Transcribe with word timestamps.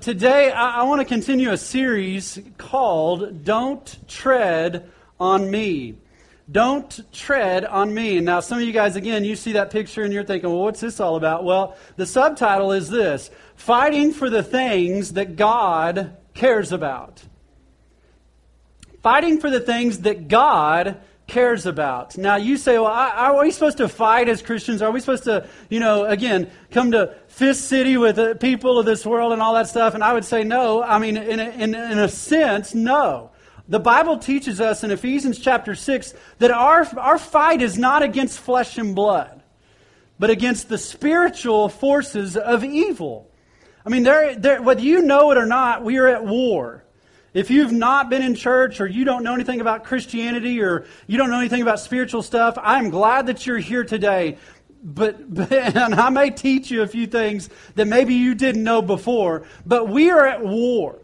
Today, 0.00 0.50
I, 0.50 0.80
I 0.80 0.82
want 0.84 1.02
to 1.02 1.04
continue 1.04 1.50
a 1.50 1.58
series 1.58 2.38
called 2.56 3.44
Don't 3.44 4.08
Tread 4.08 4.90
on 5.18 5.50
Me. 5.50 5.94
Don't 6.50 7.12
tread 7.12 7.66
on 7.66 7.92
me. 7.92 8.18
Now, 8.20 8.40
some 8.40 8.58
of 8.58 8.64
you 8.64 8.72
guys, 8.72 8.96
again, 8.96 9.24
you 9.24 9.36
see 9.36 9.52
that 9.52 9.70
picture 9.70 10.02
and 10.02 10.10
you're 10.10 10.24
thinking, 10.24 10.48
well, 10.48 10.62
what's 10.62 10.80
this 10.80 11.00
all 11.00 11.16
about? 11.16 11.44
Well, 11.44 11.76
the 11.96 12.06
subtitle 12.06 12.72
is 12.72 12.88
this 12.88 13.30
Fighting 13.56 14.12
for 14.12 14.30
the 14.30 14.42
Things 14.42 15.12
That 15.12 15.36
God 15.36 16.16
Cares 16.32 16.72
About. 16.72 17.22
Fighting 19.02 19.38
for 19.38 19.50
the 19.50 19.60
things 19.60 19.98
that 20.00 20.28
God 20.28 20.98
cares 21.30 21.64
about. 21.64 22.18
Now, 22.18 22.36
you 22.36 22.56
say, 22.56 22.76
well, 22.78 22.86
are 22.92 23.40
we 23.40 23.52
supposed 23.52 23.78
to 23.78 23.88
fight 23.88 24.28
as 24.28 24.42
Christians? 24.42 24.82
Are 24.82 24.90
we 24.90 25.00
supposed 25.00 25.24
to, 25.24 25.48
you 25.68 25.78
know, 25.78 26.04
again, 26.04 26.50
come 26.70 26.90
to 26.90 27.14
Fist 27.28 27.68
City 27.68 27.96
with 27.96 28.16
the 28.16 28.34
people 28.34 28.78
of 28.78 28.84
this 28.84 29.06
world 29.06 29.32
and 29.32 29.40
all 29.40 29.54
that 29.54 29.68
stuff? 29.68 29.94
And 29.94 30.02
I 30.02 30.12
would 30.12 30.24
say 30.24 30.42
no. 30.42 30.82
I 30.82 30.98
mean, 30.98 31.16
in 31.16 31.38
a, 31.40 31.48
in, 31.50 31.74
in 31.74 31.98
a 31.98 32.08
sense, 32.08 32.74
no. 32.74 33.30
The 33.68 33.78
Bible 33.78 34.18
teaches 34.18 34.60
us 34.60 34.82
in 34.82 34.90
Ephesians 34.90 35.38
chapter 35.38 35.76
6 35.76 36.14
that 36.38 36.50
our, 36.50 36.84
our 36.98 37.18
fight 37.18 37.62
is 37.62 37.78
not 37.78 38.02
against 38.02 38.40
flesh 38.40 38.76
and 38.76 38.96
blood, 38.96 39.42
but 40.18 40.30
against 40.30 40.68
the 40.68 40.78
spiritual 40.78 41.68
forces 41.68 42.36
of 42.36 42.64
evil. 42.64 43.30
I 43.86 43.88
mean, 43.88 44.04
whether 44.04 44.82
you 44.82 45.02
know 45.02 45.30
it 45.30 45.38
or 45.38 45.46
not, 45.46 45.84
we 45.84 45.98
are 45.98 46.08
at 46.08 46.24
war. 46.24 46.84
If 47.32 47.50
you've 47.50 47.72
not 47.72 48.10
been 48.10 48.22
in 48.22 48.34
church 48.34 48.80
or 48.80 48.86
you 48.86 49.04
don't 49.04 49.22
know 49.22 49.34
anything 49.34 49.60
about 49.60 49.84
Christianity 49.84 50.60
or 50.60 50.86
you 51.06 51.16
don't 51.16 51.30
know 51.30 51.38
anything 51.38 51.62
about 51.62 51.78
spiritual 51.78 52.22
stuff, 52.22 52.58
I'm 52.60 52.90
glad 52.90 53.26
that 53.26 53.46
you're 53.46 53.58
here 53.58 53.84
today. 53.84 54.38
But, 54.82 55.32
but 55.32 55.52
and 55.76 55.94
I 55.94 56.10
may 56.10 56.30
teach 56.30 56.70
you 56.70 56.82
a 56.82 56.88
few 56.88 57.06
things 57.06 57.48
that 57.76 57.86
maybe 57.86 58.14
you 58.14 58.34
didn't 58.34 58.64
know 58.64 58.82
before, 58.82 59.46
but 59.64 59.88
we 59.88 60.10
are 60.10 60.26
at 60.26 60.44
war. 60.44 60.98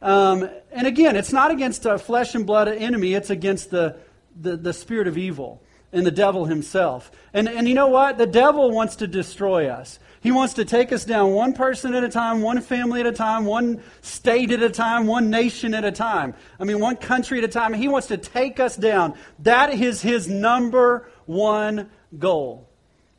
Um, 0.00 0.48
and 0.70 0.86
again, 0.86 1.16
it's 1.16 1.32
not 1.32 1.50
against 1.50 1.84
a 1.86 1.98
flesh 1.98 2.34
and 2.34 2.46
blood 2.46 2.68
enemy, 2.68 3.14
it's 3.14 3.30
against 3.30 3.70
the, 3.70 3.96
the, 4.40 4.56
the 4.56 4.72
spirit 4.72 5.06
of 5.06 5.18
evil 5.18 5.62
and 5.92 6.06
the 6.06 6.10
devil 6.10 6.46
himself. 6.46 7.10
And, 7.32 7.48
and 7.48 7.68
you 7.68 7.74
know 7.74 7.86
what? 7.86 8.18
The 8.18 8.26
devil 8.26 8.70
wants 8.70 8.96
to 8.96 9.06
destroy 9.06 9.68
us. 9.68 9.98
He 10.24 10.32
wants 10.32 10.54
to 10.54 10.64
take 10.64 10.90
us 10.90 11.04
down 11.04 11.32
one 11.32 11.52
person 11.52 11.92
at 11.92 12.02
a 12.02 12.08
time, 12.08 12.40
one 12.40 12.62
family 12.62 13.00
at 13.00 13.06
a 13.06 13.12
time, 13.12 13.44
one 13.44 13.82
state 14.00 14.52
at 14.52 14.62
a 14.62 14.70
time, 14.70 15.06
one 15.06 15.28
nation 15.28 15.74
at 15.74 15.84
a 15.84 15.92
time. 15.92 16.32
I 16.58 16.64
mean, 16.64 16.80
one 16.80 16.96
country 16.96 17.36
at 17.36 17.44
a 17.44 17.48
time. 17.48 17.74
He 17.74 17.88
wants 17.88 18.06
to 18.06 18.16
take 18.16 18.58
us 18.58 18.74
down. 18.74 19.18
That 19.40 19.74
is 19.74 20.00
his 20.00 20.26
number 20.26 21.10
one 21.26 21.90
goal. 22.18 22.70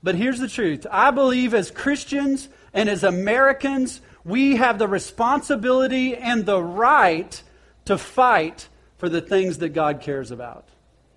But 0.02 0.16
here's 0.16 0.40
the 0.40 0.48
truth 0.48 0.88
I 0.90 1.12
believe 1.12 1.54
as 1.54 1.70
Christians 1.70 2.50
and 2.74 2.90
as 2.90 3.04
Americans, 3.04 4.02
we 4.24 4.56
have 4.56 4.80
the 4.80 4.88
responsibility 4.88 6.16
and 6.16 6.44
the 6.44 6.60
right 6.60 7.40
to 7.86 8.00
fight 8.00 8.68
for 8.98 9.10
the 9.10 9.22
things 9.22 9.60
that 9.60 9.70
God 9.70 10.02
cares 10.02 10.32
about. 10.32 10.68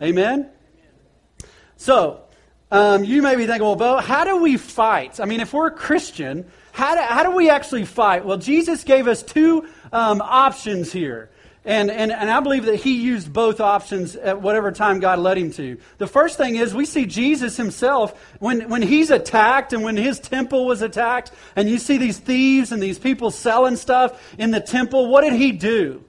Amen? 0.03 0.51
So, 1.79 2.28
um, 2.71 3.05
you 3.05 3.23
may 3.23 3.37
be 3.37 3.47
thinking, 3.47 3.65
well, 3.65 3.77
Bo, 3.77 3.97
how 3.97 4.25
do 4.25 4.37
we 4.37 4.57
fight? 4.57 5.21
I 5.21 5.25
mean, 5.25 5.41
if 5.41 5.53
we're 5.53 5.69
a 5.69 5.73
Christian, 5.73 6.45
how 6.73 6.95
do, 6.95 7.01
how 7.01 7.23
do 7.23 7.31
we 7.31 7.49
actually 7.51 7.85
fight? 7.85 8.25
Well, 8.25 8.37
Jesus 8.37 8.85
gave 8.85 9.09
us 9.09 9.23
two 9.23 9.67
um, 9.93 10.21
options 10.21 10.93
here. 10.93 11.31
And, 11.65 11.91
and, 11.91 12.13
and 12.13 12.31
I 12.31 12.41
believe 12.41 12.65
that 12.65 12.77
he 12.77 13.03
used 13.03 13.31
both 13.31 13.61
options 13.61 14.17
at 14.17 14.41
whatever 14.41 14.73
time 14.73 15.01
God 15.01 15.19
led 15.19 15.37
him 15.37 15.51
to. 15.53 15.79
The 15.99 16.07
first 16.07 16.39
thing 16.39 16.57
is 16.57 16.75
we 16.75 16.87
see 16.87 17.05
Jesus 17.05 17.57
himself, 17.57 18.19
when, 18.39 18.71
when 18.71 18.81
he's 18.81 19.11
attacked 19.11 19.73
and 19.73 19.83
when 19.83 19.97
his 19.97 20.19
temple 20.19 20.65
was 20.65 20.81
attacked, 20.81 21.31
and 21.57 21.69
you 21.69 21.79
see 21.79 21.99
these 21.99 22.19
thieves 22.19 22.73
and 22.73 22.83
these 22.83 22.99
people 22.99 23.31
selling 23.31 23.77
stuff 23.77 24.35
in 24.39 24.51
the 24.51 24.61
temple, 24.61 25.09
what 25.09 25.23
did 25.23 25.35
he 25.35 25.53
do? 25.53 26.05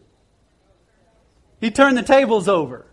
He 1.60 1.72
turned 1.72 1.98
the 1.98 2.04
tables 2.04 2.48
over. 2.48 2.86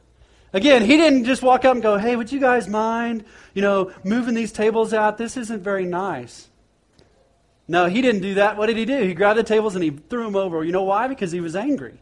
Again, 0.56 0.86
he 0.86 0.96
didn't 0.96 1.26
just 1.26 1.42
walk 1.42 1.66
up 1.66 1.74
and 1.74 1.82
go, 1.82 1.98
hey, 1.98 2.16
would 2.16 2.32
you 2.32 2.40
guys 2.40 2.66
mind, 2.66 3.26
you 3.52 3.60
know, 3.60 3.92
moving 4.04 4.34
these 4.34 4.52
tables 4.52 4.94
out? 4.94 5.18
This 5.18 5.36
isn't 5.36 5.60
very 5.60 5.84
nice. 5.84 6.48
No, 7.68 7.84
he 7.90 8.00
didn't 8.00 8.22
do 8.22 8.34
that. 8.36 8.56
What 8.56 8.68
did 8.68 8.78
he 8.78 8.86
do? 8.86 9.02
He 9.02 9.12
grabbed 9.12 9.38
the 9.38 9.42
tables 9.42 9.74
and 9.74 9.84
he 9.84 9.90
threw 9.90 10.24
them 10.24 10.34
over. 10.34 10.64
You 10.64 10.72
know 10.72 10.84
why? 10.84 11.08
Because 11.08 11.30
he 11.30 11.40
was 11.40 11.54
angry. 11.54 12.00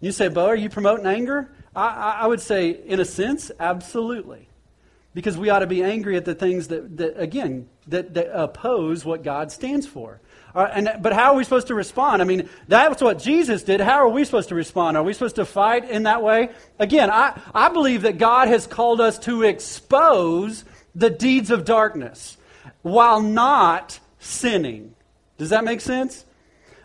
You 0.00 0.12
say, 0.12 0.28
Bo, 0.28 0.46
are 0.46 0.56
you 0.56 0.70
promoting 0.70 1.04
anger? 1.04 1.52
I, 1.76 1.88
I, 1.88 2.10
I 2.22 2.26
would 2.26 2.40
say, 2.40 2.70
in 2.70 3.00
a 3.00 3.04
sense, 3.04 3.50
absolutely. 3.60 4.48
Because 5.12 5.36
we 5.36 5.50
ought 5.50 5.58
to 5.58 5.66
be 5.66 5.84
angry 5.84 6.16
at 6.16 6.24
the 6.24 6.34
things 6.34 6.68
that, 6.68 6.96
that 6.96 7.20
again, 7.20 7.68
that, 7.88 8.14
that 8.14 8.30
oppose 8.32 9.04
what 9.04 9.22
God 9.22 9.52
stands 9.52 9.86
for. 9.86 10.22
Uh, 10.54 10.68
and, 10.72 11.02
but 11.02 11.12
how 11.12 11.32
are 11.32 11.36
we 11.36 11.44
supposed 11.44 11.66
to 11.68 11.74
respond? 11.74 12.22
I 12.22 12.24
mean, 12.24 12.48
that's 12.66 13.02
what 13.02 13.18
Jesus 13.18 13.62
did. 13.62 13.80
How 13.80 13.98
are 13.98 14.08
we 14.08 14.24
supposed 14.24 14.48
to 14.48 14.54
respond? 14.54 14.96
Are 14.96 15.02
we 15.02 15.12
supposed 15.12 15.36
to 15.36 15.44
fight 15.44 15.88
in 15.88 16.04
that 16.04 16.22
way? 16.22 16.50
Again, 16.78 17.10
I, 17.10 17.38
I 17.54 17.68
believe 17.68 18.02
that 18.02 18.18
God 18.18 18.48
has 18.48 18.66
called 18.66 19.00
us 19.00 19.18
to 19.20 19.42
expose 19.42 20.64
the 20.94 21.10
deeds 21.10 21.50
of 21.50 21.64
darkness 21.64 22.36
while 22.82 23.20
not 23.20 24.00
sinning. 24.18 24.94
Does 25.36 25.50
that 25.50 25.64
make 25.64 25.80
sense? 25.80 26.24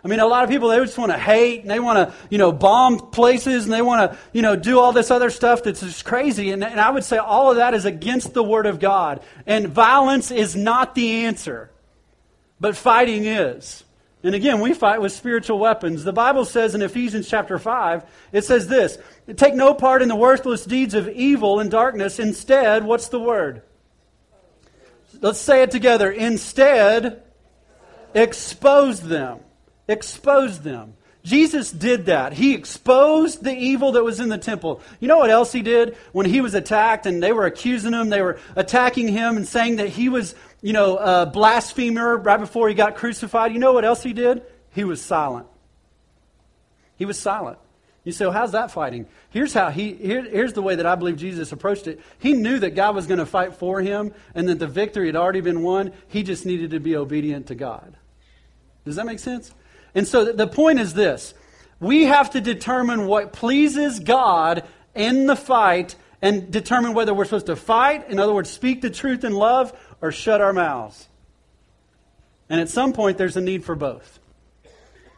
I 0.03 0.09
mean, 0.09 0.19
a 0.19 0.27
lot 0.27 0.43
of 0.43 0.49
people, 0.49 0.67
they 0.67 0.77
just 0.79 0.97
want 0.97 1.13
to 1.13 1.17
hate 1.17 1.61
and 1.61 1.71
they 1.71 1.79
want 1.79 2.09
to, 2.09 2.15
you 2.29 2.37
know, 2.37 2.51
bomb 2.51 2.99
places 3.11 3.63
and 3.63 3.73
they 3.73 3.81
want 3.81 4.11
to, 4.11 4.17
you 4.33 4.41
know, 4.41 4.57
do 4.57 4.77
all 4.77 4.91
this 4.91 5.09
other 5.09 5.29
stuff 5.29 5.63
that's 5.63 5.79
just 5.79 6.03
crazy. 6.03 6.51
And, 6.51 6.61
and 6.61 6.79
I 6.79 6.89
would 6.89 7.05
say 7.05 7.17
all 7.17 7.51
of 7.51 7.57
that 7.57 7.73
is 7.73 7.85
against 7.85 8.33
the 8.33 8.43
Word 8.43 8.65
of 8.65 8.79
God. 8.81 9.21
And 9.47 9.69
violence 9.69 10.29
is 10.29 10.57
not 10.57 10.93
the 10.93 11.23
answer 11.23 11.71
but 12.63 12.77
fighting 12.77 13.25
is. 13.25 13.83
And 14.23 14.33
again, 14.33 14.61
we 14.61 14.73
fight 14.73 15.01
with 15.01 15.11
spiritual 15.11 15.59
weapons. 15.59 16.05
The 16.05 16.13
Bible 16.13 16.45
says 16.45 16.73
in 16.73 16.81
Ephesians 16.81 17.27
chapter 17.27 17.59
5, 17.59 18.05
it 18.31 18.45
says 18.45 18.69
this 18.69 18.97
Take 19.35 19.53
no 19.53 19.73
part 19.73 20.01
in 20.01 20.07
the 20.07 20.15
worthless 20.15 20.63
deeds 20.63 20.93
of 20.93 21.09
evil 21.09 21.59
and 21.59 21.69
darkness. 21.69 22.19
Instead, 22.19 22.85
what's 22.85 23.09
the 23.09 23.19
word? 23.19 23.63
Let's 25.19 25.39
say 25.39 25.61
it 25.61 25.71
together. 25.71 26.09
Instead, 26.09 27.23
expose 28.13 29.01
them. 29.01 29.39
Expose 29.89 30.61
them. 30.61 30.93
Jesus 31.23 31.69
did 31.69 32.05
that. 32.05 32.31
He 32.31 32.53
exposed 32.53 33.43
the 33.43 33.53
evil 33.53 33.93
that 33.93 34.05
was 34.05 34.21
in 34.21 34.29
the 34.29 34.37
temple. 34.37 34.81
You 35.01 35.09
know 35.09 35.17
what 35.17 35.29
else 35.29 35.51
he 35.51 35.61
did? 35.61 35.97
When 36.13 36.25
he 36.25 36.39
was 36.39 36.53
attacked 36.53 37.05
and 37.05 37.21
they 37.21 37.33
were 37.33 37.45
accusing 37.45 37.91
him, 37.91 38.09
they 38.09 38.21
were 38.21 38.39
attacking 38.55 39.09
him 39.09 39.35
and 39.35 39.47
saying 39.47 39.77
that 39.77 39.89
he 39.89 40.07
was 40.07 40.35
you 40.63 40.73
know, 40.73 41.27
blasphemer 41.31 42.17
right 42.17 42.39
before 42.39 42.69
he 42.69 42.73
got 42.73 42.95
crucified. 42.95 43.53
You 43.53 43.59
know 43.59 43.73
what 43.73 43.85
else 43.85 44.01
he 44.01 44.13
did? 44.13 44.41
He 44.71 44.83
was 44.83 44.99
silent. 44.99 45.45
He 46.95 47.05
was 47.05 47.19
silent. 47.19 47.59
You 48.03 48.11
say, 48.11 48.25
well, 48.25 48.33
how's 48.33 48.51
that 48.53 48.71
fighting? 48.71 49.07
Here's 49.29 49.53
how 49.53 49.69
he 49.69 49.93
here, 49.93 50.23
here's 50.23 50.53
the 50.53 50.61
way 50.61 50.75
that 50.75 50.85
I 50.85 50.95
believe 50.95 51.17
Jesus 51.17 51.51
approached 51.51 51.87
it. 51.87 52.01
He 52.19 52.33
knew 52.33 52.59
that 52.59 52.75
God 52.75 52.95
was 52.95 53.07
going 53.07 53.19
to 53.19 53.25
fight 53.25 53.55
for 53.55 53.81
him 53.81 54.13
and 54.35 54.49
that 54.49 54.59
the 54.59 54.67
victory 54.67 55.07
had 55.07 55.15
already 55.15 55.41
been 55.41 55.63
won. 55.63 55.93
He 56.07 56.23
just 56.23 56.45
needed 56.45 56.71
to 56.71 56.79
be 56.79 56.95
obedient 56.95 57.47
to 57.47 57.55
God. 57.55 57.95
Does 58.85 58.95
that 58.97 59.05
make 59.05 59.19
sense? 59.19 59.53
And 59.95 60.07
so 60.07 60.31
the 60.31 60.47
point 60.47 60.79
is 60.79 60.93
this. 60.93 61.33
We 61.79 62.03
have 62.03 62.31
to 62.31 62.41
determine 62.41 63.07
what 63.07 63.33
pleases 63.33 63.99
God 63.99 64.63
in 64.95 65.25
the 65.25 65.35
fight 65.35 65.95
and 66.21 66.51
determine 66.51 66.93
whether 66.93 67.13
we're 67.13 67.25
supposed 67.25 67.47
to 67.47 67.55
fight, 67.57 68.09
in 68.09 68.17
other 68.17 68.33
words, 68.33 68.49
speak 68.49 68.81
the 68.81 68.89
truth 68.89 69.25
in 69.25 69.33
love, 69.33 69.73
or 70.03 70.11
shut 70.11 70.41
our 70.41 70.51
mouths. 70.51 71.07
And 72.49 72.59
at 72.59 72.67
some 72.69 72.91
point, 72.91 73.17
there's 73.17 73.37
a 73.37 73.41
need 73.41 73.63
for 73.63 73.73
both. 73.73 74.19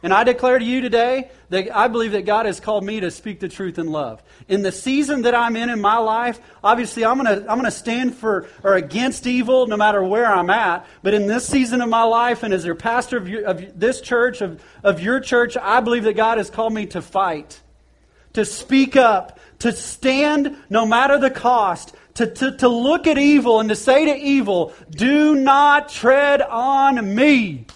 And 0.02 0.14
I 0.14 0.22
declare 0.22 0.58
to 0.60 0.64
you 0.64 0.80
today 0.80 1.30
that 1.48 1.74
I 1.76 1.88
believe 1.88 2.12
that 2.12 2.24
God 2.24 2.46
has 2.46 2.60
called 2.60 2.84
me 2.84 3.00
to 3.00 3.10
speak 3.10 3.40
the 3.40 3.48
truth 3.48 3.78
in 3.78 3.88
love. 3.88 4.22
In 4.46 4.62
the 4.62 4.70
season 4.70 5.22
that 5.22 5.34
I'm 5.34 5.56
in 5.56 5.70
in 5.70 5.80
my 5.80 5.96
life, 5.96 6.38
obviously 6.62 7.04
I'm 7.04 7.20
going 7.20 7.40
to 7.40 7.50
I'm 7.50 7.58
going 7.58 7.64
to 7.64 7.70
stand 7.72 8.14
for 8.14 8.46
or 8.62 8.74
against 8.74 9.26
evil 9.26 9.66
no 9.66 9.76
matter 9.76 10.04
where 10.04 10.26
I'm 10.26 10.50
at. 10.50 10.86
But 11.02 11.14
in 11.14 11.26
this 11.26 11.48
season 11.48 11.80
of 11.80 11.88
my 11.88 12.04
life 12.04 12.44
and 12.44 12.54
as 12.54 12.64
your 12.64 12.76
pastor 12.76 13.16
of, 13.16 13.28
your, 13.28 13.44
of 13.44 13.80
this 13.80 14.00
church, 14.00 14.40
of, 14.40 14.62
of 14.84 15.00
your 15.00 15.18
church, 15.18 15.56
I 15.56 15.80
believe 15.80 16.04
that 16.04 16.14
God 16.14 16.38
has 16.38 16.48
called 16.48 16.72
me 16.72 16.86
to 16.86 17.02
fight, 17.02 17.60
to 18.34 18.44
speak 18.44 18.94
up, 18.94 19.40
to 19.60 19.72
stand 19.72 20.56
no 20.70 20.86
matter 20.86 21.18
the 21.18 21.30
cost, 21.30 21.96
to, 22.16 22.26
to, 22.26 22.56
to 22.58 22.68
look 22.68 23.06
at 23.06 23.18
evil 23.18 23.60
and 23.60 23.68
to 23.68 23.76
say 23.76 24.06
to 24.06 24.16
evil, 24.16 24.72
Do 24.90 25.34
not 25.34 25.88
tread 25.88 26.42
on 26.42 27.14
me. 27.14 27.66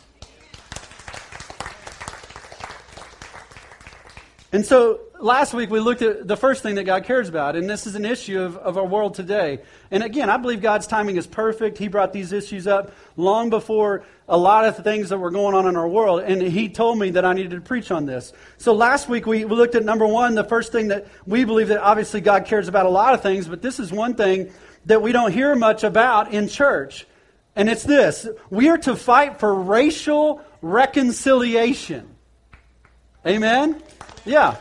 And 4.52 4.66
so 4.66 5.00
last 5.20 5.54
week 5.54 5.70
we 5.70 5.78
looked 5.78 6.02
at 6.02 6.26
the 6.26 6.36
first 6.36 6.62
thing 6.62 6.74
that 6.74 6.84
God 6.84 7.04
cares 7.04 7.28
about, 7.28 7.54
and 7.54 7.68
this 7.70 7.86
is 7.86 7.94
an 7.94 8.04
issue 8.04 8.40
of, 8.40 8.56
of 8.56 8.78
our 8.78 8.86
world 8.86 9.14
today. 9.14 9.60
And 9.90 10.02
again, 10.02 10.28
I 10.28 10.38
believe 10.38 10.60
God's 10.60 10.86
timing 10.86 11.16
is 11.16 11.26
perfect. 11.26 11.78
He 11.78 11.88
brought 11.88 12.12
these 12.12 12.32
issues 12.32 12.66
up 12.66 12.92
long 13.16 13.50
before 13.50 14.04
a 14.30 14.38
lot 14.38 14.64
of 14.64 14.76
things 14.78 15.08
that 15.08 15.18
were 15.18 15.32
going 15.32 15.56
on 15.56 15.66
in 15.66 15.76
our 15.76 15.88
world, 15.88 16.22
and 16.22 16.40
He 16.40 16.68
told 16.68 16.98
me 16.98 17.10
that 17.10 17.24
I 17.24 17.32
needed 17.32 17.50
to 17.50 17.60
preach 17.60 17.90
on 17.90 18.06
this. 18.06 18.32
So 18.58 18.72
last 18.72 19.08
week 19.08 19.26
we, 19.26 19.44
looked 19.44 19.74
at 19.74 19.84
number 19.84 20.06
one, 20.06 20.36
the 20.36 20.44
first 20.44 20.70
thing 20.70 20.88
that 20.88 21.08
we 21.26 21.44
believe 21.44 21.68
that 21.68 21.82
obviously 21.82 22.20
God 22.20 22.46
cares 22.46 22.68
about 22.68 22.86
a 22.86 22.90
lot 22.90 23.12
of 23.12 23.22
things, 23.22 23.48
but 23.48 23.60
this 23.60 23.80
is 23.80 23.92
one 23.92 24.14
thing 24.14 24.52
that 24.86 25.02
we 25.02 25.10
don't 25.10 25.32
hear 25.32 25.54
much 25.56 25.82
about 25.82 26.32
in 26.32 26.48
church. 26.48 27.06
And 27.56 27.68
it's 27.68 27.82
this 27.82 28.28
we 28.48 28.68
are 28.68 28.78
to 28.78 28.94
fight 28.94 29.40
for 29.40 29.52
racial 29.52 30.40
reconciliation. 30.62 32.08
Amen? 33.26 33.82
Yeah. 34.24 34.56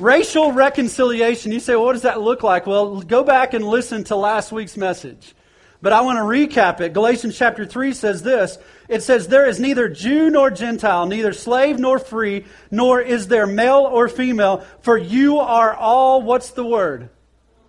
Racial 0.00 0.52
reconciliation. 0.52 1.52
You 1.52 1.60
say, 1.60 1.76
well, 1.76 1.86
what 1.86 1.92
does 1.92 2.02
that 2.02 2.20
look 2.20 2.42
like? 2.42 2.66
Well, 2.66 3.00
go 3.00 3.22
back 3.22 3.54
and 3.54 3.64
listen 3.64 4.04
to 4.04 4.16
last 4.16 4.52
week's 4.52 4.76
message. 4.76 5.34
But 5.82 5.92
I 5.92 6.00
want 6.00 6.18
to 6.18 6.22
recap 6.22 6.80
it. 6.80 6.92
Galatians 6.92 7.36
chapter 7.36 7.66
3 7.66 7.92
says 7.92 8.22
this 8.22 8.58
It 8.88 9.02
says, 9.02 9.28
There 9.28 9.46
is 9.46 9.60
neither 9.60 9.88
Jew 9.88 10.30
nor 10.30 10.50
Gentile, 10.50 11.06
neither 11.06 11.32
slave 11.32 11.78
nor 11.78 11.98
free, 11.98 12.44
nor 12.70 13.00
is 13.00 13.28
there 13.28 13.46
male 13.46 13.88
or 13.90 14.08
female, 14.08 14.64
for 14.80 14.96
you 14.96 15.38
are 15.38 15.74
all, 15.74 16.22
what's 16.22 16.50
the 16.50 16.64
word? 16.64 17.10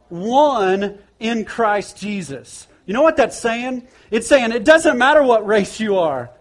One 0.10 1.00
in 1.20 1.46
Christ 1.46 1.98
Jesus. 1.98 2.68
You 2.86 2.94
know 2.94 3.02
what 3.02 3.18
that's 3.18 3.38
saying? 3.38 3.88
It's 4.12 4.28
saying 4.28 4.54
it 4.54 4.64
doesn't 4.64 4.98
matter 4.98 5.22
what 5.22 5.46
race 5.46 5.80
you 5.80 5.98
are. 5.98 6.32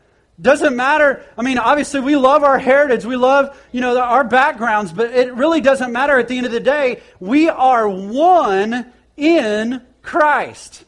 Doesn't 0.41 0.77
matter. 0.77 1.25
I 1.37 1.43
mean, 1.43 1.59
obviously, 1.59 2.01
we 2.01 2.15
love 2.15 2.45
our 2.45 2.59
heritage. 2.59 3.05
We 3.07 3.17
love, 3.17 3.59
you 3.73 3.81
know, 3.81 3.99
our 3.99 4.23
backgrounds, 4.23 4.93
but 4.93 5.11
it 5.11 5.35
really 5.35 5.63
doesn't 5.63 5.93
matter 5.93 6.19
at 6.19 6.29
the 6.29 6.37
end 6.37 6.47
of 6.47 6.53
the 6.53 6.61
day. 6.61 7.01
We 7.19 7.49
are 7.49 7.89
one 7.89 8.93
in 9.17 9.83
Christ. 10.03 10.85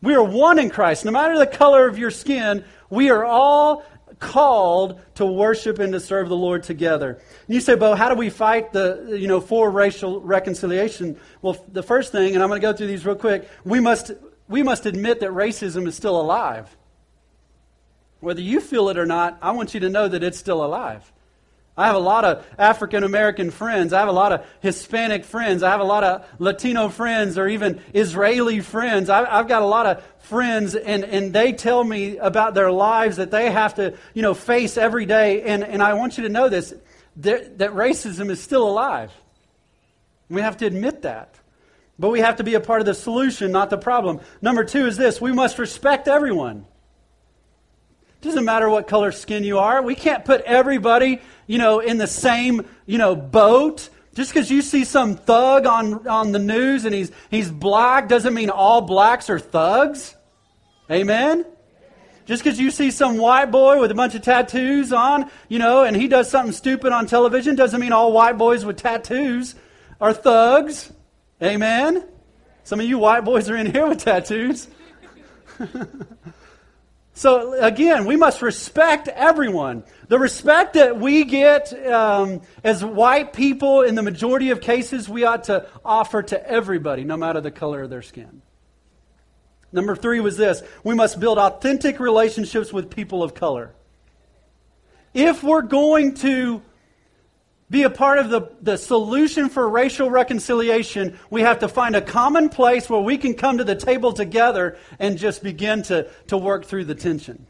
We 0.00 0.14
are 0.14 0.22
one 0.22 0.58
in 0.58 0.70
Christ. 0.70 1.04
No 1.04 1.10
matter 1.10 1.38
the 1.38 1.46
color 1.46 1.88
of 1.88 1.98
your 1.98 2.10
skin, 2.10 2.64
we 2.88 3.10
are 3.10 3.24
all 3.24 3.84
called 4.18 5.00
to 5.16 5.26
worship 5.26 5.78
and 5.78 5.92
to 5.92 6.00
serve 6.00 6.28
the 6.28 6.36
Lord 6.36 6.62
together. 6.62 7.10
And 7.10 7.54
you 7.54 7.60
say, 7.60 7.74
Bo, 7.74 7.94
how 7.94 8.08
do 8.08 8.14
we 8.14 8.30
fight 8.30 8.72
the, 8.72 9.16
you 9.18 9.28
know, 9.28 9.40
for 9.40 9.70
racial 9.70 10.20
reconciliation? 10.20 11.18
Well, 11.42 11.64
the 11.72 11.82
first 11.82 12.12
thing, 12.12 12.34
and 12.34 12.42
I'm 12.42 12.48
going 12.48 12.60
to 12.60 12.66
go 12.66 12.72
through 12.72 12.88
these 12.88 13.04
real 13.04 13.16
quick, 13.16 13.48
we 13.64 13.80
must, 13.80 14.12
we 14.48 14.62
must 14.62 14.86
admit 14.86 15.20
that 15.20 15.30
racism 15.30 15.86
is 15.86 15.94
still 15.94 16.20
alive. 16.20 16.76
Whether 18.20 18.40
you 18.40 18.60
feel 18.60 18.88
it 18.88 18.98
or 18.98 19.06
not, 19.06 19.38
I 19.40 19.52
want 19.52 19.74
you 19.74 19.80
to 19.80 19.88
know 19.88 20.08
that 20.08 20.22
it's 20.24 20.38
still 20.38 20.64
alive. 20.64 21.12
I 21.78 21.86
have 21.86 21.94
a 21.94 22.00
lot 22.00 22.24
of 22.24 22.44
African 22.58 23.04
American 23.04 23.52
friends. 23.52 23.92
I 23.92 24.00
have 24.00 24.08
a 24.08 24.12
lot 24.12 24.32
of 24.32 24.44
Hispanic 24.60 25.24
friends. 25.24 25.62
I 25.62 25.70
have 25.70 25.80
a 25.80 25.84
lot 25.84 26.02
of 26.02 26.26
Latino 26.40 26.88
friends 26.88 27.38
or 27.38 27.46
even 27.46 27.80
Israeli 27.94 28.58
friends. 28.58 29.08
I've, 29.08 29.26
I've, 29.30 29.48
got 29.48 29.62
a 29.62 29.66
lot 29.66 29.86
of 29.86 30.04
friends, 30.18 30.74
and, 30.74 31.04
and 31.04 31.32
they 31.32 31.52
tell 31.52 31.84
me 31.84 32.16
about 32.16 32.54
their 32.54 32.72
lives 32.72 33.18
that 33.18 33.30
they 33.30 33.50
have 33.52 33.76
to 33.76 33.96
you 34.12 34.22
know, 34.22 34.34
face 34.34 34.76
every 34.76 35.06
day. 35.06 35.42
And, 35.42 35.62
and 35.62 35.80
I 35.80 35.94
want 35.94 36.18
you 36.18 36.24
to 36.24 36.28
know 36.28 36.48
this 36.48 36.74
that, 37.18 37.58
that 37.58 37.70
racism 37.70 38.28
is 38.28 38.42
still 38.42 38.68
alive. 38.68 39.12
We 40.28 40.40
have 40.40 40.56
to 40.58 40.66
admit 40.66 41.02
that. 41.02 41.32
But 41.96 42.10
we 42.10 42.20
have 42.20 42.36
to 42.36 42.44
be 42.44 42.54
a 42.54 42.60
part 42.60 42.80
of 42.80 42.86
the 42.86 42.94
solution, 42.94 43.52
not 43.52 43.70
the 43.70 43.78
problem. 43.78 44.20
Number 44.42 44.64
two 44.64 44.86
is 44.86 44.96
this 44.96 45.20
we 45.20 45.32
must 45.32 45.60
respect 45.60 46.08
everyone. 46.08 46.66
It 48.20 48.24
doesn't 48.24 48.44
matter 48.44 48.68
what 48.68 48.88
color 48.88 49.12
skin 49.12 49.44
you 49.44 49.60
are. 49.60 49.80
We 49.80 49.94
can't 49.94 50.24
put 50.24 50.40
everybody, 50.40 51.20
you 51.48 51.58
know, 51.58 51.80
in 51.80 51.98
the 51.98 52.06
same, 52.06 52.64
you 52.86 52.98
know, 52.98 53.16
boat. 53.16 53.88
Just 54.14 54.32
because 54.32 54.50
you 54.50 54.62
see 54.62 54.84
some 54.84 55.16
thug 55.16 55.66
on, 55.66 56.06
on 56.06 56.30
the 56.30 56.38
news 56.38 56.84
and 56.84 56.94
he's, 56.94 57.10
he's 57.30 57.50
black 57.50 58.08
doesn't 58.08 58.34
mean 58.34 58.50
all 58.50 58.82
blacks 58.82 59.28
are 59.28 59.40
thugs. 59.40 60.14
Amen? 60.90 61.44
Just 62.26 62.44
because 62.44 62.60
you 62.60 62.70
see 62.70 62.90
some 62.90 63.16
white 63.16 63.50
boy 63.50 63.80
with 63.80 63.90
a 63.90 63.94
bunch 63.94 64.14
of 64.14 64.22
tattoos 64.22 64.92
on, 64.92 65.30
you 65.48 65.58
know, 65.58 65.82
and 65.82 65.96
he 65.96 66.08
does 66.08 66.30
something 66.30 66.52
stupid 66.52 66.92
on 66.92 67.06
television 67.06 67.56
doesn't 67.56 67.80
mean 67.80 67.92
all 67.92 68.12
white 68.12 68.36
boys 68.36 68.64
with 68.64 68.76
tattoos 68.76 69.54
are 70.00 70.12
thugs. 70.12 70.92
Amen? 71.42 72.04
Some 72.64 72.80
of 72.80 72.86
you 72.86 72.98
white 72.98 73.24
boys 73.24 73.48
are 73.48 73.56
in 73.56 73.72
here 73.72 73.88
with 73.88 74.04
tattoos. 74.04 74.68
So 77.18 77.60
again, 77.60 78.04
we 78.04 78.14
must 78.14 78.42
respect 78.42 79.08
everyone. 79.08 79.82
The 80.06 80.20
respect 80.20 80.74
that 80.74 81.00
we 81.00 81.24
get 81.24 81.72
um, 81.88 82.42
as 82.62 82.84
white 82.84 83.32
people, 83.32 83.82
in 83.82 83.96
the 83.96 84.04
majority 84.04 84.50
of 84.50 84.60
cases, 84.60 85.08
we 85.08 85.24
ought 85.24 85.42
to 85.44 85.66
offer 85.84 86.22
to 86.22 86.48
everybody, 86.48 87.02
no 87.02 87.16
matter 87.16 87.40
the 87.40 87.50
color 87.50 87.82
of 87.82 87.90
their 87.90 88.02
skin. 88.02 88.40
Number 89.72 89.96
three 89.96 90.20
was 90.20 90.36
this 90.36 90.62
we 90.84 90.94
must 90.94 91.18
build 91.18 91.38
authentic 91.38 91.98
relationships 91.98 92.72
with 92.72 92.88
people 92.88 93.24
of 93.24 93.34
color. 93.34 93.74
If 95.12 95.42
we're 95.42 95.62
going 95.62 96.14
to 96.18 96.62
be 97.70 97.82
a 97.82 97.90
part 97.90 98.18
of 98.18 98.30
the, 98.30 98.50
the 98.62 98.78
solution 98.78 99.48
for 99.48 99.68
racial 99.68 100.10
reconciliation, 100.10 101.18
we 101.28 101.42
have 101.42 101.58
to 101.58 101.68
find 101.68 101.94
a 101.94 102.00
common 102.00 102.48
place 102.48 102.88
where 102.88 103.00
we 103.00 103.18
can 103.18 103.34
come 103.34 103.58
to 103.58 103.64
the 103.64 103.76
table 103.76 104.12
together 104.12 104.78
and 104.98 105.18
just 105.18 105.42
begin 105.42 105.82
to, 105.84 106.08
to 106.28 106.38
work 106.38 106.64
through 106.64 106.86
the 106.86 106.94
tension. 106.94 107.46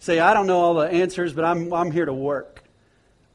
Say, 0.00 0.18
I 0.18 0.34
don't 0.34 0.46
know 0.46 0.58
all 0.58 0.74
the 0.74 0.88
answers, 0.88 1.32
but 1.32 1.44
I'm, 1.44 1.72
I'm 1.72 1.90
here 1.90 2.04
to 2.04 2.12
work. 2.12 2.64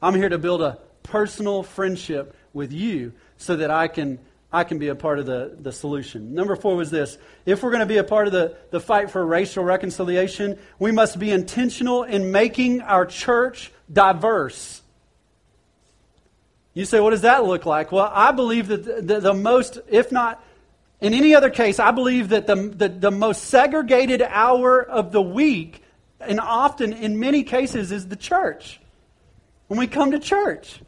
I'm 0.02 0.14
here 0.14 0.28
to 0.28 0.38
build 0.38 0.60
a 0.60 0.78
personal 1.02 1.62
friendship 1.62 2.36
with 2.52 2.72
you 2.72 3.12
so 3.38 3.56
that 3.56 3.70
I 3.70 3.88
can, 3.88 4.18
I 4.52 4.64
can 4.64 4.78
be 4.78 4.88
a 4.88 4.94
part 4.94 5.18
of 5.18 5.26
the, 5.26 5.56
the 5.58 5.72
solution. 5.72 6.34
Number 6.34 6.54
four 6.54 6.76
was 6.76 6.90
this 6.90 7.16
if 7.46 7.62
we're 7.62 7.70
going 7.70 7.80
to 7.80 7.86
be 7.86 7.96
a 7.96 8.04
part 8.04 8.26
of 8.26 8.32
the, 8.32 8.56
the 8.70 8.80
fight 8.80 9.10
for 9.10 9.24
racial 9.24 9.64
reconciliation, 9.64 10.58
we 10.78 10.92
must 10.92 11.18
be 11.18 11.30
intentional 11.30 12.02
in 12.02 12.30
making 12.30 12.82
our 12.82 13.06
church 13.06 13.72
diverse. 13.90 14.82
You 16.74 16.84
say, 16.84 16.98
what 17.00 17.10
does 17.10 17.22
that 17.22 17.44
look 17.44 17.66
like? 17.66 17.92
Well, 17.92 18.10
I 18.12 18.32
believe 18.32 18.68
that 18.68 18.84
the, 18.84 19.00
the, 19.00 19.20
the 19.20 19.34
most, 19.34 19.78
if 19.88 20.10
not 20.10 20.44
in 21.00 21.14
any 21.14 21.34
other 21.34 21.50
case, 21.50 21.78
I 21.78 21.92
believe 21.92 22.30
that 22.30 22.46
the, 22.46 22.56
the, 22.56 22.88
the 22.88 23.10
most 23.10 23.44
segregated 23.44 24.22
hour 24.22 24.82
of 24.82 25.12
the 25.12 25.22
week, 25.22 25.82
and 26.20 26.40
often 26.40 26.92
in 26.92 27.20
many 27.20 27.44
cases, 27.44 27.92
is 27.92 28.08
the 28.08 28.16
church. 28.16 28.80
When 29.68 29.78
we 29.78 29.86
come 29.86 30.10
to 30.10 30.18
church. 30.18 30.80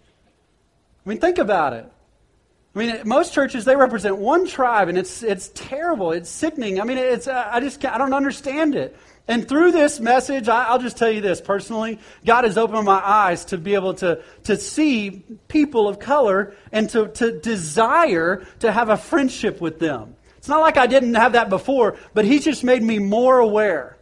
I 1.04 1.08
mean, 1.08 1.18
think 1.18 1.38
about 1.38 1.72
it. 1.72 1.90
I 2.74 2.78
mean, 2.78 3.00
most 3.04 3.32
churches 3.32 3.64
they 3.64 3.76
represent 3.76 4.18
one 4.18 4.46
tribe, 4.46 4.88
and 4.88 4.98
it's 4.98 5.22
it's 5.22 5.50
terrible. 5.54 6.12
It's 6.12 6.28
sickening. 6.28 6.78
I 6.78 6.84
mean, 6.84 6.98
it's 6.98 7.26
uh, 7.26 7.48
I 7.50 7.60
just 7.60 7.82
I 7.86 7.96
don't 7.96 8.12
understand 8.12 8.74
it. 8.74 8.94
And 9.28 9.48
through 9.48 9.72
this 9.72 9.98
message, 9.98 10.48
I, 10.48 10.70
will 10.72 10.78
just 10.78 10.96
tell 10.96 11.10
you 11.10 11.20
this 11.20 11.40
personally 11.40 11.98
God 12.24 12.44
has 12.44 12.56
opened 12.56 12.84
my 12.84 13.00
eyes 13.04 13.46
to 13.46 13.58
be 13.58 13.74
able 13.74 13.94
to, 13.94 14.22
to 14.44 14.56
see 14.56 15.24
people 15.48 15.88
of 15.88 15.98
color 15.98 16.54
and 16.70 16.88
to, 16.90 17.08
to 17.08 17.38
desire 17.40 18.46
to 18.60 18.70
have 18.70 18.88
a 18.88 18.96
friendship 18.96 19.60
with 19.60 19.78
them. 19.80 20.14
It's 20.38 20.48
not 20.48 20.60
like 20.60 20.76
I 20.76 20.86
didn't 20.86 21.14
have 21.14 21.32
that 21.32 21.48
before, 21.48 21.96
but 22.14 22.24
He's 22.24 22.44
just 22.44 22.62
made 22.62 22.82
me 22.82 23.00
more 23.00 23.38
aware. 23.38 23.96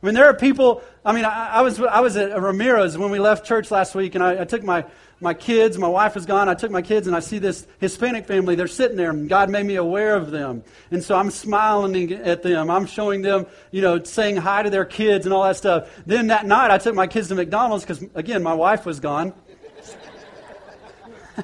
I 0.00 0.06
mean, 0.06 0.14
there 0.14 0.26
are 0.26 0.34
people. 0.34 0.82
I 1.04 1.12
mean, 1.12 1.24
I, 1.24 1.54
I 1.54 1.60
was 1.62 1.80
I 1.80 2.00
was 2.00 2.16
at 2.16 2.40
Ramirez 2.40 2.96
when 2.96 3.10
we 3.10 3.18
left 3.18 3.44
church 3.46 3.72
last 3.72 3.96
week, 3.96 4.14
and 4.14 4.22
I, 4.22 4.42
I 4.42 4.44
took 4.44 4.62
my 4.62 4.84
my 5.20 5.34
kids, 5.34 5.76
my 5.78 5.88
wife 5.88 6.14
was 6.14 6.26
gone. 6.26 6.48
I 6.48 6.54
took 6.54 6.70
my 6.70 6.82
kids 6.82 7.08
and 7.08 7.16
I 7.16 7.20
see 7.20 7.38
this 7.38 7.66
Hispanic 7.80 8.26
family. 8.26 8.54
They're 8.54 8.68
sitting 8.68 8.96
there 8.96 9.10
and 9.10 9.28
God 9.28 9.50
made 9.50 9.66
me 9.66 9.74
aware 9.74 10.14
of 10.14 10.30
them. 10.30 10.62
And 10.92 11.02
so 11.02 11.16
I'm 11.16 11.30
smiling 11.30 12.12
at 12.12 12.44
them. 12.44 12.70
I'm 12.70 12.86
showing 12.86 13.22
them, 13.22 13.46
you 13.72 13.82
know, 13.82 14.02
saying 14.04 14.36
hi 14.36 14.62
to 14.62 14.70
their 14.70 14.84
kids 14.84 15.26
and 15.26 15.34
all 15.34 15.42
that 15.42 15.56
stuff. 15.56 15.90
Then 16.06 16.28
that 16.28 16.46
night 16.46 16.70
I 16.70 16.78
took 16.78 16.94
my 16.94 17.08
kids 17.08 17.28
to 17.28 17.34
McDonald's 17.34 17.84
because, 17.84 18.04
again, 18.14 18.44
my 18.44 18.54
wife 18.54 18.86
was 18.86 19.00
gone. 19.00 19.34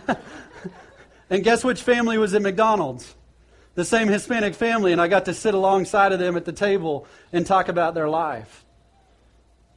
and 1.31 1.43
guess 1.43 1.65
which 1.65 1.83
family 1.83 2.17
was 2.17 2.33
at 2.35 2.43
McDonald's? 2.43 3.13
The 3.75 3.85
same 3.85 4.07
Hispanic 4.07 4.55
family. 4.55 4.93
And 4.93 5.01
I 5.01 5.09
got 5.09 5.25
to 5.25 5.35
sit 5.35 5.53
alongside 5.53 6.13
of 6.13 6.21
them 6.21 6.37
at 6.37 6.45
the 6.45 6.53
table 6.53 7.09
and 7.33 7.45
talk 7.45 7.69
about 7.69 7.95
their 7.95 8.09
life. 8.09 8.65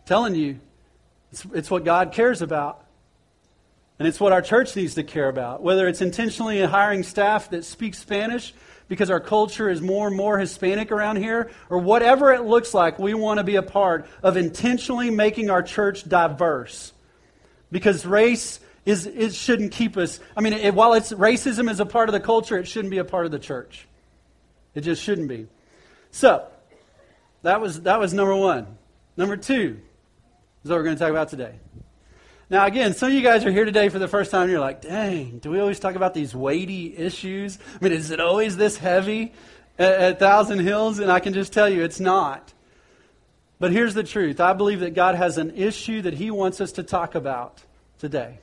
Telling 0.06 0.36
you, 0.36 0.60
it's, 1.32 1.46
it's 1.54 1.72
what 1.72 1.84
God 1.84 2.12
cares 2.12 2.44
about. 2.44 2.87
And 4.00 4.08
it's 4.08 4.20
what 4.20 4.32
our 4.32 4.42
church 4.42 4.76
needs 4.76 4.96
to 4.96 5.04
care 5.04 5.28
about. 5.28 5.64
Whether 5.64 5.88
it's 5.88 6.02
intentionally 6.02 6.62
hiring 6.62 7.04
staff 7.04 7.50
that 7.50 7.66
speak 7.66 7.96
Spanish 7.96 8.54
because 8.88 9.10
our 9.10 9.20
culture 9.20 9.70
is 9.70 9.82
more 9.82 10.08
and 10.08 10.16
more 10.16 10.40
Hispanic 10.40 10.92
around 10.92 11.18
here, 11.18 11.52
or 11.70 11.80
whatever 11.80 12.32
it 12.34 12.44
looks 12.44 12.74
like, 12.74 12.98
we 12.98 13.14
want 13.14 13.38
to 13.40 13.44
be 13.44 13.56
a 13.56 13.62
part 13.62 14.08
of 14.24 14.38
intentionally 14.38 15.10
making 15.10 15.50
our 15.50 15.62
church 15.62 16.08
diverse. 16.08 16.94
Because 17.70 18.06
race 18.06 18.60
is, 18.86 19.06
it 19.06 19.34
shouldn't 19.34 19.74
keep 19.74 19.98
us. 19.98 20.20
I 20.38 20.42
mean, 20.42 20.54
it, 20.54 20.74
while 20.74 20.94
it's 20.94 21.12
racism 21.12 21.70
is 21.70 21.82
a 21.82 21.86
part 21.86 22.08
of 22.08 22.14
the 22.14 22.22
culture, 22.22 22.58
it 22.58 22.68
shouldn't 22.68 22.92
be 22.92 23.00
a 23.00 23.04
part 23.04 23.26
of 23.26 23.32
the 23.32 23.40
church. 23.40 23.88
It 24.74 24.82
just 24.82 25.04
shouldn't 25.04 25.28
be. 25.28 25.48
So, 26.12 26.48
that 27.42 27.60
was, 27.60 27.82
that 27.82 28.00
was 28.00 28.14
number 28.14 28.36
one. 28.36 28.78
Number 29.18 29.36
two 29.36 29.82
is 30.64 30.70
what 30.70 30.78
we're 30.78 30.84
going 30.84 30.96
to 30.96 31.00
talk 31.00 31.12
about 31.12 31.30
today. 31.30 31.56
Now, 32.50 32.66
again, 32.66 32.94
some 32.94 33.10
of 33.10 33.14
you 33.14 33.22
guys 33.22 33.44
are 33.44 33.52
here 33.52 33.66
today 33.66 33.90
for 33.90 34.00
the 34.00 34.08
first 34.08 34.32
time. 34.32 34.50
You're 34.50 34.62
like, 34.62 34.82
dang, 34.82 35.40
do 35.40 35.52
we 35.52 35.60
always 35.60 35.80
talk 35.80 35.96
about 35.96 36.14
these 36.14 36.34
weighty 36.34 36.96
issues? 36.96 37.60
I 37.76 37.84
mean, 37.84 37.92
is 37.92 38.10
it 38.10 38.22
always 38.22 38.56
this 38.56 38.78
heavy 38.78 39.34
at, 39.78 39.94
at 39.94 40.20
Thousand 40.20 40.60
Hills? 40.60 41.00
And 41.00 41.12
I 41.12 41.20
can 41.20 41.34
just 41.34 41.52
tell 41.52 41.68
you, 41.68 41.84
it's 41.84 42.00
not. 42.00 42.54
But 43.60 43.74
here's 43.74 43.94
the 43.94 44.04
truth 44.04 44.40
I 44.40 44.54
believe 44.54 44.80
that 44.80 44.94
God 44.94 45.16
has 45.16 45.38
an 45.38 45.58
issue 45.58 46.02
that 46.04 46.14
He 46.14 46.32
wants 46.32 46.62
us 46.62 46.72
to 46.74 46.84
talk 46.84 47.16
about 47.16 47.64
today. 48.00 48.40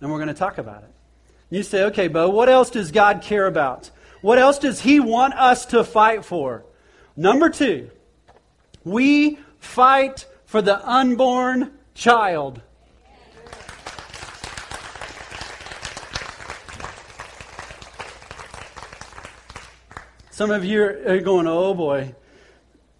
And 0.00 0.10
we're 0.10 0.18
going 0.18 0.28
to 0.28 0.34
talk 0.34 0.58
about 0.58 0.84
it. 0.84 0.90
You 1.50 1.64
say, 1.64 1.84
okay, 1.84 2.06
Bo, 2.06 2.28
what 2.28 2.48
else 2.48 2.70
does 2.70 2.92
God 2.92 3.22
care 3.22 3.46
about? 3.46 3.90
What 4.20 4.38
else 4.38 4.60
does 4.60 4.80
He 4.80 5.00
want 5.00 5.34
us 5.34 5.66
to 5.66 5.82
fight 5.82 6.24
for? 6.24 6.64
Number 7.16 7.50
two, 7.50 7.90
We 8.84 9.38
fight 9.58 10.26
for 10.46 10.62
the 10.62 10.88
unborn 10.88 11.72
child. 11.94 12.62
Some 20.42 20.50
of 20.50 20.64
you 20.64 20.82
are 20.82 21.20
going, 21.20 21.46
oh 21.46 21.72
boy. 21.72 22.16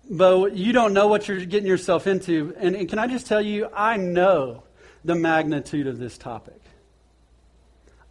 But 0.08 0.54
you 0.54 0.72
don't 0.72 0.92
know 0.92 1.08
what 1.08 1.26
you're 1.26 1.44
getting 1.44 1.66
yourself 1.66 2.06
into. 2.06 2.54
And, 2.56 2.76
and 2.76 2.88
can 2.88 3.00
I 3.00 3.08
just 3.08 3.26
tell 3.26 3.40
you, 3.40 3.68
I 3.74 3.96
know 3.96 4.62
the 5.04 5.16
magnitude 5.16 5.88
of 5.88 5.98
this 5.98 6.16
topic. 6.16 6.60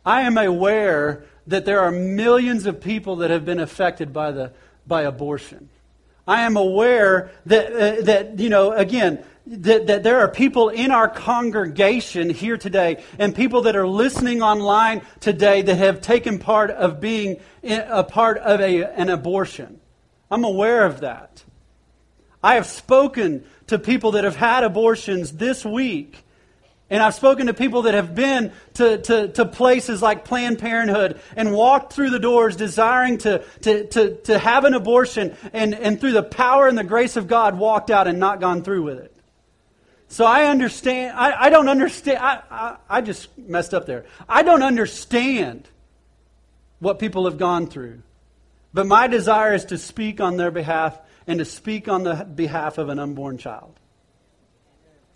I 0.05 0.23
am 0.23 0.37
aware 0.37 1.23
that 1.47 1.63
there 1.63 1.79
are 1.79 1.91
millions 1.91 2.65
of 2.65 2.81
people 2.81 3.15
that 3.17 3.29
have 3.29 3.45
been 3.45 3.61
affected 3.61 4.11
by, 4.11 4.31
the, 4.33 4.51
by 4.85 5.03
abortion. 5.03 5.69
I 6.27 6.41
am 6.41 6.57
aware 6.57 7.31
that, 7.45 7.73
uh, 7.73 8.01
that 8.03 8.39
you 8.39 8.49
know, 8.49 8.71
again, 8.71 9.23
that, 9.47 9.87
that 9.87 10.03
there 10.03 10.19
are 10.19 10.27
people 10.27 10.69
in 10.69 10.91
our 10.91 11.09
congregation 11.09 12.29
here 12.29 12.57
today 12.57 13.03
and 13.17 13.35
people 13.35 13.63
that 13.63 13.75
are 13.75 13.87
listening 13.87 14.41
online 14.41 15.01
today 15.19 15.61
that 15.63 15.77
have 15.77 16.01
taken 16.01 16.39
part 16.39 16.69
of 16.69 17.01
being 17.01 17.39
a 17.63 18.03
part 18.03 18.37
of 18.37 18.61
a, 18.61 18.83
an 18.83 19.09
abortion. 19.09 19.79
I'm 20.29 20.43
aware 20.43 20.85
of 20.85 21.01
that. 21.01 21.43
I 22.43 22.55
have 22.55 22.65
spoken 22.65 23.43
to 23.67 23.77
people 23.77 24.11
that 24.11 24.23
have 24.23 24.35
had 24.35 24.63
abortions 24.63 25.33
this 25.33 25.65
week 25.65 26.23
and 26.91 27.01
I've 27.01 27.15
spoken 27.15 27.47
to 27.47 27.53
people 27.53 27.83
that 27.83 27.93
have 27.93 28.13
been 28.13 28.51
to, 28.75 28.97
to, 28.97 29.29
to, 29.29 29.45
places 29.45 30.01
like 30.01 30.25
Planned 30.25 30.59
Parenthood 30.59 31.21
and 31.37 31.53
walked 31.53 31.93
through 31.93 32.09
the 32.09 32.19
doors 32.19 32.57
desiring 32.57 33.17
to, 33.19 33.43
to, 33.61 33.87
to, 33.87 34.15
to 34.23 34.37
have 34.37 34.65
an 34.65 34.73
abortion 34.73 35.35
and, 35.53 35.73
and 35.73 36.01
through 36.01 36.11
the 36.11 36.21
power 36.21 36.67
and 36.67 36.77
the 36.77 36.83
grace 36.83 37.15
of 37.15 37.29
God 37.29 37.57
walked 37.57 37.89
out 37.89 38.07
and 38.07 38.19
not 38.19 38.41
gone 38.41 38.61
through 38.61 38.83
with 38.83 38.99
it. 38.99 39.15
So 40.09 40.25
I 40.25 40.43
understand, 40.43 41.17
I, 41.17 41.45
I 41.45 41.49
don't 41.49 41.69
understand, 41.69 42.17
I, 42.17 42.41
I, 42.51 42.77
I 42.89 43.01
just 43.01 43.37
messed 43.37 43.73
up 43.73 43.85
there. 43.85 44.05
I 44.27 44.43
don't 44.43 44.61
understand 44.61 45.69
what 46.79 46.99
people 46.99 47.23
have 47.23 47.37
gone 47.37 47.67
through. 47.67 48.01
But 48.73 48.85
my 48.85 49.07
desire 49.07 49.53
is 49.53 49.63
to 49.65 49.77
speak 49.77 50.19
on 50.19 50.35
their 50.35 50.51
behalf 50.51 50.99
and 51.25 51.39
to 51.39 51.45
speak 51.45 51.87
on 51.87 52.03
the 52.03 52.15
behalf 52.15 52.77
of 52.77 52.89
an 52.89 52.99
unborn 52.99 53.37
child. 53.37 53.79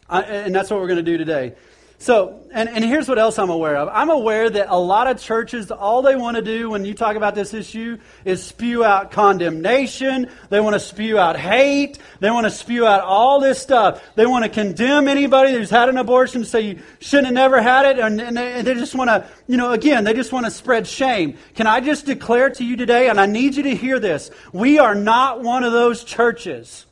I, 0.09 0.21
and 0.21 0.53
that's 0.53 0.69
what 0.69 0.79
we're 0.79 0.87
going 0.87 1.03
to 1.03 1.11
do 1.11 1.17
today. 1.17 1.55
So, 1.97 2.41
and, 2.51 2.67
and 2.67 2.83
here's 2.83 3.07
what 3.07 3.17
else 3.17 3.39
I'm 3.39 3.49
aware 3.49 3.77
of. 3.77 3.89
I'm 3.91 4.09
aware 4.09 4.49
that 4.49 4.67
a 4.69 4.77
lot 4.77 5.07
of 5.07 5.19
churches, 5.19 5.71
all 5.71 6.01
they 6.01 6.15
want 6.15 6.35
to 6.35 6.41
do 6.43 6.69
when 6.69 6.83
you 6.83 6.93
talk 6.93 7.15
about 7.15 7.35
this 7.35 7.53
issue 7.53 7.97
is 8.25 8.43
spew 8.43 8.83
out 8.83 9.11
condemnation. 9.11 10.29
They 10.49 10.59
want 10.59 10.73
to 10.73 10.79
spew 10.79 11.17
out 11.17 11.37
hate. 11.37 11.97
They 12.19 12.29
want 12.29 12.45
to 12.45 12.51
spew 12.51 12.85
out 12.85 13.01
all 13.01 13.39
this 13.39 13.59
stuff. 13.59 14.03
They 14.15 14.25
want 14.25 14.43
to 14.43 14.49
condemn 14.49 15.07
anybody 15.07 15.53
who's 15.53 15.69
had 15.69 15.87
an 15.87 15.97
abortion, 15.97 16.43
say 16.43 16.61
you 16.61 16.79
shouldn't 16.99 17.27
have 17.27 17.33
never 17.33 17.61
had 17.61 17.85
it, 17.85 17.99
and, 17.99 18.21
and, 18.21 18.35
they, 18.35 18.53
and 18.53 18.67
they 18.67 18.73
just 18.73 18.93
want 18.93 19.09
to, 19.09 19.25
you 19.47 19.55
know, 19.55 19.71
again, 19.71 20.03
they 20.03 20.13
just 20.13 20.33
want 20.33 20.45
to 20.45 20.51
spread 20.51 20.85
shame. 20.85 21.37
Can 21.55 21.65
I 21.65 21.79
just 21.79 22.05
declare 22.05 22.49
to 22.49 22.63
you 22.65 22.75
today, 22.75 23.07
and 23.07 23.19
I 23.19 23.25
need 23.25 23.55
you 23.55 23.63
to 23.63 23.75
hear 23.75 23.99
this, 23.99 24.31
we 24.51 24.79
are 24.79 24.95
not 24.95 25.41
one 25.41 25.63
of 25.63 25.71
those 25.71 26.03
churches. 26.03 26.85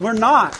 We're 0.00 0.14
not. 0.14 0.58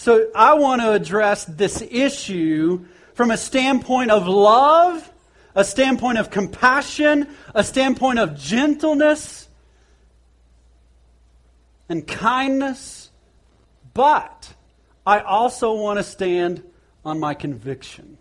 So 0.00 0.30
I 0.34 0.54
want 0.54 0.80
to 0.80 0.92
address 0.92 1.44
this 1.44 1.82
issue 1.82 2.86
from 3.12 3.30
a 3.30 3.36
standpoint 3.36 4.10
of 4.10 4.26
love, 4.26 5.12
a 5.54 5.62
standpoint 5.62 6.16
of 6.16 6.30
compassion, 6.30 7.28
a 7.54 7.62
standpoint 7.62 8.18
of 8.18 8.34
gentleness 8.34 9.46
and 11.90 12.06
kindness. 12.06 13.10
But 13.92 14.54
I 15.06 15.18
also 15.18 15.74
want 15.74 15.98
to 15.98 16.02
stand 16.02 16.62
on 17.04 17.20
my 17.20 17.34
conviction. 17.34 18.16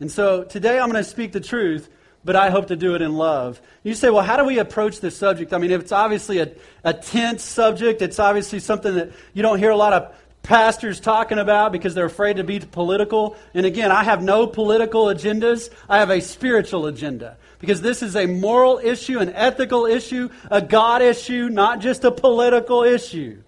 And 0.00 0.10
so 0.10 0.42
today 0.42 0.80
I'm 0.80 0.90
going 0.90 1.04
to 1.04 1.08
speak 1.08 1.30
the 1.30 1.40
truth, 1.40 1.88
but 2.24 2.34
I 2.34 2.50
hope 2.50 2.66
to 2.66 2.76
do 2.76 2.96
it 2.96 3.00
in 3.00 3.14
love. 3.14 3.62
You 3.84 3.94
say, 3.94 4.10
well, 4.10 4.24
how 4.24 4.36
do 4.36 4.44
we 4.44 4.58
approach 4.58 4.98
this 4.98 5.16
subject? 5.16 5.52
I 5.52 5.58
mean, 5.58 5.70
it's 5.70 5.92
obviously 5.92 6.40
a, 6.40 6.50
a 6.82 6.94
tense 6.94 7.44
subject. 7.44 8.02
It's 8.02 8.18
obviously 8.18 8.58
something 8.58 8.96
that 8.96 9.12
you 9.34 9.42
don't 9.42 9.60
hear 9.60 9.70
a 9.70 9.76
lot 9.76 9.92
of 9.92 10.12
pastors 10.42 11.00
talking 11.00 11.38
about 11.38 11.72
because 11.72 11.94
they're 11.94 12.06
afraid 12.06 12.36
to 12.36 12.44
be 12.44 12.58
political. 12.60 13.36
And 13.54 13.66
again, 13.66 13.92
I 13.92 14.04
have 14.04 14.22
no 14.22 14.46
political 14.46 15.06
agendas. 15.06 15.70
I 15.88 15.98
have 15.98 16.10
a 16.10 16.20
spiritual 16.20 16.86
agenda. 16.86 17.36
Because 17.58 17.80
this 17.80 18.02
is 18.02 18.14
a 18.16 18.26
moral 18.26 18.78
issue, 18.78 19.18
an 19.18 19.30
ethical 19.34 19.84
issue, 19.84 20.30
a 20.50 20.62
God 20.62 21.02
issue, 21.02 21.48
not 21.48 21.80
just 21.80 22.04
a 22.04 22.10
political 22.10 22.84
issue. 22.84 23.42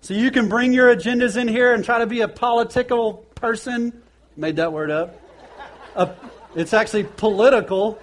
So 0.00 0.14
you 0.14 0.30
can 0.30 0.48
bring 0.48 0.72
your 0.72 0.94
agendas 0.94 1.36
in 1.36 1.48
here 1.48 1.72
and 1.72 1.84
try 1.84 1.98
to 1.98 2.06
be 2.06 2.20
a 2.20 2.28
political 2.28 3.14
person. 3.34 4.02
Made 4.36 4.56
that 4.56 4.72
word 4.72 4.90
up. 4.90 5.20
A, 5.94 6.10
it's 6.54 6.74
actually 6.74 7.04
political. 7.04 7.98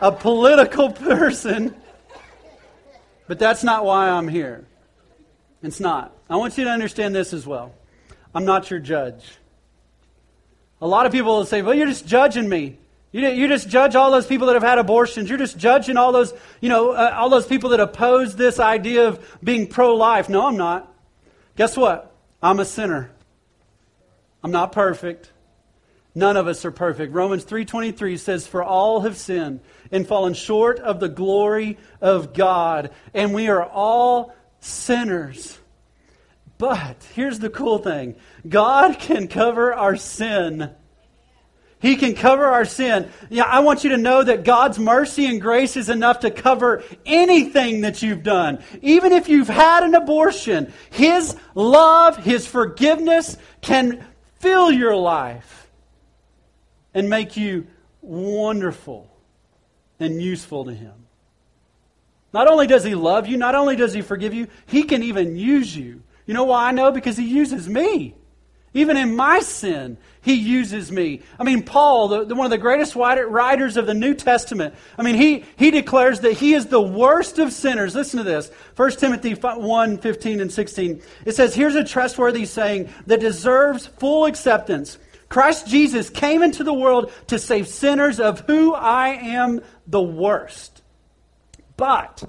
A 0.00 0.12
political 0.12 0.90
person. 0.92 1.74
But 3.28 3.38
that's 3.38 3.64
not 3.64 3.84
why 3.84 4.10
I'm 4.10 4.28
here. 4.28 4.66
It's 5.62 5.80
not. 5.80 6.15
I 6.28 6.36
want 6.36 6.58
you 6.58 6.64
to 6.64 6.70
understand 6.70 7.14
this 7.14 7.32
as 7.32 7.46
well. 7.46 7.74
I'm 8.34 8.44
not 8.44 8.70
your 8.70 8.80
judge. 8.80 9.24
A 10.80 10.86
lot 10.86 11.06
of 11.06 11.12
people 11.12 11.36
will 11.36 11.46
say, 11.46 11.62
well, 11.62 11.74
you're 11.74 11.86
just 11.86 12.06
judging 12.06 12.48
me. 12.48 12.78
You, 13.12 13.28
you 13.28 13.48
just 13.48 13.68
judge 13.68 13.94
all 13.94 14.10
those 14.10 14.26
people 14.26 14.48
that 14.48 14.54
have 14.54 14.62
had 14.62 14.78
abortions. 14.78 15.28
You're 15.28 15.38
just 15.38 15.56
judging 15.56 15.96
all 15.96 16.12
those, 16.12 16.34
you 16.60 16.68
know, 16.68 16.90
uh, 16.90 17.14
all 17.16 17.30
those 17.30 17.46
people 17.46 17.70
that 17.70 17.80
oppose 17.80 18.36
this 18.36 18.60
idea 18.60 19.08
of 19.08 19.38
being 19.42 19.68
pro-life. 19.68 20.28
No, 20.28 20.46
I'm 20.46 20.56
not. 20.56 20.92
Guess 21.56 21.76
what? 21.76 22.14
I'm 22.42 22.60
a 22.60 22.64
sinner. 22.64 23.10
I'm 24.44 24.50
not 24.50 24.72
perfect. 24.72 25.32
None 26.14 26.36
of 26.36 26.46
us 26.46 26.64
are 26.64 26.70
perfect. 26.70 27.12
Romans 27.12 27.44
3:23 27.44 28.18
says 28.18 28.46
for 28.46 28.62
all 28.62 29.00
have 29.00 29.16
sinned 29.16 29.60
and 29.90 30.06
fallen 30.06 30.34
short 30.34 30.78
of 30.78 30.98
the 30.98 31.08
glory 31.08 31.78
of 32.00 32.32
God, 32.32 32.90
and 33.12 33.34
we 33.34 33.48
are 33.48 33.62
all 33.62 34.34
sinners. 34.60 35.58
But 36.58 37.06
here's 37.14 37.38
the 37.38 37.50
cool 37.50 37.78
thing 37.78 38.16
God 38.48 38.98
can 38.98 39.28
cover 39.28 39.74
our 39.74 39.96
sin. 39.96 40.70
He 41.78 41.96
can 41.96 42.14
cover 42.14 42.46
our 42.46 42.64
sin. 42.64 43.10
Yeah, 43.28 43.44
I 43.44 43.60
want 43.60 43.84
you 43.84 43.90
to 43.90 43.98
know 43.98 44.22
that 44.22 44.44
God's 44.44 44.78
mercy 44.78 45.26
and 45.26 45.40
grace 45.40 45.76
is 45.76 45.90
enough 45.90 46.20
to 46.20 46.30
cover 46.30 46.82
anything 47.04 47.82
that 47.82 48.02
you've 48.02 48.22
done. 48.22 48.62
Even 48.80 49.12
if 49.12 49.28
you've 49.28 49.48
had 49.48 49.84
an 49.84 49.94
abortion, 49.94 50.72
His 50.90 51.36
love, 51.54 52.16
His 52.16 52.46
forgiveness 52.46 53.36
can 53.60 54.04
fill 54.40 54.72
your 54.72 54.96
life 54.96 55.70
and 56.94 57.10
make 57.10 57.36
you 57.36 57.66
wonderful 58.00 59.14
and 60.00 60.20
useful 60.20 60.64
to 60.64 60.72
Him. 60.72 60.94
Not 62.32 62.48
only 62.48 62.66
does 62.66 62.84
He 62.84 62.94
love 62.94 63.26
you, 63.26 63.36
not 63.36 63.54
only 63.54 63.76
does 63.76 63.92
He 63.92 64.00
forgive 64.00 64.32
you, 64.32 64.48
He 64.64 64.84
can 64.84 65.02
even 65.02 65.36
use 65.36 65.76
you 65.76 66.02
you 66.26 66.34
know 66.34 66.44
why 66.44 66.68
I 66.68 66.72
know? 66.72 66.92
Because 66.92 67.16
he 67.16 67.24
uses 67.24 67.68
me. 67.68 68.14
Even 68.76 68.98
in 68.98 69.16
my 69.16 69.40
sin, 69.40 69.96
he 70.20 70.34
uses 70.34 70.92
me. 70.92 71.22
I 71.38 71.44
mean, 71.44 71.62
Paul, 71.62 72.08
the, 72.08 72.24
the, 72.26 72.34
one 72.34 72.44
of 72.44 72.50
the 72.50 72.58
greatest 72.58 72.94
writers 72.94 73.78
of 73.78 73.86
the 73.86 73.94
New 73.94 74.12
Testament, 74.12 74.74
I 74.98 75.02
mean, 75.02 75.14
he, 75.14 75.46
he 75.56 75.70
declares 75.70 76.20
that 76.20 76.34
he 76.34 76.52
is 76.52 76.66
the 76.66 76.82
worst 76.82 77.38
of 77.38 77.54
sinners. 77.54 77.94
Listen 77.94 78.18
to 78.18 78.24
this 78.24 78.50
1 78.76 78.90
Timothy 78.92 79.32
1 79.32 79.98
15 79.98 80.40
and 80.40 80.52
16. 80.52 81.02
It 81.24 81.34
says, 81.34 81.54
Here's 81.54 81.74
a 81.74 81.84
trustworthy 81.84 82.44
saying 82.44 82.90
that 83.06 83.20
deserves 83.20 83.86
full 83.86 84.26
acceptance. 84.26 84.98
Christ 85.30 85.66
Jesus 85.66 86.10
came 86.10 86.42
into 86.42 86.62
the 86.62 86.74
world 86.74 87.10
to 87.28 87.38
save 87.38 87.68
sinners, 87.68 88.20
of 88.20 88.40
who 88.40 88.74
I 88.74 89.08
am 89.08 89.62
the 89.86 90.02
worst. 90.02 90.82
But 91.78 92.24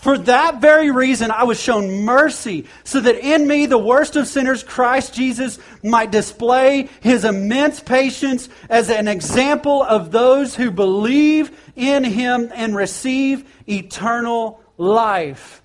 for 0.00 0.16
that 0.16 0.62
very 0.62 0.90
reason, 0.90 1.30
I 1.30 1.44
was 1.44 1.60
shown 1.60 2.04
mercy, 2.04 2.64
so 2.84 3.00
that 3.00 3.16
in 3.16 3.46
me, 3.46 3.66
the 3.66 3.76
worst 3.76 4.16
of 4.16 4.26
sinners, 4.26 4.62
Christ 4.62 5.12
Jesus 5.12 5.58
might 5.82 6.10
display 6.10 6.88
his 7.00 7.26
immense 7.26 7.80
patience 7.80 8.48
as 8.70 8.88
an 8.88 9.08
example 9.08 9.82
of 9.82 10.10
those 10.10 10.54
who 10.54 10.70
believe 10.70 11.50
in 11.76 12.02
him 12.02 12.50
and 12.54 12.74
receive 12.74 13.46
eternal 13.68 14.62
life. 14.78 15.62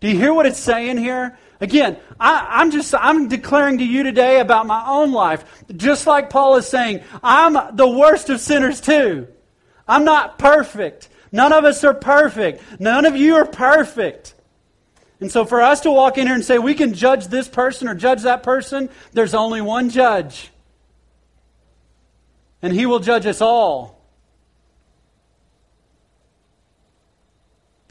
Do 0.00 0.10
you 0.10 0.18
hear 0.18 0.34
what 0.34 0.44
it's 0.44 0.60
saying 0.60 0.98
here? 0.98 1.38
Again, 1.58 1.96
I, 2.20 2.60
am 2.60 2.70
just 2.70 2.94
I'm 2.94 3.28
declaring 3.28 3.78
to 3.78 3.84
you 3.84 4.02
today 4.02 4.40
about 4.40 4.66
my 4.66 4.84
own 4.86 5.12
life. 5.12 5.64
Just 5.74 6.06
like 6.06 6.28
Paul 6.28 6.56
is 6.56 6.68
saying, 6.68 7.02
I'm 7.22 7.74
the 7.74 7.88
worst 7.88 8.28
of 8.28 8.40
sinners 8.40 8.82
too. 8.82 9.26
I'm 9.88 10.04
not 10.04 10.38
perfect. 10.38 11.08
None 11.34 11.52
of 11.52 11.64
us 11.64 11.82
are 11.82 11.92
perfect. 11.92 12.62
None 12.78 13.04
of 13.06 13.16
you 13.16 13.34
are 13.34 13.44
perfect. 13.44 14.34
And 15.18 15.32
so 15.32 15.44
for 15.44 15.60
us 15.60 15.80
to 15.80 15.90
walk 15.90 16.16
in 16.16 16.28
here 16.28 16.34
and 16.36 16.44
say 16.44 16.58
we 16.58 16.74
can 16.74 16.94
judge 16.94 17.26
this 17.26 17.48
person 17.48 17.88
or 17.88 17.96
judge 17.96 18.22
that 18.22 18.44
person, 18.44 18.88
there's 19.12 19.34
only 19.34 19.60
one 19.60 19.90
judge. 19.90 20.52
And 22.62 22.72
he 22.72 22.86
will 22.86 23.00
judge 23.00 23.26
us 23.26 23.40
all. 23.40 24.00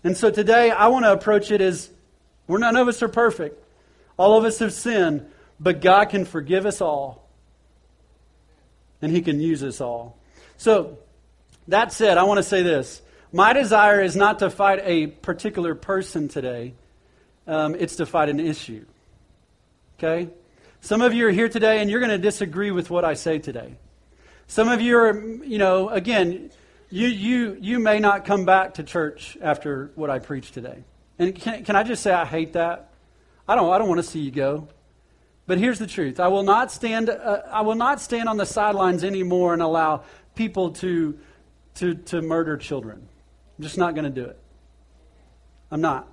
And 0.06 0.16
so 0.16 0.32
today 0.32 0.72
I 0.72 0.88
want 0.88 1.04
to 1.04 1.12
approach 1.12 1.52
it 1.52 1.60
as 1.60 1.90
we're 2.48 2.60
none 2.60 2.78
of 2.78 2.88
us 2.88 3.04
are 3.04 3.10
perfect. 3.10 3.62
All 4.16 4.38
of 4.38 4.46
us 4.46 4.60
have 4.60 4.72
sinned, 4.72 5.30
but 5.60 5.82
God 5.82 6.06
can 6.06 6.24
forgive 6.24 6.66
us 6.66 6.80
all. 6.80 7.28
And 9.02 9.12
He 9.12 9.22
can 9.22 9.42
use 9.42 9.64
us 9.64 9.82
all. 9.82 10.18
So, 10.56 10.98
that 11.68 11.92
said, 11.92 12.18
I 12.18 12.24
want 12.24 12.38
to 12.38 12.44
say 12.44 12.62
this. 12.62 13.02
My 13.36 13.52
desire 13.52 14.00
is 14.00 14.16
not 14.16 14.40
to 14.40 14.52
fight 14.52 14.80
a 14.84 15.08
particular 15.08 15.74
person 15.74 16.28
today, 16.28 16.76
um, 17.48 17.74
it's 17.74 17.96
to 17.96 18.06
fight 18.06 18.30
an 18.30 18.40
issue. 18.40 18.86
Okay? 19.98 20.30
Some 20.82 21.02
of 21.02 21.16
you 21.16 21.26
are 21.28 21.32
here 21.32 21.50
today 21.50 21.82
and 21.82 21.90
you're 21.90 22.00
going 22.00 22.12
to 22.12 22.20
disagree 22.20 22.70
with 22.70 22.92
what 22.92 23.04
I 23.04 23.16
say 23.16 23.40
today. 23.40 23.76
Some 24.46 24.70
of 24.70 24.82
you 24.82 24.98
are, 24.98 25.20
you 25.44 25.58
know, 25.58 25.90
again, 25.90 26.52
you, 26.92 27.08
you, 27.08 27.58
you 27.60 27.80
may 27.80 27.98
not 27.98 28.24
come 28.24 28.46
back 28.46 28.76
to 28.76 28.84
church 28.84 29.36
after 29.42 29.92
what 29.96 30.12
I 30.12 30.20
preach 30.20 30.52
today. 30.52 30.84
And 31.18 31.34
can, 31.34 31.64
can 31.66 31.76
I 31.76 31.82
just 31.82 32.04
say 32.04 32.12
I 32.12 32.26
hate 32.26 32.54
that? 32.54 32.92
I 33.48 33.56
don't, 33.56 33.74
I 33.74 33.80
don't 33.80 33.90
want 33.90 34.00
to 34.00 34.08
see 34.08 34.20
you 34.20 34.30
go. 34.30 34.68
But 35.48 35.58
here's 35.58 35.80
the 35.80 35.88
truth. 35.88 36.20
I 36.20 36.28
will 36.28 36.44
not 36.44 36.72
stand, 36.72 37.10
uh, 37.10 37.42
I 37.52 37.62
will 37.62 37.76
not 37.76 38.00
stand 38.00 38.30
on 38.30 38.38
the 38.38 38.46
sidelines 38.46 39.04
anymore 39.04 39.54
and 39.54 39.62
allow 39.64 40.04
people 40.36 40.70
to, 40.74 41.18
to, 41.76 41.96
to 41.96 42.22
murder 42.22 42.58
children. 42.58 43.08
I'm 43.64 43.66
just 43.66 43.78
not 43.78 43.96
going 43.96 44.14
to 44.14 44.22
do 44.22 44.26
it. 44.26 44.38
I'm 45.72 45.80
not. 45.80 46.06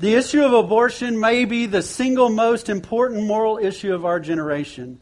The 0.00 0.14
issue 0.14 0.42
of 0.42 0.52
abortion 0.54 1.20
may 1.20 1.44
be 1.44 1.66
the 1.66 1.80
single 1.80 2.30
most 2.30 2.68
important 2.68 3.22
moral 3.28 3.58
issue 3.58 3.94
of 3.94 4.04
our 4.04 4.18
generation. 4.18 5.00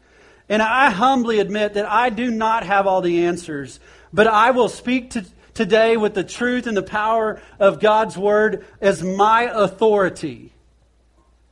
And 0.49 0.61
I 0.61 0.91
humbly 0.91 1.39
admit 1.39 1.73
that 1.73 1.89
I 1.89 2.11
do 2.11 2.29
not 2.29 2.63
have 2.63 2.85
all 2.85 3.01
the 3.01 3.25
answers, 3.25 3.79
but 4.13 4.27
I 4.27 4.51
will 4.51 4.69
speak 4.69 5.09
to, 5.11 5.25
today 5.55 5.97
with 5.97 6.13
the 6.13 6.23
truth 6.23 6.67
and 6.67 6.77
the 6.77 6.83
power 6.83 7.41
of 7.59 7.79
God's 7.79 8.15
Word 8.15 8.67
as 8.79 9.01
my 9.01 9.49
authority. 9.51 10.53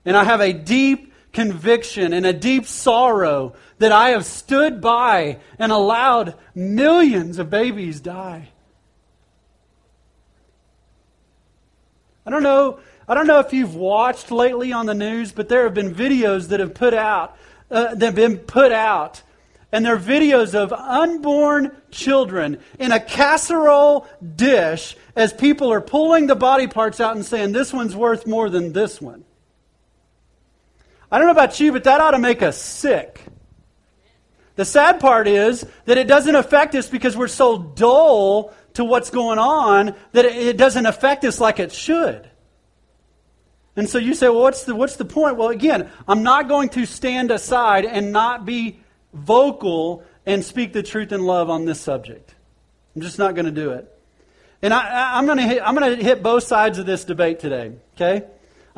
And 0.06 0.16
I 0.16 0.24
have 0.24 0.40
a 0.40 0.54
deep 0.54 1.09
conviction 1.34 2.14
and 2.14 2.26
a 2.26 2.34
deep 2.34 2.66
sorrow 2.66 3.54
that 3.78 3.92
I 3.92 4.10
have 4.10 4.26
stood 4.26 4.82
by 4.82 5.40
and 5.58 5.72
allowed 5.72 6.36
millions 6.56 7.40
of 7.40 7.50
babies 7.50 8.02
die. 8.02 8.50
I 12.26 12.30
don't 12.30 12.44
know 12.44 12.80
I 13.10 13.16
don't 13.16 13.26
know 13.26 13.40
if 13.40 13.54
you've 13.54 13.74
watched 13.74 14.30
lately 14.30 14.72
on 14.72 14.86
the 14.86 14.94
news, 14.94 15.32
but 15.32 15.50
there 15.50 15.64
have 15.64 15.74
been 15.74 15.96
videos 15.96 16.50
that 16.50 16.60
have 16.60 16.76
put 16.76 16.94
out 16.94 17.36
uh, 17.72 17.96
that 17.96 18.06
have 18.06 18.16
been 18.16 18.38
put 18.38 18.72
out, 18.72 19.24
and 19.72 19.84
they're 19.84 19.98
videos 19.98 20.54
of 20.54 20.72
unborn 20.72 21.76
children 21.90 22.60
in 22.78 22.92
a 22.92 23.00
casserole 23.00 24.08
dish 24.36 24.96
as 25.16 25.34
people 25.34 25.72
are 25.74 25.82
pulling 25.82 26.28
the 26.28 26.36
body 26.36 26.68
parts 26.68 27.00
out 27.00 27.16
and 27.16 27.26
saying 27.26 27.52
this 27.52 27.74
one's 27.74 27.96
worth 27.96 28.28
more 28.28 28.48
than 28.48 28.74
this 28.74 29.02
one. 29.02 29.26
I 31.12 31.18
don't 31.18 31.28
know 31.28 31.32
about 31.32 31.60
you, 31.60 31.72
but 31.72 31.86
that 31.86 32.02
ought 32.02 32.12
to 32.12 32.20
make 32.20 32.42
us 32.42 32.58
sick. 32.58 33.24
The 34.56 34.66
sad 34.66 35.00
part 35.00 35.28
is 35.28 35.66
that 35.86 35.98
it 35.98 36.08
doesn't 36.08 36.36
affect 36.36 36.76
us 36.76 36.90
because 36.90 37.16
we're 37.16 37.28
so 37.28 37.58
dull 37.58 38.54
to 38.74 38.84
what's 38.84 39.10
going 39.10 39.40
on 39.40 39.96
that 40.12 40.26
it 40.26 40.58
doesn't 40.58 40.86
affect 40.86 41.24
us 41.24 41.40
like 41.40 41.60
it 41.60 41.72
should. 41.72 42.30
And 43.76 43.90
so 43.90 43.98
you 43.98 44.14
say, 44.14 44.28
well, 44.28 44.42
what's 44.42 44.66
the, 44.66 44.76
what's 44.76 44.98
the 44.98 45.06
point? 45.06 45.38
Well, 45.38 45.48
again, 45.48 45.90
I'm 46.08 46.24
not 46.24 46.50
going 46.50 46.70
to 46.70 46.86
stand 46.86 47.32
aside 47.32 47.86
and 47.86 48.12
not 48.12 48.46
be 48.46 48.82
vocal 49.14 50.04
and 50.26 50.44
speak 50.44 50.74
the 50.74 50.84
truth 50.84 51.12
in 51.12 51.24
love 51.24 51.50
on 51.50 51.66
this 51.66 51.80
subject. 51.80 52.36
I'm 52.96 53.02
just 53.02 53.18
not 53.18 53.36
going 53.36 53.46
to 53.46 53.52
do 53.52 53.72
it. 53.72 53.90
And 54.62 54.74
I, 54.74 55.18
am 55.18 55.26
going 55.26 55.38
to 55.38 55.66
I'm 55.66 55.76
going 55.76 55.98
to 55.98 56.04
hit 56.04 56.22
both 56.22 56.44
sides 56.44 56.78
of 56.80 56.86
this 56.86 57.06
debate 57.06 57.40
today. 57.40 57.72
Okay, 57.96 58.26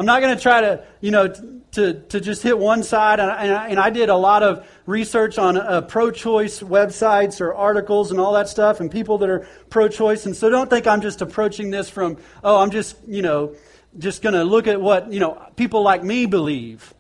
I'm 0.02 0.06
not 0.06 0.22
going 0.22 0.36
to 0.36 0.42
try 0.42 0.62
to 0.62 0.84
you 1.00 1.12
know 1.12 1.34
to 1.72 1.94
to 1.94 2.20
just 2.20 2.44
hit 2.44 2.58
one 2.58 2.84
side. 2.84 3.20
And 3.20 3.32
I, 3.32 3.68
and 3.68 3.80
I 3.80 3.90
did 3.90 4.10
a 4.10 4.18
lot 4.18 4.44
of 4.44 4.68
research 4.86 5.38
on 5.38 5.58
uh, 5.58 5.82
pro-choice 5.82 6.62
websites 6.62 7.40
or 7.40 7.54
articles 7.54 8.12
and 8.12 8.20
all 8.20 8.34
that 8.34 8.50
stuff, 8.50 8.80
and 8.80 8.92
people 8.92 9.20
that 9.20 9.30
are 9.30 9.48
pro-choice. 9.70 10.26
And 10.26 10.36
so 10.36 10.50
don't 10.50 10.70
think 10.70 10.88
I'm 10.88 11.02
just 11.02 11.22
approaching 11.22 11.70
this 11.70 11.90
from 11.90 12.18
oh 12.44 12.58
I'm 12.60 12.72
just 12.72 12.98
you 13.08 13.22
know 13.22 13.56
just 13.98 14.22
going 14.22 14.34
to 14.34 14.44
look 14.44 14.68
at 14.68 14.80
what, 14.80 15.12
you 15.12 15.20
know, 15.20 15.46
people 15.56 15.84
like 15.84 16.04
me 16.04 16.26
believe. 16.26 16.94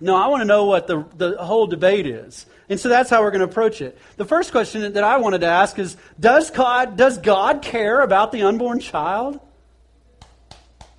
No, 0.00 0.16
I 0.16 0.26
want 0.28 0.40
to 0.40 0.44
know 0.44 0.64
what 0.64 0.86
the, 0.86 1.04
the 1.16 1.36
whole 1.36 1.66
debate 1.66 2.06
is. 2.06 2.46
And 2.68 2.78
so 2.78 2.88
that's 2.88 3.10
how 3.10 3.22
we're 3.22 3.30
going 3.30 3.40
to 3.40 3.46
approach 3.46 3.80
it. 3.80 3.98
The 4.16 4.24
first 4.24 4.50
question 4.50 4.92
that 4.92 5.04
I 5.04 5.18
wanted 5.18 5.42
to 5.42 5.46
ask 5.46 5.78
is 5.78 5.96
Does 6.18 6.50
God, 6.50 6.96
does 6.96 7.18
God 7.18 7.62
care 7.62 8.00
about 8.00 8.32
the 8.32 8.42
unborn 8.42 8.80
child? 8.80 9.40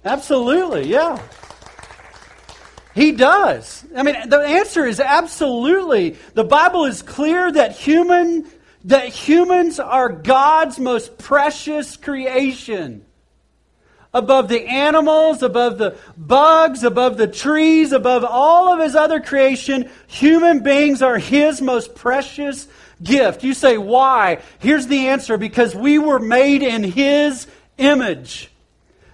Absolutely, 0.05 0.87
yeah. 0.89 1.21
He 2.93 3.11
does. 3.11 3.85
I 3.95 4.03
mean, 4.03 4.29
the 4.29 4.39
answer 4.39 4.85
is 4.85 4.99
absolutely. 4.99 6.17
The 6.33 6.43
Bible 6.43 6.85
is 6.85 7.01
clear 7.01 7.51
that 7.51 7.71
human 7.73 8.45
that 8.85 9.07
humans 9.07 9.79
are 9.79 10.09
God's 10.09 10.77
most 10.77 11.17
precious 11.17 11.95
creation 11.95 13.05
above 14.13 14.47
the 14.47 14.67
animals, 14.67 15.41
above 15.41 15.77
the 15.77 15.97
bugs, 16.15 16.83
above 16.83 17.17
the 17.17 17.27
trees, 17.27 17.91
above 17.91 18.23
all 18.23 18.71
of 18.71 18.79
his 18.79 18.95
other 18.95 19.19
creation, 19.19 19.89
human 20.07 20.61
beings 20.61 21.01
are 21.01 21.17
his 21.17 21.61
most 21.61 21.95
precious 21.95 22.67
gift. 23.01 23.43
You 23.43 23.53
say, 23.53 23.77
why? 23.77 24.39
Here's 24.59 24.87
the 24.87 25.07
answer 25.07 25.37
because 25.37 25.73
we 25.73 25.97
were 25.97 26.19
made 26.19 26.61
in 26.61 26.83
his 26.83 27.47
image. 27.77 28.51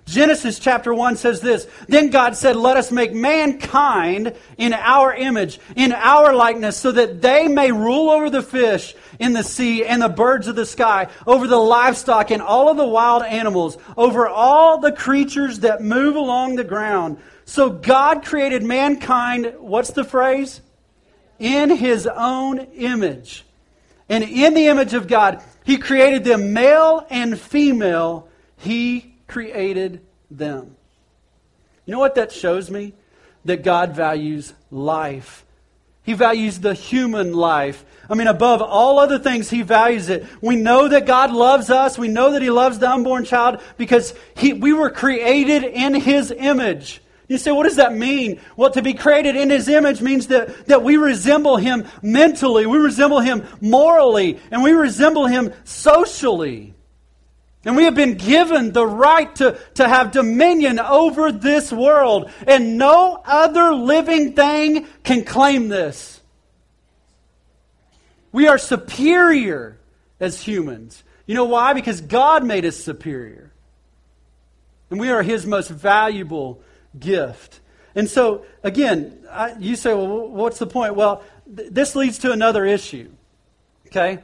Genesis 0.10 0.58
chapter 0.58 0.92
1 0.92 1.18
says 1.18 1.40
this 1.40 1.68
Then 1.88 2.10
God 2.10 2.36
said, 2.36 2.56
Let 2.56 2.78
us 2.78 2.92
make 2.92 3.14
mankind 3.14 4.34
in 4.58 4.74
our 4.74 5.14
image, 5.14 5.60
in 5.76 5.94
our 5.94 6.34
likeness, 6.34 6.78
so 6.78 6.92
that 6.92 7.22
they 7.22 7.48
may 7.48 7.72
rule 7.72 8.10
over 8.10 8.28
the 8.32 8.42
fish 8.42 8.96
in 9.20 9.34
the 9.34 9.44
sea 9.44 9.86
and 9.86 10.02
the 10.02 10.10
birds 10.10 10.48
of 10.48 10.56
the 10.56 10.66
sky, 10.66 11.10
over 11.28 11.46
the 11.46 11.58
livestock 11.58 12.32
and 12.32 12.42
all 12.42 12.70
of 12.70 12.78
the 12.78 12.88
wild 12.88 13.22
animals, 13.22 13.78
over 13.96 14.28
all 14.28 14.80
the 14.80 14.92
creatures 14.92 15.60
that 15.60 15.84
move 15.84 16.16
along 16.16 16.56
the 16.56 16.64
ground. 16.64 17.18
So 17.46 17.70
God 17.70 18.26
created 18.26 18.64
mankind, 18.64 19.54
what's 19.60 19.92
the 19.92 20.04
phrase? 20.04 20.62
In 21.38 21.70
his 21.70 22.08
own 22.08 22.60
image. 22.60 23.46
And 24.10 24.24
in 24.24 24.56
the 24.56 24.68
image 24.68 24.96
of 24.96 25.08
God, 25.08 25.44
he 25.64 25.78
created 25.78 26.24
them 26.24 26.52
male 26.52 27.06
and 27.12 27.40
female. 27.40 28.28
He 28.58 29.09
created 29.30 30.02
them. 30.30 30.76
You 31.86 31.94
know 31.94 32.00
what 32.00 32.16
that 32.16 32.32
shows 32.32 32.70
me? 32.70 32.94
That 33.46 33.64
God 33.64 33.96
values 33.96 34.54
life. 34.70 35.46
He 36.04 36.14
values 36.14 36.60
the 36.60 36.74
human 36.74 37.34
life. 37.34 37.86
I 38.10 38.16
mean, 38.16 38.28
above 38.28 38.62
all 38.62 39.00
other 39.00 39.20
things, 39.20 39.50
He 39.50 39.62
values 39.62 40.10
it. 40.10 40.26
We 40.42 40.56
know 40.56 40.88
that 40.88 41.06
God 41.06 41.32
loves 41.32 41.70
us. 41.70 41.98
We 41.98 42.08
know 42.08 42.32
that 42.32 42.42
He 42.42 42.50
loves 42.50 42.80
the 42.80 42.90
unborn 42.90 43.26
child 43.26 43.62
because 43.78 44.14
he, 44.36 44.54
we 44.54 44.74
were 44.74 44.90
created 44.90 45.64
in 45.64 45.94
His 45.94 46.32
image. 46.32 47.02
You 47.28 47.38
say, 47.38 47.52
what 47.52 47.64
does 47.64 47.76
that 47.76 47.94
mean? 47.94 48.42
Well, 48.58 48.72
to 48.72 48.82
be 48.82 48.96
created 48.96 49.36
in 49.36 49.52
His 49.52 49.68
image 49.68 50.02
means 50.02 50.28
that, 50.28 50.66
that 50.66 50.84
we 50.84 50.98
resemble 50.98 51.58
Him 51.58 51.86
mentally, 52.02 52.66
we 52.66 52.80
resemble 52.80 53.20
Him 53.20 53.46
morally, 53.62 54.40
and 54.50 54.64
we 54.64 54.72
resemble 54.72 55.28
Him 55.28 55.54
socially. 55.64 56.74
And 57.66 57.76
we 57.76 57.84
have 57.84 57.96
been 57.96 58.16
given 58.16 58.72
the 58.72 58.88
right 58.88 59.34
to, 59.36 59.60
to 59.76 59.88
have 59.88 60.12
dominion 60.12 60.80
over 60.80 61.32
this 61.32 61.72
world. 61.72 62.32
And 62.48 62.78
no 62.78 63.22
other 63.26 63.74
living 63.74 64.34
thing 64.34 64.88
can 65.04 65.26
claim 65.26 65.68
this. 65.68 66.22
We 68.32 68.48
are 68.48 68.58
superior 68.58 69.78
as 70.20 70.42
humans. 70.42 71.04
You 71.26 71.36
know 71.36 71.46
why? 71.46 71.74
Because 71.74 72.00
God 72.02 72.46
made 72.46 72.66
us 72.66 72.78
superior. 72.78 73.52
And 74.90 75.00
we 75.00 75.10
are 75.10 75.22
His 75.22 75.46
most 75.46 75.70
valuable 75.70 76.62
gift. 76.98 77.60
And 77.94 78.10
so, 78.10 78.46
again, 78.64 79.26
I, 79.30 79.56
you 79.60 79.76
say, 79.76 79.94
well, 79.94 80.30
what's 80.30 80.60
the 80.60 80.68
point? 80.68 80.96
Well, 80.96 81.24
th- 81.54 81.70
this 81.72 81.96
leads 81.96 82.20
to 82.20 82.32
another 82.32 82.66
issue. 82.66 83.12
Okay? 83.88 84.20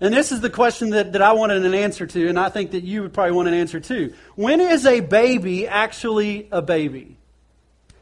And 0.00 0.12
this 0.12 0.30
is 0.30 0.40
the 0.40 0.50
question 0.50 0.90
that, 0.90 1.12
that 1.12 1.22
I 1.22 1.32
wanted 1.32 1.64
an 1.64 1.74
answer 1.74 2.06
to, 2.06 2.28
and 2.28 2.38
I 2.38 2.50
think 2.50 2.72
that 2.72 2.84
you 2.84 3.02
would 3.02 3.14
probably 3.14 3.32
want 3.32 3.48
an 3.48 3.54
answer 3.54 3.80
too. 3.80 4.12
When 4.34 4.60
is 4.60 4.84
a 4.84 5.00
baby 5.00 5.66
actually 5.66 6.48
a 6.52 6.60
baby? 6.60 7.16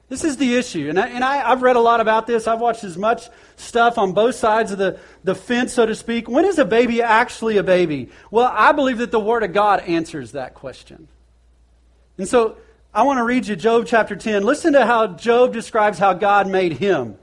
This 0.09 0.25
is 0.25 0.37
the 0.37 0.57
issue. 0.57 0.89
And, 0.89 0.99
I, 0.99 1.09
and 1.09 1.25
I, 1.25 1.37
have 1.49 1.63
read 1.63 1.77
a 1.77 1.81
lot 1.81 2.01
about 2.01 2.27
this. 2.27 2.47
I've 2.47 2.61
watched 2.61 2.85
as 2.85 2.97
much 2.97 3.29
stuff 3.57 3.97
on 3.97 4.13
both 4.13 4.35
sides 4.35 4.71
of 4.71 4.79
the, 4.79 4.99
the 5.23 5.35
fence, 5.35 5.73
so 5.73 5.87
to 5.87 5.95
speak. 5.95 6.29
When 6.29 6.45
is 6.45 6.59
a 6.59 6.65
baby 6.65 7.01
actually 7.01 7.57
a 7.57 7.63
baby? 7.63 8.11
Well, 8.31 8.51
I 8.53 8.73
believe 8.73 8.99
that 8.99 9.11
the 9.11 9.21
Word 9.21 9.43
of 9.43 9.53
God 9.53 9.81
answers 9.81 10.33
that 10.33 10.55
question. 10.55 11.09
And 12.19 12.29
so 12.29 12.59
I 12.93 13.03
want 13.03 13.19
to 13.19 13.25
read 13.25 13.47
you 13.47 13.57
Job 13.57 13.87
chapter 13.87 14.15
10. 14.15 14.45
Listen 14.45 14.75
to 14.75 14.85
how 14.85 15.09
Job 15.09 15.53
describes 15.53 15.99
how 15.99 16.13
God 16.13 16.49
made 16.49 16.75
him. 16.75 17.17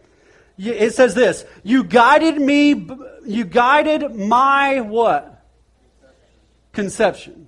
It 0.57 0.93
says 0.93 1.15
this 1.15 1.45
You 1.63 1.83
guided 1.83 2.39
me, 2.39 2.89
you 3.25 3.45
guided 3.45 4.15
my 4.15 4.81
what? 4.81 5.45
Conception. 6.73 7.47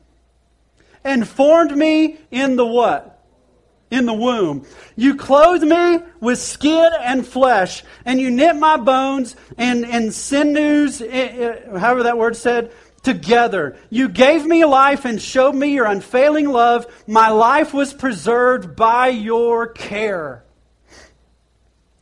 And 1.04 1.28
formed 1.28 1.76
me 1.76 2.18
in 2.32 2.56
the 2.56 2.66
what? 2.66 3.10
In 3.92 4.06
the 4.06 4.13
womb. 4.13 4.66
You 4.96 5.16
clothed 5.16 5.63
me 5.63 6.00
with 6.20 6.39
skin 6.39 6.92
and 7.02 7.28
flesh, 7.28 7.84
and 8.06 8.20
you 8.20 8.32
knit 8.32 8.56
my 8.56 8.78
bones 8.78 9.36
and, 9.58 9.86
and 9.86 10.13
sinews, 10.13 11.00
however 11.00 12.04
that 12.04 12.18
word 12.18 12.36
said, 12.36 12.72
together. 13.04 13.78
You 13.89 14.10
gave 14.10 14.46
me 14.46 14.66
life 14.66 15.06
and 15.06 15.22
showed 15.22 15.54
me 15.54 15.74
your 15.74 15.86
unfailing 15.86 16.50
love. 16.50 16.88
My 17.06 17.30
life 17.30 17.74
was 17.74 17.94
preserved 17.94 18.76
by 18.76 19.10
your 19.10 19.68
care. 19.68 20.44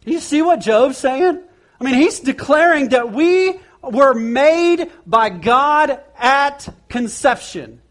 You 0.05 0.19
see 0.19 0.41
what 0.41 0.59
Job's 0.59 0.97
saying? 0.97 1.41
I 1.79 1.83
mean, 1.83 1.95
he's 1.95 2.19
declaring 2.19 2.89
that 2.89 3.11
we 3.11 3.59
were 3.81 4.13
made 4.13 4.91
by 5.05 5.29
God 5.29 5.99
at 6.17 6.67
conception. 6.89 7.81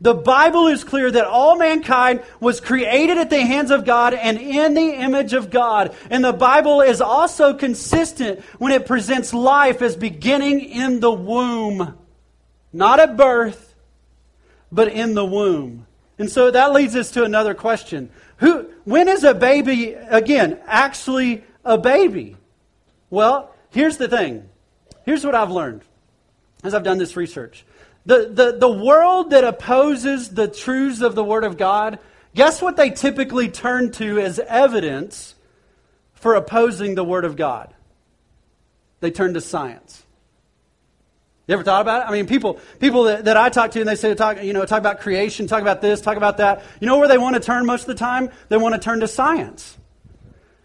The 0.00 0.14
Bible 0.14 0.66
is 0.66 0.82
clear 0.82 1.12
that 1.12 1.26
all 1.26 1.56
mankind 1.56 2.24
was 2.40 2.60
created 2.60 3.18
at 3.18 3.30
the 3.30 3.40
hands 3.40 3.70
of 3.70 3.84
God 3.84 4.14
and 4.14 4.36
in 4.36 4.74
the 4.74 4.94
image 4.94 5.32
of 5.32 5.48
God. 5.48 5.94
And 6.10 6.24
the 6.24 6.32
Bible 6.32 6.80
is 6.80 7.00
also 7.00 7.54
consistent 7.54 8.40
when 8.58 8.72
it 8.72 8.84
presents 8.84 9.32
life 9.32 9.80
as 9.80 9.94
beginning 9.94 10.60
in 10.60 10.98
the 10.98 11.12
womb. 11.12 11.96
Not 12.72 12.98
at 12.98 13.16
birth, 13.16 13.76
but 14.72 14.88
in 14.88 15.14
the 15.14 15.24
womb. 15.24 15.86
And 16.18 16.28
so 16.28 16.50
that 16.50 16.72
leads 16.72 16.96
us 16.96 17.12
to 17.12 17.22
another 17.22 17.54
question. 17.54 18.10
Who, 18.38 18.61
when 18.84 19.08
is 19.08 19.24
a 19.24 19.34
baby, 19.34 19.92
again, 19.92 20.58
actually 20.66 21.44
a 21.64 21.78
baby? 21.78 22.36
Well, 23.10 23.54
here's 23.70 23.96
the 23.96 24.08
thing. 24.08 24.48
Here's 25.04 25.24
what 25.24 25.34
I've 25.34 25.50
learned 25.50 25.82
as 26.64 26.74
I've 26.74 26.84
done 26.84 26.98
this 26.98 27.16
research. 27.16 27.64
The, 28.06 28.30
the, 28.32 28.58
the 28.58 28.70
world 28.70 29.30
that 29.30 29.44
opposes 29.44 30.30
the 30.30 30.48
truths 30.48 31.02
of 31.02 31.14
the 31.14 31.24
Word 31.24 31.44
of 31.44 31.56
God, 31.56 31.98
guess 32.34 32.60
what 32.60 32.76
they 32.76 32.90
typically 32.90 33.48
turn 33.48 33.92
to 33.92 34.18
as 34.18 34.38
evidence 34.40 35.34
for 36.14 36.34
opposing 36.34 36.94
the 36.94 37.04
Word 37.04 37.24
of 37.24 37.36
God? 37.36 37.74
They 39.00 39.10
turn 39.10 39.34
to 39.34 39.40
science. 39.40 40.04
You 41.48 41.54
ever 41.54 41.64
thought 41.64 41.82
about 41.82 42.02
it? 42.02 42.08
I 42.08 42.12
mean, 42.12 42.26
people, 42.26 42.60
people 42.78 43.04
that, 43.04 43.24
that 43.24 43.36
I 43.36 43.48
talk 43.48 43.72
to 43.72 43.80
and 43.80 43.88
they 43.88 43.96
say, 43.96 44.14
talk, 44.14 44.42
you 44.42 44.52
know, 44.52 44.64
talk 44.64 44.78
about 44.78 45.00
creation, 45.00 45.48
talk 45.48 45.60
about 45.60 45.80
this, 45.80 46.00
talk 46.00 46.16
about 46.16 46.36
that. 46.36 46.62
You 46.80 46.86
know 46.86 46.98
where 46.98 47.08
they 47.08 47.18
want 47.18 47.34
to 47.34 47.40
turn 47.40 47.66
most 47.66 47.82
of 47.82 47.88
the 47.88 47.94
time? 47.96 48.30
They 48.48 48.56
want 48.56 48.74
to 48.74 48.80
turn 48.80 49.00
to 49.00 49.08
science. 49.08 49.76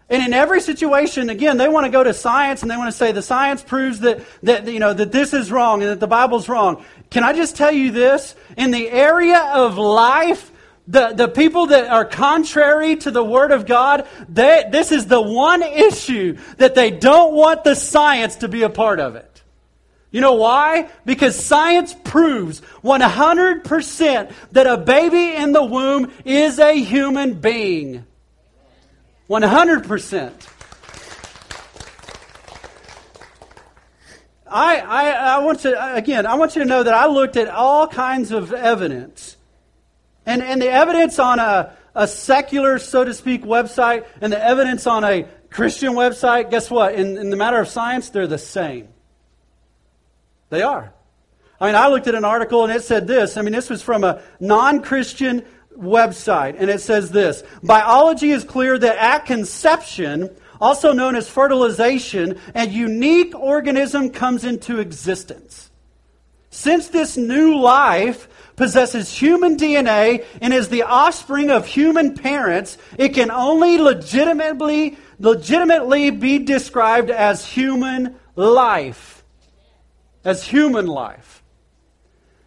And 0.08 0.22
in 0.22 0.32
every 0.32 0.60
situation, 0.60 1.28
again, 1.30 1.58
they 1.58 1.68
want 1.68 1.84
to 1.84 1.90
go 1.90 2.02
to 2.02 2.14
science 2.14 2.62
and 2.62 2.70
they 2.70 2.76
want 2.76 2.90
to 2.90 2.96
say 2.96 3.12
the 3.12 3.22
science 3.22 3.62
proves 3.62 4.00
that, 4.00 4.24
that, 4.44 4.66
you 4.66 4.78
know, 4.78 4.94
that 4.94 5.12
this 5.12 5.34
is 5.34 5.50
wrong 5.50 5.82
and 5.82 5.90
that 5.90 6.00
the 6.00 6.06
Bible's 6.06 6.48
wrong. 6.48 6.84
Can 7.10 7.24
I 7.24 7.32
just 7.32 7.56
tell 7.56 7.72
you 7.72 7.90
this? 7.90 8.34
In 8.56 8.70
the 8.70 8.88
area 8.88 9.40
of 9.54 9.76
life, 9.76 10.50
the, 10.86 11.12
the 11.12 11.28
people 11.28 11.66
that 11.66 11.88
are 11.88 12.06
contrary 12.06 12.96
to 12.96 13.10
the 13.10 13.22
Word 13.22 13.52
of 13.52 13.66
God, 13.66 14.06
they, 14.28 14.64
this 14.70 14.92
is 14.92 15.06
the 15.06 15.20
one 15.20 15.62
issue 15.62 16.38
that 16.56 16.74
they 16.74 16.90
don't 16.90 17.34
want 17.34 17.64
the 17.64 17.74
science 17.74 18.36
to 18.36 18.48
be 18.48 18.62
a 18.62 18.70
part 18.70 19.00
of 19.00 19.16
it. 19.16 19.42
You 20.10 20.22
know 20.22 20.34
why? 20.34 20.88
Because 21.04 21.38
science 21.38 21.94
proves 22.04 22.62
100% 22.82 24.32
that 24.52 24.66
a 24.66 24.78
baby 24.78 25.34
in 25.34 25.52
the 25.52 25.64
womb 25.64 26.12
is 26.24 26.58
a 26.58 26.72
human 26.72 27.34
being. 27.34 28.06
100%. 29.28 30.32
I, 34.50 34.78
I, 34.78 35.10
I 35.10 35.38
want 35.40 35.60
to, 35.60 35.94
again, 35.94 36.24
I 36.24 36.34
want 36.34 36.56
you 36.56 36.62
to 36.62 36.68
know 36.68 36.82
that 36.82 36.94
I 36.94 37.06
looked 37.06 37.36
at 37.36 37.48
all 37.48 37.86
kinds 37.86 38.32
of 38.32 38.54
evidence. 38.54 39.36
And, 40.24 40.42
and 40.42 40.62
the 40.62 40.70
evidence 40.70 41.18
on 41.18 41.38
a, 41.38 41.76
a 41.94 42.08
secular, 42.08 42.78
so 42.78 43.04
to 43.04 43.12
speak, 43.12 43.42
website 43.42 44.06
and 44.22 44.32
the 44.32 44.42
evidence 44.42 44.86
on 44.86 45.04
a 45.04 45.28
Christian 45.50 45.92
website, 45.92 46.50
guess 46.50 46.70
what? 46.70 46.94
In, 46.94 47.18
in 47.18 47.28
the 47.28 47.36
matter 47.36 47.58
of 47.58 47.68
science, 47.68 48.08
they're 48.08 48.26
the 48.26 48.38
same. 48.38 48.88
They 50.50 50.62
are. 50.62 50.92
I 51.60 51.66
mean, 51.66 51.74
I 51.74 51.88
looked 51.88 52.06
at 52.06 52.14
an 52.14 52.24
article 52.24 52.64
and 52.64 52.72
it 52.72 52.82
said 52.82 53.06
this. 53.06 53.36
I 53.36 53.42
mean, 53.42 53.52
this 53.52 53.68
was 53.68 53.82
from 53.82 54.04
a 54.04 54.22
non 54.40 54.82
Christian 54.82 55.44
website, 55.76 56.56
and 56.58 56.70
it 56.70 56.80
says 56.80 57.10
this 57.10 57.42
Biology 57.62 58.30
is 58.30 58.44
clear 58.44 58.78
that 58.78 58.96
at 58.96 59.26
conception, 59.26 60.30
also 60.60 60.92
known 60.92 61.16
as 61.16 61.28
fertilization, 61.28 62.38
a 62.54 62.66
unique 62.66 63.34
organism 63.38 64.10
comes 64.10 64.44
into 64.44 64.78
existence. 64.78 65.70
Since 66.50 66.88
this 66.88 67.16
new 67.16 67.58
life 67.58 68.28
possesses 68.56 69.12
human 69.12 69.56
DNA 69.56 70.24
and 70.40 70.52
is 70.52 70.68
the 70.68 70.82
offspring 70.82 71.50
of 71.50 71.66
human 71.66 72.14
parents, 72.14 72.78
it 72.96 73.10
can 73.10 73.30
only 73.30 73.78
legitimately, 73.78 74.96
legitimately 75.20 76.10
be 76.10 76.38
described 76.38 77.10
as 77.10 77.44
human 77.44 78.16
life 78.34 79.17
as 80.24 80.44
human 80.44 80.86
life. 80.86 81.42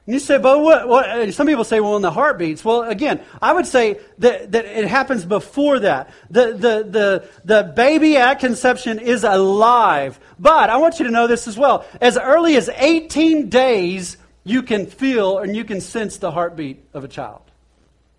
And 0.05 0.15
you 0.15 0.19
say, 0.19 0.39
but 0.39 0.61
what, 0.61 0.87
what, 0.87 1.09
uh, 1.09 1.31
Some 1.31 1.45
people 1.45 1.63
say, 1.63 1.79
well, 1.79 1.95
in 1.95 2.01
the 2.01 2.11
heartbeats. 2.11 2.65
Well, 2.65 2.81
again, 2.81 3.21
I 3.41 3.53
would 3.53 3.67
say 3.67 3.99
that, 4.17 4.51
that 4.51 4.65
it 4.65 4.87
happens 4.87 5.25
before 5.25 5.79
that. 5.79 6.09
The, 6.29 6.47
the, 6.47 6.87
the, 6.89 7.29
the 7.45 7.63
baby 7.63 8.17
at 8.17 8.39
conception 8.39 8.99
is 8.99 9.23
alive. 9.23 10.19
But 10.39 10.71
I 10.71 10.77
want 10.77 10.99
you 10.99 11.05
to 11.05 11.11
know 11.11 11.27
this 11.27 11.47
as 11.47 11.55
well. 11.55 11.85
As 12.01 12.17
early 12.17 12.55
as 12.57 12.69
18 12.75 13.49
days, 13.49 14.17
you 14.43 14.63
can 14.63 14.87
feel 14.87 15.37
and 15.37 15.55
you 15.55 15.63
can 15.63 15.81
sense 15.81 16.17
the 16.17 16.31
heartbeat 16.31 16.83
of 16.93 17.03
a 17.03 17.07
child. 17.07 17.43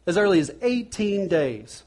As 0.06 0.16
early 0.16 0.38
as 0.38 0.52
18 0.62 1.26
days. 1.26 1.82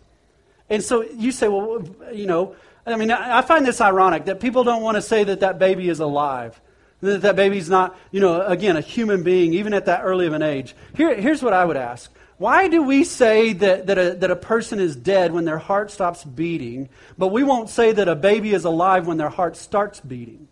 And 0.69 0.83
so 0.83 1.03
you 1.03 1.31
say, 1.31 1.47
well, 1.47 1.87
you 2.11 2.25
know, 2.25 2.55
I 2.85 2.97
mean, 2.97 3.11
I 3.11 3.41
find 3.41 3.65
this 3.65 3.81
ironic 3.81 4.25
that 4.25 4.39
people 4.39 4.63
don't 4.63 4.81
want 4.81 4.95
to 4.95 5.01
say 5.01 5.23
that 5.23 5.39
that 5.39 5.57
baby 5.57 5.89
is 5.89 5.99
alive. 5.99 6.59
That 7.05 7.21
that 7.21 7.35
baby's 7.35 7.69
not, 7.69 7.97
you 8.11 8.19
know, 8.19 8.41
again, 8.45 8.77
a 8.77 8.81
human 8.81 9.23
being, 9.23 9.53
even 9.53 9.73
at 9.73 9.85
that 9.85 10.01
early 10.03 10.27
of 10.27 10.33
an 10.33 10.41
age. 10.41 10.75
Here, 10.95 11.15
here's 11.15 11.41
what 11.41 11.53
I 11.53 11.63
would 11.63 11.77
ask. 11.77 12.11
Why 12.37 12.67
do 12.67 12.83
we 12.83 13.05
say 13.05 13.53
that, 13.53 13.87
that, 13.87 13.97
a, 13.97 14.13
that 14.15 14.29
a 14.29 14.35
person 14.35 14.79
is 14.79 14.95
dead 14.95 15.31
when 15.31 15.45
their 15.45 15.57
heart 15.57 15.89
stops 15.89 16.25
beating, 16.25 16.89
but 17.17 17.27
we 17.27 17.43
won't 17.43 17.69
say 17.69 17.93
that 17.93 18.09
a 18.09 18.15
baby 18.15 18.53
is 18.53 18.65
alive 18.65 19.07
when 19.07 19.17
their 19.17 19.29
heart 19.29 19.55
starts 19.55 20.01
beating? 20.01 20.49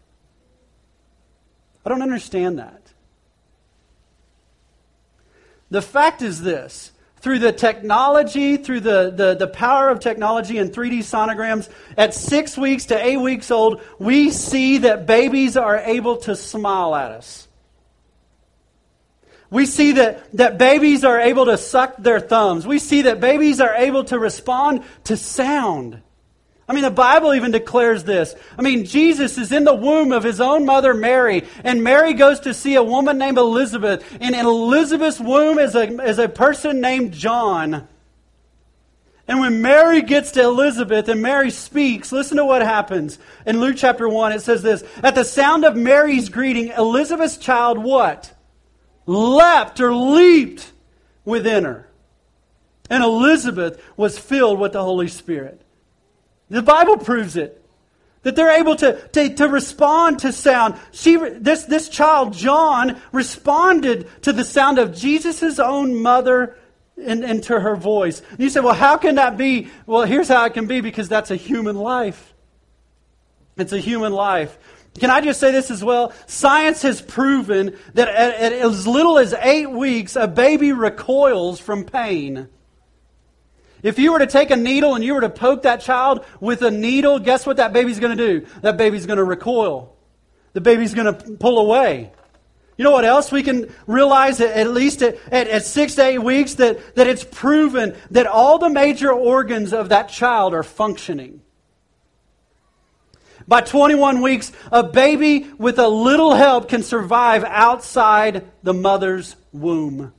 I 1.86 1.90
don't 1.90 2.02
understand 2.02 2.58
that. 2.60 2.94
The 5.70 5.82
fact 5.82 6.22
is 6.22 6.42
this 6.42 6.93
through 7.24 7.40
the 7.40 7.54
technology, 7.54 8.58
through 8.58 8.82
the, 8.82 9.10
the, 9.10 9.34
the 9.34 9.48
power 9.48 9.90
of 9.90 10.02
technology 10.02 10.58
and 10.58 10.74
3D 10.74 11.00
sonograms, 11.00 11.70
at 11.98 12.14
six 12.14 12.58
weeks 12.58 12.88
to 12.88 13.02
eight 13.02 13.16
weeks 13.16 13.50
old, 13.50 13.82
we 13.98 14.30
see 14.30 14.80
that 14.80 15.06
babies 15.06 15.56
are 15.56 15.78
able 15.78 16.18
to 16.18 16.36
smile 16.36 16.94
at 16.94 17.12
us. 17.12 17.48
We 19.50 19.66
see 19.66 19.94
that, 19.94 20.30
that 20.34 20.58
babies 20.58 21.06
are 21.06 21.18
able 21.18 21.46
to 21.46 21.58
suck 21.58 21.96
their 21.96 22.20
thumbs. 22.20 22.68
We 22.68 22.78
see 22.78 23.04
that 23.04 23.22
babies 23.22 23.62
are 23.62 23.74
able 23.74 24.04
to 24.06 24.20
respond 24.20 24.84
to 25.06 25.16
sound. 25.16 26.02
I 26.68 26.74
mean, 26.74 26.84
the 26.84 26.92
Bible 26.92 27.34
even 27.34 27.52
declares 27.52 28.06
this. 28.06 28.36
I 28.58 28.62
mean, 28.62 28.86
Jesus 28.86 29.38
is 29.38 29.52
in 29.52 29.66
the 29.66 29.74
womb 29.74 30.14
of 30.14 30.24
his 30.24 30.40
own 30.40 30.66
mother, 30.66 30.94
Mary, 30.94 31.44
and 31.64 31.84
Mary 31.84 32.14
goes 32.14 32.42
to 32.42 32.54
see 32.54 32.76
a 32.76 32.84
woman 32.84 33.18
named 33.18 33.38
Elizabeth, 33.38 34.06
and 34.22 34.34
in 34.34 34.46
Elizabeth's 34.46 35.20
womb 35.20 35.60
is 35.60 35.76
a, 35.76 36.02
is 36.04 36.20
a 36.20 36.30
person 36.30 36.80
named 36.80 37.12
John. 37.12 37.88
And 39.28 39.40
when 39.40 39.62
Mary 39.62 40.02
gets 40.02 40.32
to 40.32 40.44
Elizabeth 40.44 41.08
and 41.08 41.22
Mary 41.22 41.50
speaks, 41.50 42.12
listen 42.12 42.38
to 42.38 42.46
what 42.46 42.62
happens. 42.62 43.20
In 43.46 43.60
Luke 43.60 43.76
chapter 43.78 44.08
1, 44.08 44.34
it 44.34 44.42
says 44.42 44.62
this 44.62 44.84
At 45.02 45.16
the 45.16 45.24
sound 45.24 45.64
of 45.66 45.76
Mary's 45.76 46.30
greeting, 46.30 46.70
Elizabeth's 46.70 47.38
child 47.38 47.78
what? 47.78 48.34
Leapt 49.06 49.80
or 49.80 49.94
leaped 49.94 50.72
within 51.26 51.64
her. 51.64 51.90
And 52.90 53.04
Elizabeth 53.04 53.82
was 53.96 54.20
filled 54.20 54.60
with 54.60 54.74
the 54.74 54.84
Holy 54.84 55.08
Spirit. 55.08 55.63
The 56.50 56.62
Bible 56.62 56.98
proves 56.98 57.36
it. 57.36 57.60
That 58.24 58.38
they're 58.38 58.58
able 58.58 58.78
to, 58.78 59.06
to, 59.10 59.36
to 59.36 59.50
respond 59.50 60.20
to 60.20 60.32
sound. 60.32 60.76
She, 60.92 61.18
this, 61.18 61.64
this 61.66 61.90
child, 61.90 62.32
John, 62.32 63.02
responded 63.12 64.08
to 64.24 64.32
the 64.32 64.46
sound 64.46 64.80
of 64.80 64.96
Jesus' 64.96 65.60
own 65.60 66.02
mother 66.02 66.58
and, 66.98 67.26
and 67.26 67.44
to 67.44 67.60
her 67.60 67.76
voice. 67.76 68.22
And 68.32 68.40
you 68.40 68.50
say, 68.50 68.62
well, 68.62 68.74
how 68.74 68.96
can 68.96 69.16
that 69.16 69.36
be? 69.36 69.70
Well, 69.86 70.04
here's 70.04 70.30
how 70.30 70.46
it 70.46 70.54
can 70.54 70.68
be 70.68 70.80
because 70.80 71.10
that's 71.10 71.32
a 71.32 71.36
human 71.36 71.76
life. 71.76 72.34
It's 73.58 73.74
a 73.74 73.80
human 73.80 74.14
life. 74.14 74.58
Can 75.00 75.10
I 75.10 75.22
just 75.22 75.40
say 75.40 75.52
this 75.52 75.72
as 75.72 75.84
well? 75.84 76.14
Science 76.28 76.84
has 76.84 77.02
proven 77.02 77.78
that 77.96 78.08
at, 78.08 78.36
at 78.36 78.54
as 78.54 78.88
little 78.88 79.18
as 79.18 79.34
eight 79.34 79.70
weeks, 79.70 80.16
a 80.16 80.28
baby 80.28 80.72
recoils 80.72 81.60
from 81.60 81.84
pain. 81.84 82.48
If 83.84 84.00
you 84.00 84.14
were 84.14 84.20
to 84.20 84.28
take 84.28 84.50
a 84.50 84.56
needle 84.56 84.96
and 84.96 85.04
you 85.04 85.14
were 85.14 85.22
to 85.22 85.30
poke 85.30 85.64
that 85.64 85.82
child 85.82 86.26
with 86.40 86.62
a 86.62 86.72
needle, 86.72 87.20
guess 87.20 87.46
what 87.46 87.58
that 87.58 87.74
baby's 87.74 88.00
going 88.00 88.18
to 88.18 88.40
do? 88.40 88.48
That 88.62 88.78
baby's 88.78 89.06
going 89.06 89.18
to 89.18 89.26
recoil. 89.26 89.94
The 90.54 90.62
baby's 90.62 90.94
going 90.94 91.14
to 91.14 91.32
pull 91.34 91.60
away. 91.60 92.12
You 92.78 92.84
know 92.84 92.92
what 92.92 93.06
else 93.06 93.32
we 93.32 93.44
can 93.44 93.72
realize 93.86 94.40
at, 94.42 94.68
least 94.70 95.04
at, 95.04 95.18
at, 95.32 95.48
at, 95.48 95.66
six 95.66 95.96
to 95.96 96.04
eight 96.04 96.18
weeks 96.18 96.56
that, 96.56 96.96
that 96.96 97.08
it's 97.08 97.24
proven 97.24 97.96
that 98.12 98.26
all 98.26 98.58
the 98.58 98.70
major 98.70 99.12
organs 99.12 99.74
of 99.74 99.90
that 99.90 100.10
child 100.10 100.54
are 100.54 100.64
functioning. 100.64 101.42
By 103.48 103.62
21 103.62 104.22
weeks, 104.22 104.52
a 104.72 104.84
baby 104.84 105.52
with 105.58 105.78
a 105.78 105.88
little 105.88 106.34
help 106.34 106.70
can 106.70 106.82
survive 106.82 107.44
outside 107.44 108.50
the 108.64 108.74
mother's 108.74 109.36
womb. 109.52 110.14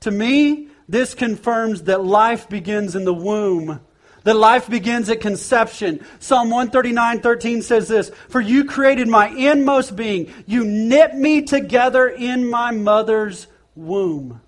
To 0.00 0.10
me, 0.10 0.69
this 0.90 1.14
confirms 1.14 1.82
that 1.82 2.04
life 2.04 2.48
begins 2.48 2.96
in 2.96 3.04
the 3.04 3.14
womb. 3.14 3.80
That 4.24 4.34
life 4.34 4.68
begins 4.68 5.08
at 5.08 5.20
conception. 5.20 6.04
Psalm 6.18 6.50
139, 6.50 7.20
13 7.20 7.62
says 7.62 7.88
this 7.88 8.10
For 8.28 8.40
you 8.40 8.64
created 8.64 9.08
my 9.08 9.28
inmost 9.28 9.94
being. 9.94 10.32
You 10.46 10.64
knit 10.64 11.14
me 11.14 11.42
together 11.42 12.08
in 12.08 12.50
my 12.50 12.72
mother's 12.72 13.46
womb. 13.76 14.40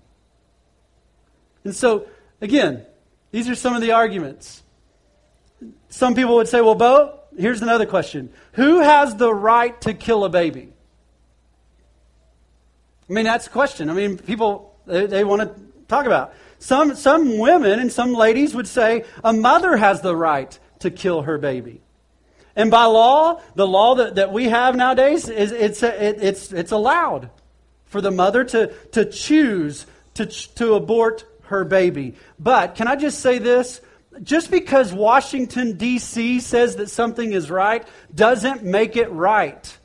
And 1.63 1.73
so, 1.73 2.07
again, 2.41 2.85
these 3.31 3.49
are 3.49 3.55
some 3.55 3.73
of 3.73 3.81
the 3.81 3.93
arguments. 3.93 4.61
Some 5.87 6.13
people 6.13 6.35
would 6.35 6.49
say, 6.49 6.59
well, 6.59 6.75
Bo, 6.75 7.19
here's 7.37 7.61
another 7.61 7.85
question 7.85 8.31
Who 8.53 8.81
has 8.81 9.15
the 9.15 9.33
right 9.33 9.79
to 9.81 9.93
kill 9.93 10.25
a 10.25 10.29
baby? 10.29 10.73
I 13.09 13.13
mean, 13.13 13.23
that's 13.23 13.47
a 13.47 13.49
question. 13.49 13.89
I 13.89 13.93
mean, 13.93 14.17
people, 14.17 14.77
they, 14.85 15.05
they 15.05 15.23
want 15.23 15.41
to 15.41 15.72
talk 15.95 16.05
about. 16.05 16.33
Some, 16.59 16.95
some 16.95 17.37
women 17.37 17.79
and 17.79 17.91
some 17.91 18.13
ladies 18.13 18.55
would 18.55 18.67
say 18.67 19.05
a 19.23 19.33
mother 19.33 19.75
has 19.77 20.01
the 20.01 20.15
right 20.15 20.57
to 20.79 20.91
kill 20.91 21.23
her 21.23 21.37
baby. 21.37 21.81
And 22.55 22.69
by 22.69 22.85
law, 22.85 23.41
the 23.55 23.67
law 23.67 23.95
that, 23.95 24.15
that 24.15 24.31
we 24.31 24.45
have 24.45 24.75
nowadays 24.75 25.27
is 25.27 25.51
it's, 25.51 25.81
it, 25.83 26.21
it's, 26.21 26.51
it's 26.51 26.71
allowed 26.71 27.29
for 27.85 27.99
the 27.99 28.11
mother 28.11 28.43
to, 28.45 28.73
to 28.91 29.05
choose 29.05 29.85
to, 30.15 30.25
to 30.25 30.75
abort 30.75 31.25
her 31.43 31.65
baby. 31.65 32.15
But 32.39 32.75
can 32.75 32.87
I 32.87 32.95
just 32.95 33.19
say 33.19 33.39
this? 33.39 33.81
just 34.21 34.51
because 34.51 34.93
Washington, 34.93 35.77
D.C. 35.77 36.39
says 36.39 36.75
that 36.75 36.89
something 36.89 37.33
is 37.33 37.49
right 37.49 37.87
doesn't 38.13 38.63
make 38.63 38.95
it 38.95 39.11
right. 39.11 39.77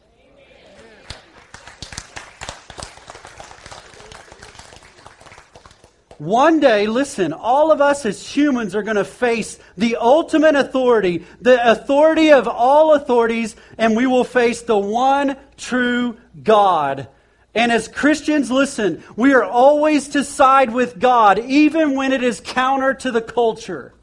One 6.19 6.61
day, 6.61 6.87
listen, 6.87 7.33
all 7.33 7.71
of 7.71 7.81
us 7.81 8.05
as 8.05 8.27
humans 8.27 8.75
are 8.75 8.83
going 8.83 8.97
to 8.97 9.05
face 9.05 9.59
the 9.77 9.97
ultimate 9.97 10.57
authority, 10.57 11.25
the 11.41 11.71
authority 11.71 12.33
of 12.33 12.49
all 12.49 12.95
authorities, 12.95 13.55
and 13.79 13.97
we 13.97 14.07
will 14.07 14.25
face 14.25 14.63
the 14.63 14.77
one 14.79 15.37
true 15.57 16.17
God. 16.43 17.09
And 17.55 17.73
as 17.73 17.89
Christians, 17.89 18.51
listen, 18.51 19.03
we 19.17 19.33
are 19.33 19.45
always 19.45 20.09
to 20.11 20.25
side 20.25 20.73
with 20.73 20.99
God, 20.99 21.39
even 21.39 21.95
when 21.95 22.13
it 22.13 22.23
is 22.23 22.41
counter 22.41 22.95
to 22.95 23.11
the 23.11 23.23
culture 23.23 23.95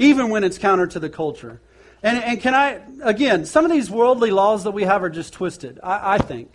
even 0.00 0.30
when 0.30 0.42
it's 0.42 0.58
counter 0.58 0.86
to 0.88 0.98
the 0.98 1.10
culture. 1.10 1.60
And, 2.02 2.18
and 2.24 2.40
can 2.40 2.54
I, 2.54 2.80
again, 3.02 3.44
some 3.44 3.64
of 3.64 3.70
these 3.70 3.90
worldly 3.90 4.30
laws 4.30 4.64
that 4.64 4.70
we 4.72 4.84
have 4.84 5.04
are 5.04 5.10
just 5.10 5.34
twisted, 5.34 5.78
I, 5.82 6.14
I 6.14 6.18
think. 6.18 6.50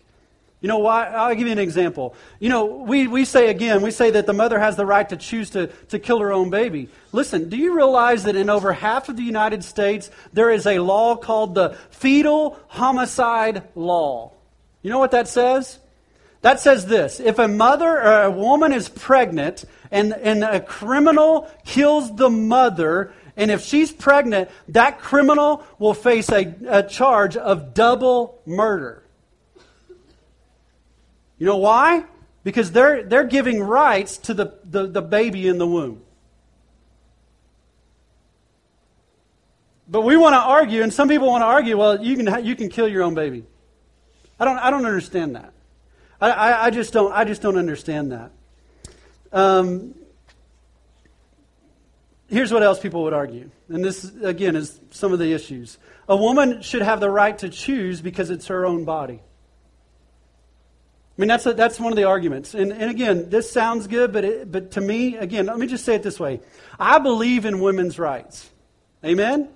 You 0.66 0.70
know 0.70 0.80
why? 0.80 1.06
I'll 1.06 1.36
give 1.36 1.46
you 1.46 1.54
an 1.54 1.60
example. 1.60 2.16
You 2.40 2.50
know, 2.50 2.66
we, 2.66 3.06
we 3.06 3.24
say 3.24 3.52
again, 3.52 3.84
we 3.84 3.92
say 3.92 4.10
that 4.10 4.26
the 4.26 4.34
mother 4.34 4.58
has 4.58 4.76
the 4.76 4.84
right 4.84 5.08
to 5.10 5.16
choose 5.16 5.52
to, 5.52 5.68
to 5.68 6.00
kill 6.00 6.18
her 6.22 6.34
own 6.34 6.50
baby. 6.50 6.90
Listen, 7.12 7.50
do 7.50 7.56
you 7.56 7.76
realize 7.76 8.24
that 8.24 8.36
in 8.36 8.50
over 8.50 8.74
half 8.74 9.08
of 9.08 9.16
the 9.16 9.22
United 9.22 9.64
States, 9.64 10.10
there 10.34 10.50
is 10.50 10.66
a 10.66 10.80
law 10.80 11.18
called 11.18 11.54
the 11.54 11.78
fetal 11.92 12.60
homicide 12.68 13.62
law? 13.76 14.32
You 14.82 14.90
know 14.90 14.98
what 14.98 15.12
that 15.12 15.28
says? 15.28 15.78
That 16.42 16.60
says 16.60 16.88
this 16.88 17.20
if 17.20 17.38
a 17.38 17.48
mother 17.48 17.88
or 17.88 18.24
a 18.24 18.32
woman 18.32 18.74
is 18.74 18.90
pregnant 18.90 19.66
and, 19.92 20.14
and 20.14 20.44
a 20.44 20.60
criminal 20.60 21.48
kills 21.64 22.16
the 22.16 22.32
mother, 22.32 23.14
and 23.38 23.52
if 23.52 23.64
she's 23.64 23.92
pregnant, 23.92 24.50
that 24.70 24.98
criminal 24.98 25.64
will 25.78 25.94
face 25.94 26.30
a, 26.30 26.56
a 26.68 26.82
charge 26.82 27.38
of 27.38 27.76
double 27.76 28.42
murder. 28.48 29.04
You 31.38 31.46
know 31.46 31.58
why? 31.58 32.06
Because 32.44 32.72
they're, 32.72 33.04
they're 33.04 33.26
giving 33.26 33.62
rights 33.62 34.18
to 34.20 34.34
the, 34.34 34.54
the, 34.64 34.88
the 34.88 35.02
baby 35.02 35.48
in 35.48 35.58
the 35.58 35.68
womb. 35.68 36.02
But 39.88 40.02
we 40.02 40.18
want 40.18 40.34
to 40.34 40.40
argue, 40.40 40.82
and 40.82 40.92
some 40.92 41.08
people 41.08 41.28
want 41.28 41.42
to 41.44 41.48
argue, 41.48 41.78
well, 41.78 42.04
you 42.04 42.16
can, 42.16 42.46
you 42.46 42.56
can 42.56 42.70
kill 42.70 42.88
your 42.88 43.04
own 43.04 43.14
baby. 43.14 43.44
I 44.40 44.46
don't, 44.46 44.58
I 44.58 44.72
don't 44.72 44.86
understand 44.86 45.36
that. 45.36 45.54
I, 46.20 46.32
I, 46.32 46.66
I 46.66 46.70
just 46.70 46.92
don't, 46.94 47.12
I 47.12 47.24
just 47.24 47.42
don't 47.42 47.58
understand 47.58 48.12
that. 48.12 48.32
Um, 49.32 49.96
here's 52.28 52.52
what 52.52 52.64
else 52.64 52.80
people 52.80 53.04
would 53.04 53.14
argue. 53.14 53.52
And 53.70 53.84
this, 53.84 54.12
again, 54.24 54.56
is 54.56 54.80
some 54.92 55.14
of 55.14 55.20
the 55.20 55.34
issues. 55.34 55.78
A 56.08 56.16
woman 56.16 56.62
should 56.62 56.82
have 56.82 57.00
the 57.00 57.10
right 57.10 57.38
to 57.40 57.50
choose 57.50 58.02
because 58.02 58.30
it's 58.30 58.48
her 58.48 58.66
own 58.66 58.86
body. 58.86 59.22
I 61.18 61.22
mean, 61.22 61.30
that's, 61.30 61.46
a, 61.46 61.54
that's 61.54 61.80
one 61.80 61.94
of 61.94 61.96
the 61.96 62.04
arguments. 62.04 62.54
And, 62.54 62.74
and 62.74 62.92
again, 62.92 63.30
this 63.30 63.50
sounds 63.50 63.88
good, 63.88 64.12
but, 64.12 64.26
it, 64.26 64.52
but 64.52 64.72
to 64.72 64.82
me, 64.82 65.16
again, 65.16 65.46
let 65.46 65.58
me 65.58 65.66
just 65.66 65.86
say 65.86 65.96
it 65.96 66.04
this 66.04 66.20
way 66.20 66.42
I 66.78 67.00
believe 67.00 67.46
in 67.46 67.62
women's 67.62 67.98
rights. 67.98 68.50
Amen? 69.04 69.50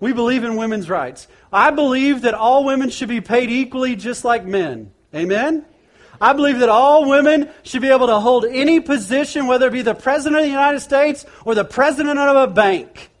We 0.00 0.12
believe 0.12 0.42
in 0.42 0.56
women's 0.56 0.88
rights. 0.88 1.28
I 1.52 1.70
believe 1.70 2.22
that 2.22 2.34
all 2.34 2.64
women 2.64 2.90
should 2.90 3.08
be 3.08 3.20
paid 3.20 3.50
equally 3.50 3.94
just 3.94 4.24
like 4.24 4.44
men. 4.44 4.90
Amen? 5.14 5.64
I 6.20 6.32
believe 6.32 6.60
that 6.60 6.68
all 6.68 7.08
women 7.08 7.50
should 7.62 7.82
be 7.82 7.90
able 7.90 8.06
to 8.06 8.18
hold 8.18 8.44
any 8.44 8.80
position, 8.80 9.46
whether 9.46 9.68
it 9.68 9.72
be 9.72 9.82
the 9.82 9.94
President 9.94 10.40
of 10.40 10.44
the 10.44 10.50
United 10.50 10.80
States 10.80 11.26
or 11.44 11.54
the 11.54 11.64
President 11.64 12.18
of 12.18 12.36
a 12.36 12.52
bank. 12.52 13.11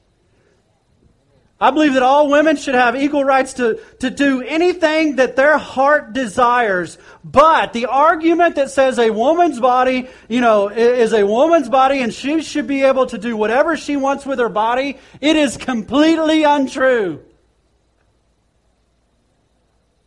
I 1.62 1.70
believe 1.70 1.94
that 1.94 2.02
all 2.02 2.28
women 2.28 2.56
should 2.56 2.74
have 2.74 2.96
equal 2.96 3.22
rights 3.22 3.52
to, 3.54 3.78
to 4.00 4.10
do 4.10 4.42
anything 4.42 5.14
that 5.16 5.36
their 5.36 5.58
heart 5.58 6.12
desires. 6.12 6.98
But 7.22 7.72
the 7.72 7.86
argument 7.86 8.56
that 8.56 8.72
says 8.72 8.98
a 8.98 9.10
woman's 9.10 9.60
body, 9.60 10.08
you 10.28 10.40
know, 10.40 10.70
is 10.70 11.12
a 11.12 11.24
woman's 11.24 11.68
body 11.68 12.00
and 12.00 12.12
she 12.12 12.42
should 12.42 12.66
be 12.66 12.82
able 12.82 13.06
to 13.06 13.16
do 13.16 13.36
whatever 13.36 13.76
she 13.76 13.94
wants 13.94 14.26
with 14.26 14.40
her 14.40 14.48
body, 14.48 14.98
it 15.20 15.36
is 15.36 15.56
completely 15.56 16.42
untrue. 16.42 17.22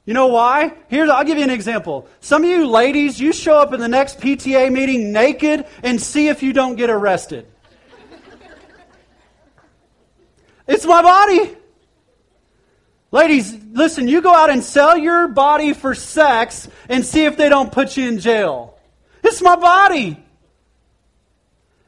You 0.06 0.14
know 0.14 0.28
why? 0.28 0.74
Here's, 0.90 1.10
I'll 1.10 1.24
give 1.24 1.38
you 1.38 1.46
an 1.46 1.50
example. 1.50 2.10
Some 2.20 2.44
of 2.44 2.50
you 2.50 2.68
ladies, 2.68 3.18
you 3.18 3.32
show 3.32 3.60
up 3.60 3.72
in 3.72 3.80
the 3.80 3.88
next 3.88 4.20
PTA 4.20 4.74
meeting 4.74 5.14
naked 5.14 5.66
and 5.84 6.02
see 6.02 6.28
if 6.28 6.44
you 6.44 6.52
don't 6.52 6.76
get 6.76 6.90
arrested. 6.90 7.48
It's 10.68 10.86
my 10.86 11.02
body. 11.02 11.56
Ladies, 13.12 13.58
listen, 13.72 14.08
you 14.08 14.22
go 14.22 14.34
out 14.34 14.50
and 14.50 14.64
sell 14.64 14.98
your 14.98 15.28
body 15.28 15.74
for 15.74 15.96
sex 15.96 16.68
and 16.90 17.06
see 17.06 17.26
if 17.26 17.38
they 17.38 17.50
don't 17.50 17.72
put 17.72 17.96
you 17.96 18.08
in 18.08 18.20
jail. 18.20 18.78
It's 19.24 19.42
my 19.42 19.56
body. 19.56 20.22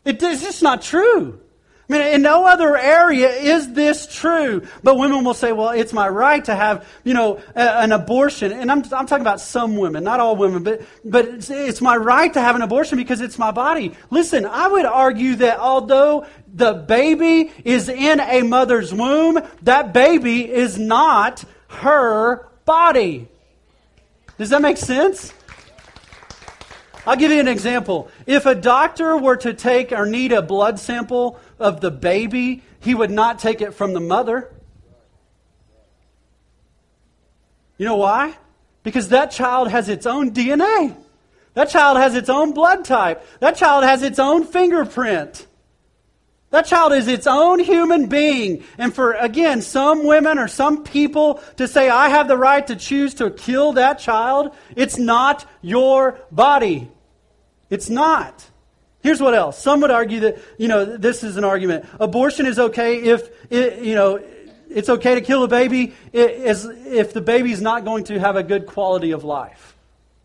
It, 0.06 0.22
it's 0.24 0.42
just 0.42 0.64
not 0.64 0.82
true. 0.82 1.42
I 1.90 1.94
mean, 1.94 2.02
in 2.02 2.22
no 2.22 2.46
other 2.46 2.76
area 2.76 3.30
is 3.30 3.72
this 3.72 4.14
true. 4.14 4.68
But 4.84 4.98
women 4.98 5.24
will 5.24 5.34
say, 5.34 5.54
well, 5.54 5.70
it's 5.70 5.94
my 5.94 6.10
right 6.10 6.44
to 6.44 6.54
have, 6.54 6.86
you 7.06 7.14
know, 7.14 7.42
a, 7.56 7.60
an 7.80 7.94
abortion. 7.94 8.52
And 8.52 8.70
I'm, 8.70 8.80
I'm 8.80 9.06
talking 9.06 9.22
about 9.22 9.40
some 9.40 9.78
women, 9.78 10.04
not 10.04 10.20
all 10.20 10.36
women, 10.36 10.64
but, 10.64 10.82
but 11.06 11.26
it's, 11.26 11.50
it's 11.50 11.80
my 11.80 11.96
right 11.96 12.34
to 12.34 12.42
have 12.42 12.58
an 12.58 12.62
abortion 12.62 12.98
because 12.98 13.22
it's 13.22 13.40
my 13.40 13.52
body. 13.52 13.96
Listen, 14.10 14.46
I 14.46 14.68
would 14.68 14.86
argue 14.86 15.36
that 15.38 15.60
although 15.60 16.26
the 16.54 16.74
baby 16.74 17.54
is 17.64 17.88
in 17.88 18.20
a 18.20 18.42
mother's 18.42 18.94
womb, 18.94 19.40
that 19.62 19.94
baby 19.94 20.52
is 20.52 20.78
not 20.78 21.46
her 21.70 22.50
body. 22.66 23.30
Does 24.38 24.50
that 24.50 24.62
make 24.62 24.78
sense? 24.78 25.34
I'll 27.08 27.16
give 27.16 27.32
you 27.32 27.40
an 27.40 27.48
example. 27.48 28.10
If 28.26 28.46
a 28.46 28.54
doctor 28.54 29.16
were 29.16 29.38
to 29.38 29.54
take 29.54 29.94
or 29.94 30.06
need 30.06 30.34
a 30.34 30.42
blood 30.42 30.78
sample 30.78 31.40
of 31.58 31.80
the 31.80 31.90
baby, 31.90 32.64
he 32.82 32.94
would 32.94 33.12
not 33.12 33.40
take 33.40 33.62
it 33.62 33.74
from 33.74 33.94
the 33.94 34.02
mother. 34.02 34.52
You 37.78 37.86
know 37.86 37.96
why? 37.96 38.36
Because 38.84 39.08
that 39.10 39.32
child 39.32 39.70
has 39.70 39.88
its 39.88 40.06
own 40.06 40.32
DNA. 40.32 40.98
That 41.54 41.70
child 41.70 41.96
has 41.96 42.14
its 42.14 42.28
own 42.28 42.52
blood 42.52 42.84
type. 42.84 43.26
That 43.40 43.56
child 43.56 43.86
has 43.86 44.04
its 44.04 44.20
own 44.20 44.44
fingerprint. 44.44 45.48
That 46.50 46.66
child 46.66 46.92
is 46.92 47.08
its 47.08 47.26
own 47.26 47.60
human 47.60 48.08
being. 48.08 48.66
And 48.78 48.94
for, 48.94 49.14
again, 49.14 49.62
some 49.62 50.06
women 50.06 50.40
or 50.40 50.50
some 50.50 50.84
people 50.84 51.36
to 51.56 51.70
say, 51.70 51.88
I 51.88 52.10
have 52.10 52.28
the 52.28 52.38
right 52.38 52.68
to 52.68 52.76
choose 52.76 53.14
to 53.16 53.32
kill 53.32 53.74
that 53.74 54.00
child, 54.00 54.54
it's 54.76 54.98
not 54.98 55.50
your 55.62 56.20
body. 56.32 56.90
It's 57.70 57.90
not. 57.90 58.46
Here's 59.02 59.22
what 59.22 59.34
else. 59.34 59.62
Some 59.62 59.82
would 59.82 59.92
argue 59.92 60.22
that, 60.22 60.38
you 60.58 60.68
know, 60.68 60.86
this 60.86 61.24
is 61.24 61.38
an 61.38 61.44
argument. 61.44 61.86
Abortion 62.00 62.46
is 62.46 62.60
okay 62.60 63.04
if, 63.04 63.30
it, 63.52 63.84
you 63.84 63.96
know, 63.96 64.22
it's 64.70 64.90
okay 64.90 65.16
to 65.16 65.22
kill 65.22 65.44
a 65.44 65.48
baby 65.48 65.94
if 66.14 67.14
the 67.14 67.22
baby's 67.22 67.62
not 67.62 67.86
going 67.86 68.06
to 68.06 68.20
have 68.20 68.36
a 68.36 68.44
good 68.44 68.66
quality 68.66 69.12
of 69.12 69.24
life. 69.24 69.76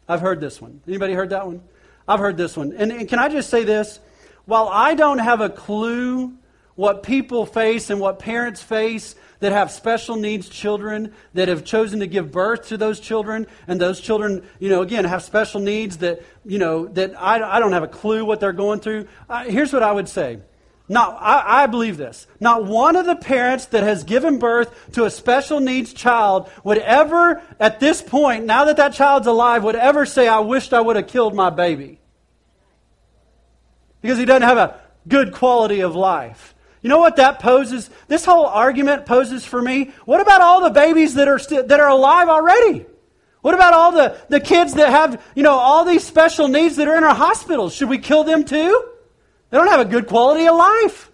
I've 0.09 0.21
heard 0.21 0.41
this 0.41 0.61
one. 0.61 0.81
Anybody 0.89 1.13
heard 1.13 1.31
that 1.31 1.47
one? 1.47 1.63
I've 2.09 2.21
heard 2.21 2.37
this 2.37 2.57
one. 2.57 2.73
And, 2.73 2.91
and 2.91 3.09
can 3.09 3.19
I 3.19 3.29
just 3.29 3.51
say 3.51 3.65
this? 3.65 4.01
While 4.45 4.69
I 4.69 4.95
don't 4.95 5.19
have 5.19 5.41
a 5.41 5.49
clue 5.49 6.33
what 6.75 7.03
people 7.03 7.47
face 7.47 7.91
and 7.91 8.01
what 8.01 8.19
parents 8.19 8.63
face 8.63 9.15
that 9.43 9.53
have 9.53 9.71
special 9.71 10.17
needs 10.17 10.49
children 10.49 11.13
that 11.35 11.49
have 11.49 11.65
chosen 11.65 12.01
to 12.01 12.07
give 12.07 12.31
birth 12.31 12.69
to 12.69 12.77
those 12.77 13.01
children 13.01 13.47
and 13.67 13.81
those 13.81 14.01
children 14.01 14.47
you 14.59 14.69
know 14.69 14.83
again 14.83 15.05
have 15.05 15.23
special 15.23 15.61
needs 15.61 15.99
that 15.99 16.23
you 16.45 16.59
know 16.59 16.87
that 16.87 17.21
i, 17.21 17.57
I 17.57 17.61
don't 17.61 17.73
have 17.73 17.83
a 17.83 17.89
clue 17.89 18.25
what 18.25 18.41
they're 18.41 18.53
going 18.53 18.81
through 18.81 19.09
here's 19.47 19.73
what 19.73 19.83
i 19.83 19.91
would 19.91 20.09
say 20.09 20.39
not, 20.89 21.17
I, 21.21 21.63
I 21.63 21.67
believe 21.69 21.97
this. 21.97 22.27
Not 22.39 22.67
one 22.67 22.97
of 22.97 23.07
the 23.07 23.17
parents 23.17 23.67
that 23.67 23.83
has 23.83 24.05
given 24.05 24.39
birth 24.39 24.93
to 24.93 25.05
a 25.05 25.11
special 25.11 25.59
needs 25.59 25.93
child 25.93 26.51
would 26.65 26.79
ever, 26.79 27.41
at 27.59 27.81
this 27.81 28.03
point, 28.03 28.45
now 28.45 28.65
that 28.65 28.77
that 28.77 28.93
child's 28.93 29.27
alive, 29.27 29.65
would 29.65 29.77
ever 29.77 30.05
say, 30.05 30.29
I 30.29 30.41
wished 30.41 30.75
I 30.75 30.81
would 30.81 30.97
have 30.97 31.07
killed 31.07 31.35
my 31.35 31.51
baby. 31.51 31.99
Because 34.03 34.19
he 34.19 34.25
doesn't 34.25 34.43
have 34.43 34.59
a 34.59 34.81
good 35.09 35.33
quality 35.33 35.81
of 35.81 35.95
life. 35.95 36.52
You 36.83 36.89
know 36.89 36.99
what 36.99 37.17
that 37.17 37.39
poses? 37.39 37.89
This 38.09 38.25
whole 38.25 38.45
argument 38.45 39.07
poses 39.07 39.45
for 39.45 39.63
me. 39.63 39.93
What 40.05 40.21
about 40.21 40.41
all 40.41 40.63
the 40.63 40.71
babies 40.71 41.15
that 41.15 41.29
are, 41.29 41.39
st- 41.39 41.69
that 41.69 41.79
are 41.79 41.89
alive 41.89 42.29
already? 42.29 42.87
What 43.41 43.55
about 43.55 43.73
all 43.73 43.93
the, 43.93 44.17
the 44.29 44.41
kids 44.41 44.75
that 44.75 44.91
have, 44.91 45.23
you 45.35 45.43
know, 45.43 45.55
all 45.55 45.85
these 45.85 46.05
special 46.05 46.49
needs 46.49 46.77
that 46.77 46.89
are 46.89 46.97
in 46.97 47.05
our 47.05 47.15
hospitals? 47.15 47.75
Should 47.75 47.89
we 47.89 47.99
kill 47.99 48.25
them 48.25 48.45
too? 48.45 48.85
They 49.51 49.59
don't 49.59 49.69
have 49.69 49.81
a 49.81 49.85
good 49.85 50.07
quality 50.07 50.47
of 50.47 50.57
life. 50.57 51.11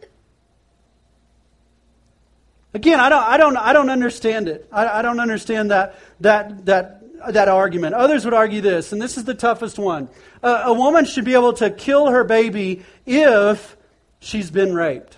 Again, 2.75 3.01
I 3.01 3.09
don't, 3.09 3.23
I 3.23 3.37
don't, 3.37 3.57
I 3.57 3.73
don't 3.73 3.91
understand 3.91 4.49
it. 4.49 4.69
I, 4.71 4.99
I 4.99 5.03
don't 5.03 5.21
understand 5.21 5.71
that, 5.71 5.99
that, 6.21 6.67
that, 6.67 7.03
that 7.33 7.49
argument. 7.49 7.95
Others 7.95 8.25
would 8.25 8.35
argue 8.35 8.61
this, 8.61 8.93
and 8.93 9.03
this 9.03 9.17
is 9.17 9.25
the 9.25 9.35
toughest 9.35 9.79
one. 9.79 10.09
Uh, 10.43 10.63
a 10.67 10.73
woman 10.73 11.05
should 11.05 11.25
be 11.25 11.35
able 11.35 11.55
to 11.55 11.71
kill 11.71 12.09
her 12.09 12.25
baby 12.25 12.85
if 13.07 13.77
she's 14.21 14.51
been 14.51 14.75
raped. 14.75 15.18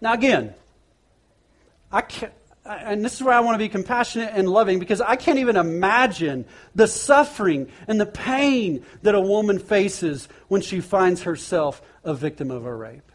Now, 0.00 0.12
again, 0.12 0.54
I 1.90 2.02
can't, 2.02 2.32
and 2.64 3.04
this 3.04 3.14
is 3.14 3.22
where 3.22 3.34
I 3.34 3.40
want 3.40 3.54
to 3.54 3.58
be 3.58 3.68
compassionate 3.68 4.30
and 4.34 4.48
loving 4.48 4.78
because 4.78 5.00
I 5.00 5.16
can't 5.16 5.38
even 5.38 5.56
imagine 5.56 6.46
the 6.74 6.86
suffering 6.86 7.70
and 7.86 8.00
the 8.00 8.06
pain 8.06 8.84
that 9.02 9.14
a 9.14 9.20
woman 9.20 9.58
faces 9.58 10.28
when 10.48 10.62
she 10.62 10.80
finds 10.80 11.22
herself 11.22 11.82
a 12.04 12.14
victim 12.14 12.50
of 12.50 12.64
a 12.64 12.74
rape. 12.74 13.12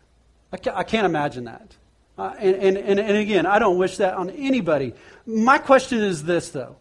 I 0.52 0.58
can't, 0.58 0.78
I 0.78 0.84
can't 0.84 1.06
imagine 1.06 1.46
that. 1.46 1.76
Uh, 2.18 2.36
and, 2.38 2.56
and, 2.56 2.78
and, 2.78 3.00
and 3.00 3.18
again, 3.18 3.46
I 3.46 3.60
don't 3.60 3.78
wish 3.78 3.98
that 3.98 4.14
on 4.16 4.30
anybody. 4.30 4.94
My 5.26 5.58
question 5.58 6.00
is 6.00 6.24
this, 6.24 6.50
though 6.50 6.76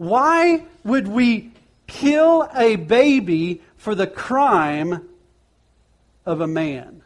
why 0.00 0.64
would 0.82 1.06
we 1.06 1.50
kill 1.86 2.48
a 2.56 2.76
baby 2.76 3.60
for 3.76 3.94
the 3.94 4.06
crime 4.06 5.06
of 6.24 6.40
a 6.40 6.46
man? 6.46 6.99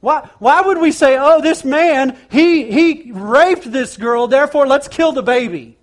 Why, 0.00 0.28
why 0.38 0.62
would 0.62 0.78
we 0.78 0.92
say, 0.92 1.18
oh, 1.18 1.40
this 1.40 1.64
man, 1.64 2.16
he, 2.30 2.70
he 2.70 3.12
raped 3.12 3.70
this 3.70 3.96
girl, 3.96 4.26
therefore 4.26 4.66
let's 4.66 4.88
kill 4.88 5.12
the 5.12 5.22
baby? 5.22 5.76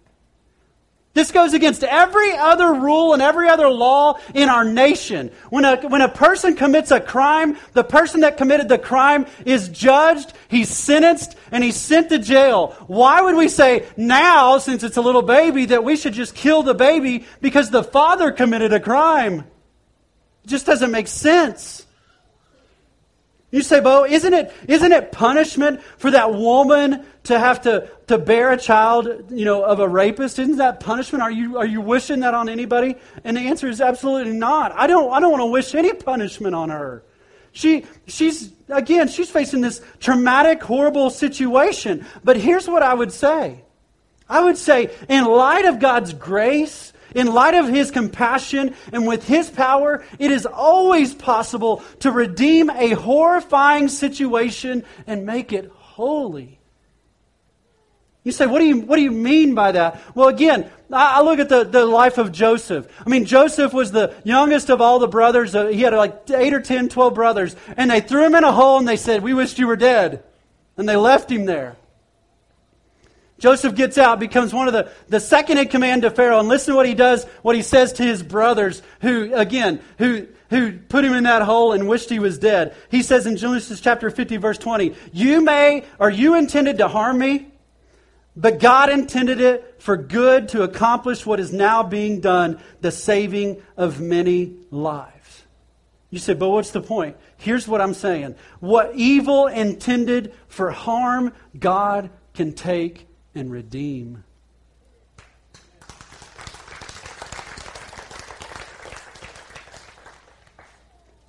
This 1.17 1.31
goes 1.31 1.55
against 1.55 1.83
every 1.83 2.37
other 2.37 2.75
rule 2.75 3.13
and 3.13 3.23
every 3.23 3.49
other 3.49 3.69
law 3.69 4.19
in 4.35 4.49
our 4.49 4.63
nation. 4.63 5.31
When 5.49 5.65
a, 5.65 5.77
when 5.87 6.01
a 6.01 6.09
person 6.09 6.55
commits 6.55 6.91
a 6.91 6.99
crime, 6.99 7.57
the 7.73 7.83
person 7.83 8.21
that 8.21 8.37
committed 8.37 8.69
the 8.69 8.77
crime 8.77 9.25
is 9.43 9.67
judged, 9.69 10.31
he's 10.47 10.69
sentenced, 10.69 11.35
and 11.51 11.63
he's 11.63 11.75
sent 11.75 12.09
to 12.09 12.19
jail. 12.19 12.75
Why 12.85 13.21
would 13.21 13.35
we 13.35 13.49
say 13.49 13.87
now, 13.97 14.59
since 14.59 14.83
it's 14.83 14.97
a 14.97 15.01
little 15.01 15.23
baby, 15.23 15.65
that 15.65 15.83
we 15.83 15.97
should 15.97 16.13
just 16.13 16.35
kill 16.35 16.61
the 16.61 16.75
baby 16.75 17.25
because 17.41 17.71
the 17.71 17.83
father 17.83 18.31
committed 18.31 18.71
a 18.71 18.79
crime? 18.79 19.39
It 20.43 20.47
just 20.47 20.67
doesn't 20.67 20.91
make 20.91 21.07
sense. 21.07 21.86
You 23.49 23.61
say, 23.61 23.79
Bo, 23.79 24.05
isn't 24.05 24.33
it, 24.33 24.53
isn't 24.67 24.91
it 24.91 25.13
punishment 25.13 25.81
for 25.97 26.11
that 26.11 26.33
woman 26.33 27.05
to 27.23 27.39
have 27.39 27.61
to, 27.61 27.89
to 28.07 28.17
bear 28.17 28.51
a 28.51 28.57
child, 28.57 29.31
you 29.31 29.45
know, 29.45 29.63
of 29.63 29.79
a 29.79 29.87
rapist? 29.87 30.37
Isn't 30.37 30.57
that 30.57 30.81
punishment? 30.81 31.21
Are 31.21 31.31
you, 31.31 31.57
are 31.57 31.65
you 31.65 31.79
wishing 31.79 32.19
that 32.21 32.33
on 32.33 32.49
anybody? 32.49 32.95
And 33.23 33.37
the 33.37 33.41
answer 33.41 33.69
is 33.69 33.79
absolutely 33.79 34.33
not. 34.33 34.73
I 34.73 34.87
don't, 34.87 35.13
I 35.13 35.21
don't 35.21 35.31
want 35.31 35.41
to 35.41 35.45
wish 35.45 35.73
any 35.75 35.93
punishment 35.93 36.55
on 36.55 36.69
her. 36.69 37.03
She, 37.53 37.85
she's, 38.05 38.51
again, 38.67 39.07
she's 39.07 39.31
facing 39.31 39.61
this 39.61 39.81
traumatic, 39.99 40.61
horrible 40.61 41.09
situation. 41.09 42.05
But 42.25 42.35
here's 42.35 42.67
what 42.67 42.83
I 42.83 42.93
would 42.93 43.13
say. 43.13 43.63
I 44.29 44.43
would 44.43 44.57
say, 44.57 44.93
in 45.07 45.23
light 45.23 45.63
of 45.65 45.79
God's 45.79 46.11
grace 46.13 46.86
in 47.15 47.27
light 47.27 47.55
of 47.55 47.67
his 47.67 47.91
compassion 47.91 48.75
and 48.91 49.07
with 49.07 49.27
his 49.27 49.49
power, 49.49 50.03
it 50.19 50.31
is 50.31 50.45
always 50.45 51.13
possible 51.13 51.83
to 51.99 52.11
redeem 52.11 52.69
a 52.69 52.91
horrifying 52.91 53.87
situation 53.87 54.83
and 55.05 55.25
make 55.25 55.53
it 55.53 55.71
holy. 55.71 56.57
You 58.27 58.33
say, 58.33 58.45
what 58.45 58.59
do 58.59 58.65
you, 58.65 58.81
what 58.81 58.97
do 58.97 59.03
you 59.03 59.11
mean 59.11 59.55
by 59.55 59.71
that? 59.71 60.01
Well, 60.13 60.27
again, 60.27 60.69
I, 60.91 61.21
look 61.21 61.39
at 61.39 61.47
the, 61.47 61.63
the 61.63 61.85
life 61.85 62.17
of 62.17 62.33
Joseph. 62.33 62.85
I 63.05 63.09
mean, 63.09 63.23
Joseph 63.23 63.71
was 63.71 63.93
the 63.93 64.15
youngest 64.25 64.69
of 64.69 64.81
all 64.81 64.99
the 64.99 65.07
brothers. 65.07 65.55
Uh, 65.55 65.67
he 65.67 65.79
had 65.79 65.93
like 65.93 66.29
8 66.29 66.53
or 66.53 66.59
10, 66.59 66.89
12 66.89 67.13
brothers. 67.13 67.55
And 67.77 67.89
they 67.89 68.01
threw 68.01 68.25
him 68.25 68.35
in 68.35 68.43
a 68.43 68.51
hole 68.51 68.79
and 68.79 68.87
they 68.87 68.97
said, 68.97 69.23
We 69.23 69.33
wished 69.33 69.59
you 69.59 69.67
were 69.67 69.77
dead. 69.77 70.25
And 70.75 70.89
they 70.89 70.97
left 70.97 71.31
him 71.31 71.45
there. 71.45 71.77
Joseph 73.39 73.75
gets 73.75 73.97
out, 73.97 74.19
becomes 74.19 74.53
one 74.53 74.67
of 74.67 74.73
the, 74.73 74.91
the 75.09 75.19
second 75.19 75.59
in 75.59 75.67
command 75.67 76.01
to 76.01 76.09
Pharaoh, 76.09 76.39
and 76.39 76.47
listen 76.47 76.73
to 76.73 76.75
what 76.75 76.87
he 76.87 76.95
does, 76.95 77.25
what 77.43 77.55
he 77.55 77.61
says 77.61 77.93
to 77.93 78.03
his 78.03 78.23
brothers, 78.23 78.81
who, 79.01 79.33
again, 79.33 79.79
who, 79.99 80.27
who 80.49 80.77
put 80.77 81.05
him 81.05 81.13
in 81.13 81.25
that 81.25 81.43
hole 81.43 81.73
and 81.73 81.87
wished 81.87 82.09
he 82.09 82.19
was 82.19 82.39
dead. 82.39 82.75
He 82.89 83.03
says 83.03 83.27
in 83.27 83.37
Genesis 83.37 83.79
chapter 83.79 84.09
50, 84.09 84.37
verse 84.37 84.57
20, 84.57 84.95
You 85.13 85.41
may, 85.41 85.85
or 85.99 86.09
you 86.09 86.35
intended 86.35 86.79
to 86.79 86.87
harm 86.87 87.19
me, 87.19 87.47
but 88.35 88.59
God 88.59 88.89
intended 88.89 89.39
it 89.39 89.75
for 89.79 89.97
good 89.97 90.49
to 90.49 90.63
accomplish 90.63 91.25
what 91.25 91.39
is 91.39 91.53
now 91.53 91.83
being 91.83 92.21
done, 92.21 92.59
the 92.81 92.91
saving 92.91 93.61
of 93.75 93.99
many 93.99 94.55
lives. 94.71 95.43
You 96.09 96.19
say, 96.19 96.33
but 96.33 96.49
what's 96.49 96.71
the 96.71 96.81
point? 96.81 97.17
Here's 97.37 97.67
what 97.67 97.81
I'm 97.81 97.93
saying. 97.93 98.35
What 98.59 98.93
evil 98.95 99.47
intended 99.47 100.33
for 100.47 100.71
harm, 100.71 101.33
God 101.59 102.09
can 102.33 102.53
take 102.53 103.06
and 103.37 103.51
redeem. 103.51 104.23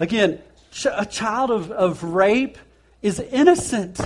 Again, 0.01 0.41
a 0.93 1.07
child 1.07 1.51
of, 1.51 1.71
of 1.71 2.05
rape 2.05 2.57
is 3.03 3.19
innocent. 3.21 4.01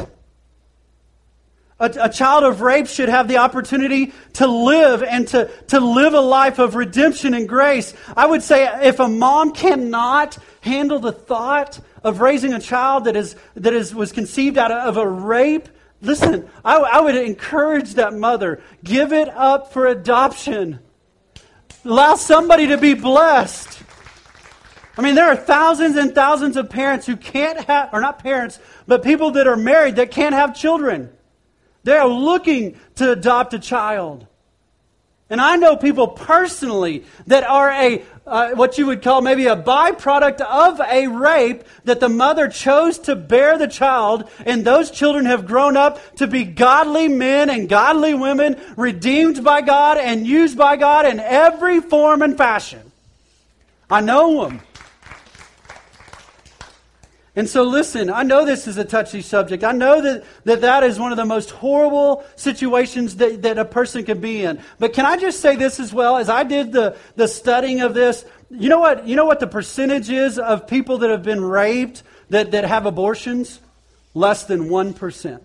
A, 1.79 1.91
a, 2.01 2.09
child 2.09 2.45
of 2.45 2.61
rape 2.61 2.87
should 2.87 3.09
have 3.09 3.29
the 3.29 3.39
opportunity 3.39 4.13
to 4.35 4.47
live 4.47 5.03
and 5.03 5.29
to, 5.29 5.51
to 5.69 5.81
live 5.81 6.15
a 6.15 6.21
life 6.21 6.59
of 6.59 6.75
redemption 6.77 7.35
and 7.35 7.49
grace. 7.49 7.93
I 8.17 8.27
would 8.27 8.43
say 8.43 8.69
if 8.87 9.01
a 9.01 9.09
mom 9.09 9.53
cannot 9.53 10.39
handle 10.61 10.99
the 10.99 11.13
thought 11.13 11.81
of 12.03 12.21
raising 12.21 12.55
a 12.55 12.61
child 12.61 13.05
that, 13.05 13.17
is, 13.17 13.37
that 13.55 13.75
is, 13.75 13.95
was 13.95 14.13
conceived 14.13 14.57
out 14.57 14.71
of 14.71 14.97
a 14.97 15.07
rape, 15.07 15.69
Listen, 16.03 16.51
I, 16.65 16.79
I 16.79 17.01
would 17.01 17.15
encourage 17.15 17.95
that 17.95 18.13
mother 18.13 18.61
give 18.83 19.13
it 19.13 19.29
up 19.29 19.73
for 19.73 19.87
adoption. 19.87 20.81
Allow 21.85 22.17
somebody 22.17 22.67
to 22.69 22.77
be 22.77 22.95
blessed. 22.95 23.83
I 24.99 25.03
mean, 25.03 25.15
there 25.15 25.29
are 25.29 25.37
thousands 25.37 25.97
and 25.97 26.15
thousands 26.15 26.57
of 26.57 26.69
parents 26.69 27.07
who 27.07 27.17
can't 27.17 27.65
have, 27.65 27.91
or 27.93 28.01
not 28.01 28.19
parents, 28.19 28.59
but 28.87 29.03
people 29.03 29.31
that 29.33 29.47
are 29.47 29.57
married 29.57 29.97
that 29.97 30.11
can't 30.11 30.35
have 30.35 30.55
children. 30.55 31.11
They 31.85 31.97
are 31.97 32.09
looking 32.09 32.79
to 32.97 33.13
adopt 33.13 33.55
a 33.55 33.59
child. 33.59 34.27
And 35.31 35.41
I 35.41 35.57
know 35.57 35.77
people 35.77 36.09
personally 36.09 37.05
that 37.27 37.45
are 37.45 37.71
a 37.71 38.05
uh, 38.27 38.51
what 38.51 38.79
you 38.79 38.87
would 38.87 39.03
call 39.03 39.21
maybe 39.21 39.47
a 39.47 39.57
byproduct 39.57 40.41
of 40.41 40.81
a 40.81 41.09
rape 41.09 41.65
that 41.85 42.01
the 42.01 42.09
mother 42.09 42.49
chose 42.49 42.99
to 43.01 43.17
bear 43.17 43.59
the 43.59 43.67
child, 43.67 44.31
and 44.47 44.65
those 44.65 44.91
children 44.91 45.27
have 45.27 45.47
grown 45.47 45.77
up 45.77 46.01
to 46.17 46.27
be 46.27 46.45
godly 46.45 47.09
men 47.09 47.51
and 47.51 47.69
godly 47.69 48.15
women, 48.15 48.61
redeemed 48.77 49.43
by 49.43 49.61
God 49.61 49.99
and 49.99 50.27
used 50.27 50.57
by 50.57 50.77
God 50.77 51.07
in 51.07 51.19
every 51.19 51.81
form 51.81 52.23
and 52.23 52.37
fashion. 52.37 52.93
I 53.91 54.01
know 54.01 54.45
them. 54.45 54.61
And 57.35 57.49
so, 57.49 57.63
listen, 57.63 58.11
I 58.11 58.25
know 58.25 58.45
this 58.45 58.69
is 58.69 58.77
a 58.77 58.85
touchy 58.85 59.23
subject. 59.23 59.65
I 59.65 59.73
know 59.73 60.03
that 60.03 60.25
that, 60.45 60.61
that 60.61 60.85
is 60.85 60.99
one 60.99 61.13
of 61.13 61.17
the 61.17 61.25
most 61.25 61.51
horrible 61.51 62.25
situations 62.37 63.17
that, 63.17 63.41
that 63.43 63.59
a 63.59 63.65
person 63.65 64.05
could 64.05 64.21
be 64.21 64.45
in. 64.45 64.61
But 64.79 64.93
can 64.93 65.07
I 65.07 65.17
just 65.17 65.41
say 65.41 65.57
this 65.57 65.81
as 65.81 65.95
well? 65.95 66.19
As 66.19 66.29
I 66.29 66.45
did 66.45 66.73
the, 66.73 66.99
the 67.17 67.27
studying 67.27 67.81
of 67.81 67.95
this, 67.95 68.27
you 68.51 68.69
know 68.69 68.81
what, 68.81 69.09
you 69.09 69.17
know 69.17 69.25
what 69.25 69.41
the 69.41 69.47
percentage 69.47 70.11
is 70.11 70.39
of 70.39 70.67
people 70.67 70.99
that 70.99 71.11
have 71.11 71.23
been 71.23 71.43
raped 71.43 72.03
that, 72.29 72.51
that 72.51 72.65
have 72.65 72.85
abortions? 72.85 73.61
Less 74.13 74.45
than 74.45 74.69
1%. 74.69 75.41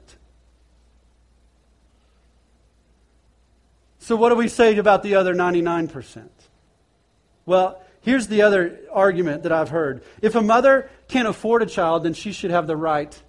So, 3.99 4.17
what 4.17 4.29
do 4.29 4.35
we 4.35 4.49
say 4.49 4.77
about 4.77 5.03
the 5.03 5.15
other 5.15 5.33
99%? 5.33 6.27
Well, 7.45 7.81
here's 8.01 8.27
the 8.27 8.41
other 8.41 8.79
argument 8.91 9.43
that 9.43 9.53
I've 9.53 9.69
heard. 9.69 10.03
If 10.21 10.35
a 10.35 10.41
mother 10.41 10.89
can't 11.08 11.28
afford 11.28 11.64
a 11.64 11.66
child, 11.66 12.03
then 12.03 12.14
she 12.14 12.32
should 12.32 12.51
have 12.51 12.68
the 12.68 12.76
right 12.76 13.22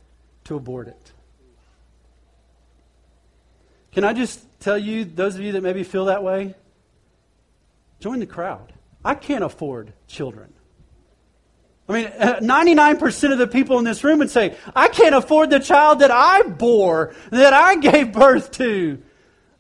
to 0.45 0.57
abort 0.57 0.89
it. 0.89 1.13
Can 3.93 4.05
I 4.05 4.13
just 4.13 4.45
tell 4.61 4.79
you, 4.79 5.05
those 5.05 5.35
of 5.35 5.41
you 5.41 5.53
that 5.53 5.63
maybe 5.63 5.83
feel 5.83 6.07
that 6.07 6.23
way, 6.23 6.55
join 8.01 8.21
the 8.21 8.27
crowd. 8.27 8.73
I 9.05 9.15
can't 9.15 9.45
afford 9.45 9.93
children. 10.07 10.53
I 11.89 11.93
mean, 11.93 12.07
99% 12.19 13.33
of 13.33 13.39
the 13.39 13.47
people 13.47 13.79
in 13.79 13.85
this 13.85 14.05
room 14.05 14.19
would 14.19 14.31
say, 14.31 14.57
I 14.75 14.89
can't 14.89 15.15
afford 15.15 15.51
the 15.51 15.61
child 15.61 16.01
that 16.01 16.11
I 16.11 16.43
bore, 16.43 17.15
that 17.31 17.53
I 17.53 17.77
gave 17.81 18.13
birth 18.13 18.51
to. 18.53 19.03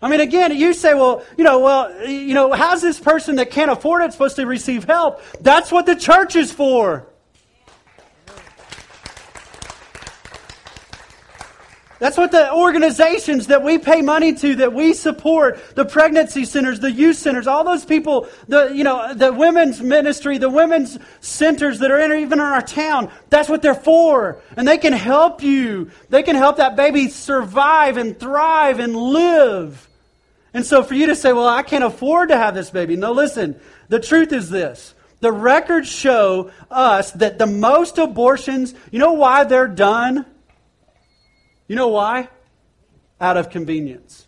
I 0.01 0.09
mean, 0.09 0.21
again, 0.21 0.57
you 0.57 0.75
say, 0.75 0.95
well, 0.95 1.25
you 1.37 1.43
know, 1.43 1.59
well, 1.59 2.07
you 2.07 2.35
know, 2.35 2.53
how's 2.53 2.81
this 2.81 3.01
person 3.01 3.37
that 3.37 3.51
can't 3.51 3.71
afford 3.71 4.03
it 4.03 4.13
supposed 4.13 4.37
to 4.37 4.47
receive 4.47 4.85
help? 4.85 5.21
That's 5.41 5.73
what 5.73 5.87
the 5.87 5.97
church 5.97 6.37
is 6.37 6.53
for. 6.53 7.09
That's 11.99 12.17
what 12.17 12.31
the 12.31 12.53
organizations 12.53 13.49
that 13.49 13.65
we 13.65 13.79
pay 13.79 14.03
money 14.03 14.33
to, 14.35 14.55
that 14.57 14.73
we 14.73 14.95
support, 14.95 15.59
the 15.75 15.85
pregnancy 15.85 16.45
centers, 16.45 16.79
the 16.79 16.93
youth 16.93 17.17
centers, 17.17 17.49
all 17.49 17.65
those 17.65 17.85
people, 17.85 18.29
the, 18.47 18.69
you 18.69 18.85
know, 18.85 19.15
the 19.15 19.33
women's 19.33 19.81
ministry, 19.81 20.39
the 20.39 20.49
women's 20.49 20.97
centers 21.21 21.81
that 21.81 21.91
are 21.91 21.99
in, 21.99 22.13
even 22.21 22.39
in 22.39 22.45
our 22.45 22.63
town, 22.63 23.11
that's 23.31 23.49
what 23.49 23.63
they're 23.63 23.75
for. 23.75 24.41
And 24.57 24.67
they 24.67 24.79
can 24.79 24.93
help 24.93 25.43
you. 25.43 25.91
They 26.09 26.23
can 26.23 26.37
help 26.37 26.59
that 26.59 26.77
baby 26.77 27.09
survive 27.09 27.97
and 27.97 28.19
thrive 28.19 28.79
and 28.79 28.95
live. 28.95 29.89
And 30.55 30.65
so 30.65 30.85
for 30.85 30.95
you 30.95 31.07
to 31.07 31.17
say, 31.17 31.33
well, 31.33 31.49
I 31.49 31.63
can't 31.63 31.85
afford 31.85 32.29
to 32.29 32.37
have 32.37 32.55
this 32.55 32.71
baby. 32.71 32.95
No, 32.95 33.13
listen, 33.13 33.61
the 33.89 34.01
truth 34.01 34.33
is 34.33 34.49
this. 34.49 34.95
The 35.21 35.33
records 35.33 35.89
show 35.89 36.53
us 36.71 37.11
that 37.13 37.39
the 37.39 37.47
most 37.47 37.99
abortions, 37.99 38.73
you 38.93 39.01
know 39.01 39.15
why 39.15 39.43
they're 39.43 39.67
done? 39.67 40.25
You 41.69 41.77
know 41.77 41.89
why? 41.89 42.29
Out 43.21 43.37
of 43.37 43.51
convenience. 43.51 44.27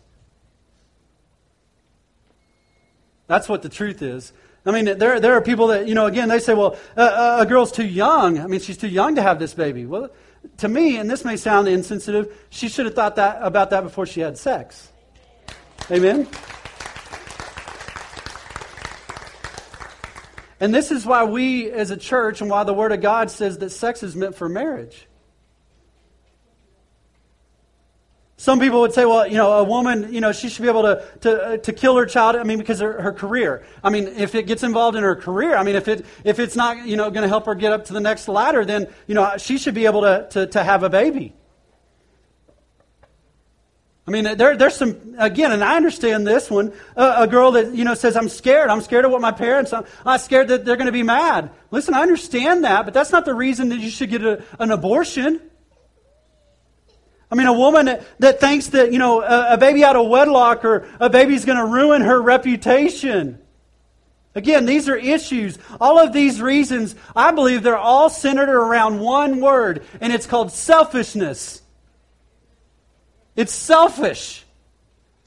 That's 3.27 3.49
what 3.49 3.61
the 3.61 3.69
truth 3.69 4.01
is. 4.01 4.31
I 4.65 4.71
mean, 4.71 4.97
there, 4.97 5.19
there 5.19 5.33
are 5.33 5.41
people 5.41 5.67
that, 5.67 5.87
you 5.87 5.95
know, 5.95 6.05
again, 6.05 6.29
they 6.29 6.37
say, 6.37 6.53
well, 6.53 6.77
uh, 6.95 7.37
a 7.39 7.45
girl's 7.45 7.71
too 7.71 7.85
young. 7.85 8.39
I 8.39 8.45
mean, 8.45 8.59
she's 8.59 8.77
too 8.77 8.87
young 8.87 9.15
to 9.15 9.21
have 9.21 9.39
this 9.39 9.55
baby. 9.55 9.85
Well, 9.87 10.11
to 10.57 10.67
me, 10.67 10.97
and 10.97 11.09
this 11.09 11.25
may 11.25 11.35
sound 11.35 11.67
insensitive, 11.67 12.37
she 12.51 12.69
should 12.69 12.85
have 12.85 12.93
thought 12.93 13.15
that, 13.15 13.39
about 13.41 13.71
that 13.71 13.81
before 13.81 14.05
she 14.05 14.19
had 14.19 14.37
sex. 14.37 14.91
Amen? 15.89 16.27
And 20.59 20.75
this 20.75 20.91
is 20.91 21.07
why 21.07 21.23
we 21.23 21.71
as 21.71 21.89
a 21.89 21.97
church 21.97 22.39
and 22.39 22.49
why 22.49 22.63
the 22.63 22.73
Word 22.73 22.91
of 22.91 23.01
God 23.01 23.31
says 23.31 23.57
that 23.57 23.71
sex 23.71 24.03
is 24.03 24.15
meant 24.15 24.35
for 24.35 24.47
marriage. 24.47 25.07
Some 28.41 28.59
people 28.59 28.81
would 28.81 28.91
say, 28.91 29.05
well, 29.05 29.27
you 29.27 29.37
know, 29.37 29.51
a 29.51 29.63
woman, 29.63 30.11
you 30.11 30.19
know, 30.19 30.31
she 30.31 30.49
should 30.49 30.63
be 30.63 30.67
able 30.67 30.81
to, 30.81 31.05
to, 31.21 31.43
uh, 31.43 31.57
to 31.57 31.71
kill 31.71 31.95
her 31.95 32.07
child, 32.07 32.35
I 32.35 32.41
mean, 32.41 32.57
because 32.57 32.81
of 32.81 32.95
her 32.95 33.13
career. 33.13 33.63
I 33.83 33.91
mean, 33.91 34.07
if 34.07 34.33
it 34.33 34.47
gets 34.47 34.63
involved 34.63 34.97
in 34.97 35.03
her 35.03 35.15
career, 35.15 35.55
I 35.55 35.61
mean, 35.61 35.75
if, 35.75 35.87
it, 35.87 36.03
if 36.23 36.39
it's 36.39 36.55
not, 36.55 36.87
you 36.87 36.97
know, 36.97 37.11
going 37.11 37.21
to 37.21 37.27
help 37.27 37.45
her 37.45 37.53
get 37.53 37.71
up 37.71 37.85
to 37.85 37.93
the 37.93 37.99
next 37.99 38.27
ladder, 38.27 38.65
then, 38.65 38.87
you 39.05 39.13
know, 39.13 39.37
she 39.37 39.59
should 39.59 39.75
be 39.75 39.85
able 39.85 40.01
to, 40.01 40.27
to, 40.31 40.47
to 40.47 40.63
have 40.63 40.81
a 40.81 40.89
baby. 40.89 41.35
I 44.07 44.09
mean, 44.09 44.23
there, 44.23 44.57
there's 44.57 44.75
some, 44.75 45.13
again, 45.19 45.51
and 45.51 45.63
I 45.63 45.75
understand 45.75 46.25
this 46.25 46.49
one. 46.49 46.73
A 46.95 47.27
girl 47.27 47.51
that, 47.51 47.75
you 47.75 47.83
know, 47.83 47.93
says, 47.93 48.17
I'm 48.17 48.27
scared. 48.27 48.71
I'm 48.71 48.81
scared 48.81 49.05
of 49.05 49.11
what 49.11 49.21
my 49.21 49.33
parents, 49.33 49.71
I'm, 49.71 49.85
I'm 50.03 50.17
scared 50.17 50.47
that 50.47 50.65
they're 50.65 50.77
going 50.77 50.87
to 50.87 50.91
be 50.91 51.03
mad. 51.03 51.51
Listen, 51.69 51.93
I 51.93 52.01
understand 52.01 52.63
that, 52.63 52.85
but 52.85 52.95
that's 52.95 53.11
not 53.11 53.23
the 53.23 53.35
reason 53.35 53.69
that 53.69 53.77
you 53.77 53.91
should 53.91 54.09
get 54.09 54.25
a, 54.25 54.43
an 54.57 54.71
abortion. 54.71 55.41
I 57.31 57.35
mean, 57.35 57.47
a 57.47 57.53
woman 57.53 57.85
that, 57.85 58.03
that 58.19 58.39
thinks 58.41 58.67
that, 58.67 58.91
you 58.91 58.99
know, 58.99 59.21
a, 59.21 59.53
a 59.53 59.57
baby 59.57 59.85
out 59.85 59.95
of 59.95 60.07
wedlock 60.07 60.65
or 60.65 60.85
a 60.99 61.09
baby's 61.09 61.45
going 61.45 61.57
to 61.57 61.65
ruin 61.65 62.01
her 62.01 62.21
reputation. 62.21 63.39
Again, 64.35 64.65
these 64.65 64.89
are 64.89 64.95
issues. 64.95 65.57
All 65.79 65.97
of 65.97 66.11
these 66.11 66.41
reasons, 66.41 66.95
I 67.15 67.31
believe 67.31 67.63
they're 67.63 67.77
all 67.77 68.09
centered 68.09 68.49
around 68.49 68.99
one 68.99 69.39
word, 69.39 69.83
and 70.01 70.11
it's 70.11 70.25
called 70.25 70.51
selfishness. 70.51 71.61
It's 73.35 73.53
selfish 73.53 74.45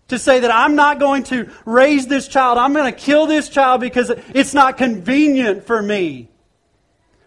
to 0.08 0.18
say 0.18 0.40
that 0.40 0.50
I'm 0.50 0.74
not 0.74 0.98
going 0.98 1.22
to 1.24 1.50
raise 1.64 2.06
this 2.06 2.28
child. 2.28 2.58
I'm 2.58 2.74
going 2.74 2.92
to 2.92 2.98
kill 2.98 3.26
this 3.26 3.48
child 3.48 3.80
because 3.80 4.10
it's 4.34 4.52
not 4.52 4.76
convenient 4.76 5.66
for 5.66 5.80
me. 5.80 6.28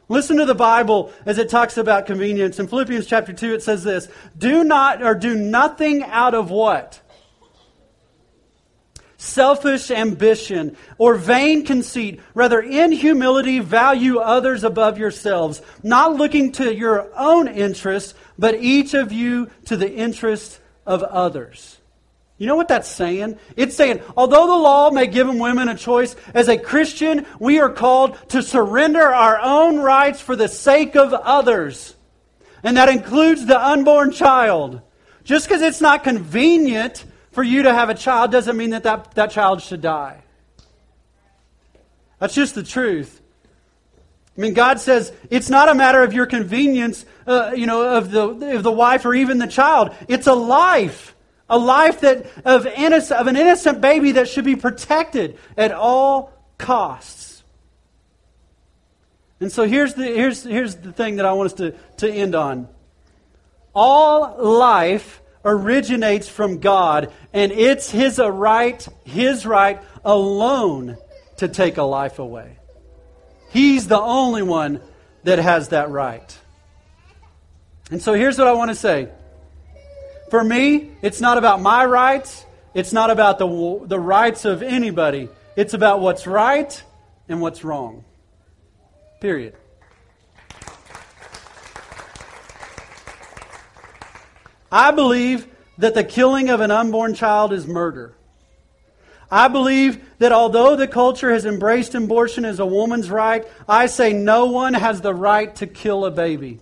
Listen 0.10 0.38
to 0.38 0.46
the 0.46 0.56
Bible 0.56 1.12
as 1.26 1.38
it 1.38 1.50
talks 1.50 1.78
about 1.78 2.06
convenience. 2.06 2.60
In 2.60 2.68
Philippians 2.68 3.08
chapter 3.08 3.34
2, 3.34 3.56
it 3.56 3.64
says 3.64 3.84
this 3.84 4.08
Do 4.38 4.64
not 4.64 5.04
or 5.04 5.16
do 5.16 5.36
nothing 5.36 6.04
out 6.04 6.34
of 6.34 6.50
what? 6.50 7.02
Selfish 9.18 9.92
ambition 9.92 10.78
or 10.98 11.16
vain 11.16 11.66
conceit. 11.66 12.22
Rather, 12.34 12.62
in 12.62 12.92
humility, 12.92 13.60
value 13.60 14.20
others 14.20 14.64
above 14.64 14.98
yourselves, 14.98 15.62
not 15.84 16.16
looking 16.16 16.52
to 16.54 16.74
your 16.74 17.10
own 17.18 17.48
interest, 17.48 18.16
but 18.38 18.56
each 18.56 18.94
of 18.94 19.12
you 19.12 19.50
to 19.66 19.76
the 19.76 19.92
interest 19.92 20.60
of 20.86 21.04
others. 21.04 21.80
You 22.38 22.46
know 22.46 22.56
what 22.56 22.68
that's 22.68 22.88
saying? 22.88 23.40
It's 23.56 23.76
saying, 23.76 24.02
although 24.16 24.46
the 24.46 24.56
law 24.56 24.92
may 24.92 25.08
give 25.08 25.28
women 25.28 25.70
a 25.70 25.76
choice, 25.76 26.16
as 26.36 26.48
a 26.48 26.58
Christian, 26.58 27.26
we 27.40 27.60
are 27.60 27.70
called 27.70 28.16
to 28.30 28.44
surrender 28.44 29.02
our 29.02 29.40
own 29.42 29.80
rights 29.80 30.22
for 30.22 30.36
the 30.36 30.48
sake 30.48 30.96
of 30.96 31.14
others. 31.14 31.96
And 32.64 32.78
that 32.78 32.90
includes 32.90 33.46
the 33.46 33.60
unborn 33.60 34.12
child. 34.12 34.82
Just 35.24 35.48
because 35.48 35.62
it's 35.64 35.82
not 35.82 36.04
convenient 36.04 37.06
for 37.32 37.44
you 37.44 37.64
to 37.64 37.74
have 37.74 37.90
a 37.90 37.96
child 37.96 38.32
doesn't 38.32 38.56
mean 38.56 38.70
that 38.70 38.84
that, 38.84 39.16
that 39.16 39.32
child 39.32 39.62
should 39.62 39.82
die. 39.82 40.22
That's 42.20 42.36
just 42.36 42.56
the 42.56 42.64
truth. 42.64 43.20
I 44.38 44.42
mean, 44.42 44.54
God 44.54 44.80
says 44.80 45.12
it's 45.32 45.50
not 45.50 45.70
a 45.70 45.74
matter 45.74 46.04
of 46.04 46.14
your 46.14 46.28
convenience, 46.28 47.04
uh, 47.26 47.54
you 47.56 47.66
know, 47.66 47.98
of 47.98 48.12
the, 48.12 48.56
of 48.58 48.64
the 48.64 48.72
wife 48.72 49.06
or 49.06 49.16
even 49.16 49.40
the 49.40 49.48
child. 49.48 49.96
It's 50.08 50.28
a 50.28 50.34
life. 50.34 51.16
A 51.50 51.58
life 51.58 52.02
that, 52.02 52.26
of, 52.46 52.66
innocent, 52.66 53.20
of 53.20 53.28
an 53.28 53.36
innocent 53.36 53.80
baby 53.82 54.14
that 54.14 54.28
should 54.28 54.46
be 54.46 54.56
protected 54.56 55.38
at 55.56 55.72
all 55.72 56.34
costs. 56.58 57.44
And 59.40 59.52
so 59.52 59.68
here's 59.68 59.94
the, 59.94 60.04
here's, 60.04 60.44
here's 60.44 60.76
the 60.76 60.92
thing 60.92 61.18
that 61.18 61.26
I 61.26 61.34
want 61.34 61.48
us 61.48 61.54
to, 61.54 61.76
to 61.98 62.12
end 62.12 62.36
on. 62.36 62.68
All 63.74 64.44
life 64.44 65.22
originates 65.46 66.28
from 66.28 66.60
God, 66.60 67.14
and 67.32 67.52
it's 67.52 67.90
his 67.90 68.20
right, 68.20 68.86
his 69.06 69.46
right 69.46 69.82
alone 70.04 70.98
to 71.38 71.48
take 71.48 71.78
a 71.78 71.84
life 71.84 72.20
away. 72.20 72.58
He's 73.50 73.88
the 73.88 74.00
only 74.00 74.42
one 74.42 74.82
that 75.24 75.40
has 75.40 75.70
that 75.70 75.90
right. 75.90 76.38
And 77.92 78.02
so 78.02 78.14
here's 78.14 78.38
what 78.38 78.48
I 78.48 78.54
want 78.54 78.72
to 78.72 78.76
say. 78.76 79.10
For 80.30 80.44
me, 80.44 80.92
it's 81.02 81.22
not 81.22 81.38
about 81.38 81.62
my 81.62 81.86
rights. 81.86 82.46
It's 82.74 82.94
not 82.94 83.10
about 83.10 83.40
the, 83.40 83.82
the 83.86 84.00
rights 84.00 84.46
of 84.46 84.62
anybody. 84.62 85.30
It's 85.56 85.74
about 85.74 86.02
what's 86.02 86.28
right 86.28 86.84
and 87.30 87.42
what's 87.42 87.64
wrong. 87.64 88.04
Period. 89.22 89.56
I 94.72 94.92
believe 94.92 95.48
that 95.78 95.94
the 95.94 96.04
killing 96.04 96.50
of 96.50 96.60
an 96.60 96.72
unborn 96.72 97.14
child 97.14 97.54
is 97.54 97.66
murder. 97.66 98.14
I 99.32 99.48
believe 99.48 100.04
that 100.20 100.32
although 100.32 100.76
the 100.76 100.88
culture 100.88 101.32
has 101.32 101.46
embraced 101.46 101.96
abortion 101.96 102.46
as 102.46 102.60
a 102.60 102.66
woman's 102.66 103.10
right, 103.10 103.46
I 103.68 103.88
say 103.88 104.14
no 104.14 104.46
one 104.46 104.74
has 104.74 105.02
the 105.02 105.14
right 105.14 105.54
to 105.58 105.68
kill 105.68 106.06
a 106.06 106.12
baby. 106.12 106.60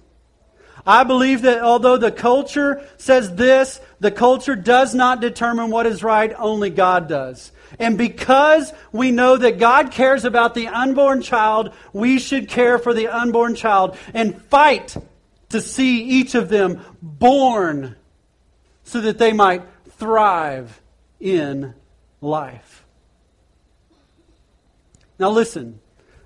I 0.85 1.03
believe 1.03 1.41
that 1.43 1.61
although 1.61 1.97
the 1.97 2.11
culture 2.11 2.87
says 2.97 3.35
this, 3.35 3.81
the 3.99 4.11
culture 4.11 4.55
does 4.55 4.93
not 4.93 5.19
determine 5.19 5.71
what 5.71 5.87
is 5.87 6.03
right, 6.03 6.31
only 6.37 6.69
God 6.69 7.07
does. 7.09 7.51
And 7.79 7.97
because 7.97 8.71
we 8.91 9.11
know 9.11 9.35
that 9.35 9.57
God 9.57 9.91
cares 9.91 10.25
about 10.25 10.53
the 10.53 10.67
unborn 10.67 11.21
child, 11.21 11.73
we 11.91 12.19
should 12.19 12.47
care 12.47 12.77
for 12.77 12.93
the 12.93 13.07
unborn 13.07 13.55
child 13.55 13.97
and 14.13 14.39
fight 14.43 14.95
to 15.49 15.59
see 15.59 16.03
each 16.03 16.35
of 16.35 16.49
them 16.49 16.81
born 17.01 17.95
so 18.83 19.01
that 19.01 19.17
they 19.17 19.33
might 19.33 19.63
thrive 19.97 20.81
in 21.19 21.73
life. 22.21 22.85
Now, 25.17 25.31
listen. 25.31 25.79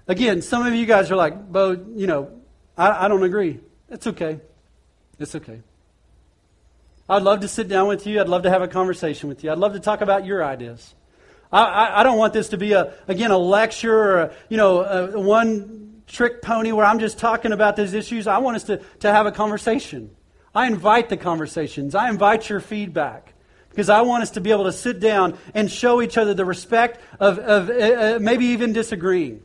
Again, 0.08 0.42
some 0.42 0.66
of 0.66 0.74
you 0.74 0.88
guys 0.88 1.12
are 1.12 1.16
like, 1.16 1.52
Bo, 1.52 1.72
you 1.96 2.08
know, 2.08 2.32
I, 2.76 3.06
I 3.06 3.08
don't 3.08 3.24
agree. 3.24 3.60
It's 3.90 4.08
okay. 4.08 4.40
It's 5.20 5.36
okay. 5.36 5.62
I'd 7.10 7.24
love 7.24 7.42
to 7.42 7.48
sit 7.48 7.68
down 7.68 7.88
with 7.88 8.06
you. 8.08 8.22
I'd 8.22 8.30
love 8.30 8.44
to 8.44 8.50
have 8.50 8.62
a 8.62 8.68
conversation 8.68 9.30
with 9.30 9.44
you. 9.44 9.52
I'd 9.52 9.58
love 9.58 9.74
to 9.74 9.80
talk 9.80 10.02
about 10.02 10.26
your 10.26 10.44
ideas. 10.44 10.94
I, 11.52 11.64
I, 11.64 12.00
I 12.00 12.04
don't 12.04 12.18
want 12.18 12.34
this 12.34 12.50
to 12.50 12.58
be 12.58 12.74
a 12.74 12.94
again 13.08 13.32
a 13.32 13.38
lecture 13.38 13.98
or 13.98 14.18
a, 14.20 14.34
you 14.50 14.58
know 14.58 14.84
a, 14.84 15.20
one 15.20 16.04
trick 16.06 16.42
pony 16.42 16.72
where 16.72 16.86
I'm 16.86 17.00
just 17.00 17.18
talking 17.18 17.52
about 17.52 17.76
these 17.76 17.94
issues. 17.94 18.28
I 18.28 18.38
want 18.40 18.56
us 18.56 18.64
to, 18.66 18.78
to 19.00 19.12
have 19.12 19.26
a 19.26 19.32
conversation. 19.32 20.12
I 20.54 20.68
invite 20.68 21.10
the 21.10 21.18
conversations. 21.18 21.94
I 21.96 22.10
invite 22.10 22.50
your 22.50 22.60
feedback 22.60 23.34
because 23.70 23.90
I 23.90 24.02
want 24.02 24.24
us 24.24 24.32
to 24.32 24.42
be 24.42 24.52
able 24.52 24.64
to 24.64 24.72
sit 24.72 25.00
down 25.00 25.38
and 25.54 25.70
show 25.70 26.02
each 26.02 26.18
other 26.18 26.34
the 26.34 26.46
respect 26.46 27.00
of, 27.20 27.38
of 27.38 27.70
uh, 27.70 27.74
uh 27.74 28.20
maybe 28.20 28.46
even 28.46 28.74
disagreeing. 28.74 29.42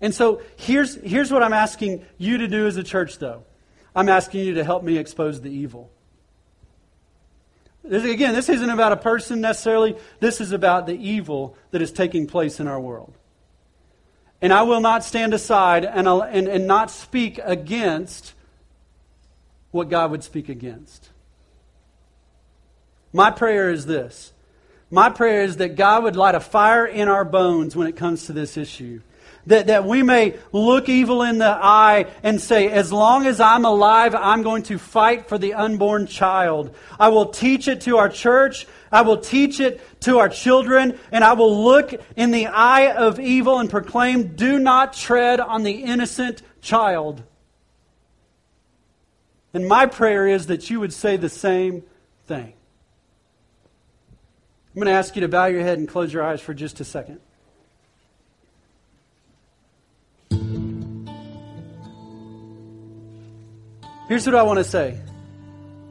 And 0.00 0.14
so 0.14 0.42
here's, 0.56 0.96
here's 0.96 1.32
what 1.32 1.42
I'm 1.42 1.54
asking 1.54 2.04
you 2.18 2.38
to 2.38 2.48
do 2.48 2.66
as 2.66 2.76
a 2.76 2.82
church, 2.82 3.18
though. 3.18 3.44
I'm 3.94 4.08
asking 4.08 4.44
you 4.44 4.54
to 4.54 4.64
help 4.64 4.82
me 4.82 4.98
expose 4.98 5.40
the 5.40 5.50
evil. 5.50 5.90
This, 7.84 8.04
again, 8.04 8.34
this 8.34 8.48
isn't 8.48 8.70
about 8.70 8.92
a 8.92 8.96
person 8.96 9.40
necessarily. 9.40 9.96
This 10.18 10.40
is 10.40 10.52
about 10.52 10.86
the 10.86 10.96
evil 10.96 11.56
that 11.70 11.82
is 11.82 11.92
taking 11.92 12.26
place 12.26 12.58
in 12.58 12.66
our 12.66 12.80
world. 12.80 13.14
And 14.40 14.52
I 14.52 14.62
will 14.62 14.80
not 14.80 15.04
stand 15.04 15.34
aside 15.34 15.84
and, 15.84 16.08
and, 16.08 16.48
and 16.48 16.66
not 16.66 16.90
speak 16.90 17.38
against 17.42 18.34
what 19.70 19.88
God 19.88 20.10
would 20.10 20.24
speak 20.24 20.48
against. 20.48 21.10
My 23.12 23.30
prayer 23.30 23.70
is 23.70 23.86
this. 23.86 24.32
My 24.90 25.08
prayer 25.08 25.42
is 25.42 25.58
that 25.58 25.76
God 25.76 26.04
would 26.04 26.16
light 26.16 26.34
a 26.34 26.40
fire 26.40 26.86
in 26.86 27.08
our 27.08 27.24
bones 27.24 27.74
when 27.74 27.86
it 27.86 27.96
comes 27.96 28.26
to 28.26 28.32
this 28.32 28.56
issue 28.56 29.00
that, 29.46 29.66
that 29.66 29.84
we 29.84 30.02
may 30.02 30.36
look 30.52 30.88
evil 30.88 31.22
in 31.22 31.38
the 31.38 31.48
eye 31.48 32.06
and 32.22 32.40
say, 32.40 32.70
as 32.70 32.92
long 32.92 33.26
as 33.26 33.40
I'm 33.40 33.64
alive, 33.64 34.14
I'm 34.14 34.42
going 34.42 34.62
to 34.64 34.78
fight 34.78 35.28
for 35.28 35.38
the 35.38 35.54
unborn 35.54 36.06
child. 36.06 36.74
I 36.98 37.08
will 37.08 37.26
teach 37.26 37.68
it 37.68 37.82
to 37.82 37.98
our 37.98 38.08
church. 38.08 38.66
I 38.90 39.02
will 39.02 39.18
teach 39.18 39.60
it 39.60 39.80
to 40.02 40.18
our 40.18 40.28
children, 40.28 40.98
and 41.10 41.24
I 41.24 41.32
will 41.32 41.64
look 41.64 41.94
in 42.16 42.30
the 42.30 42.46
eye 42.46 42.92
of 42.92 43.18
evil 43.18 43.58
and 43.58 43.68
proclaim, 43.68 44.36
do 44.36 44.58
not 44.58 44.92
tread 44.92 45.40
on 45.40 45.62
the 45.62 45.82
innocent 45.82 46.42
child. 46.60 47.22
And 49.52 49.68
my 49.68 49.86
prayer 49.86 50.26
is 50.26 50.46
that 50.46 50.70
you 50.70 50.80
would 50.80 50.92
say 50.92 51.16
the 51.16 51.28
same 51.28 51.82
thing. 52.26 52.54
I'm 54.74 54.80
going 54.80 54.86
to 54.86 54.92
ask 54.92 55.14
you 55.14 55.20
to 55.20 55.28
bow 55.28 55.46
your 55.46 55.62
head 55.62 55.78
and 55.78 55.88
close 55.88 56.12
your 56.12 56.24
eyes 56.24 56.40
for 56.40 56.54
just 56.54 56.80
a 56.80 56.84
second. 56.84 57.20
Here's 64.08 64.26
what 64.26 64.34
I 64.34 64.42
want 64.42 64.58
to 64.58 64.64
say. 64.64 65.00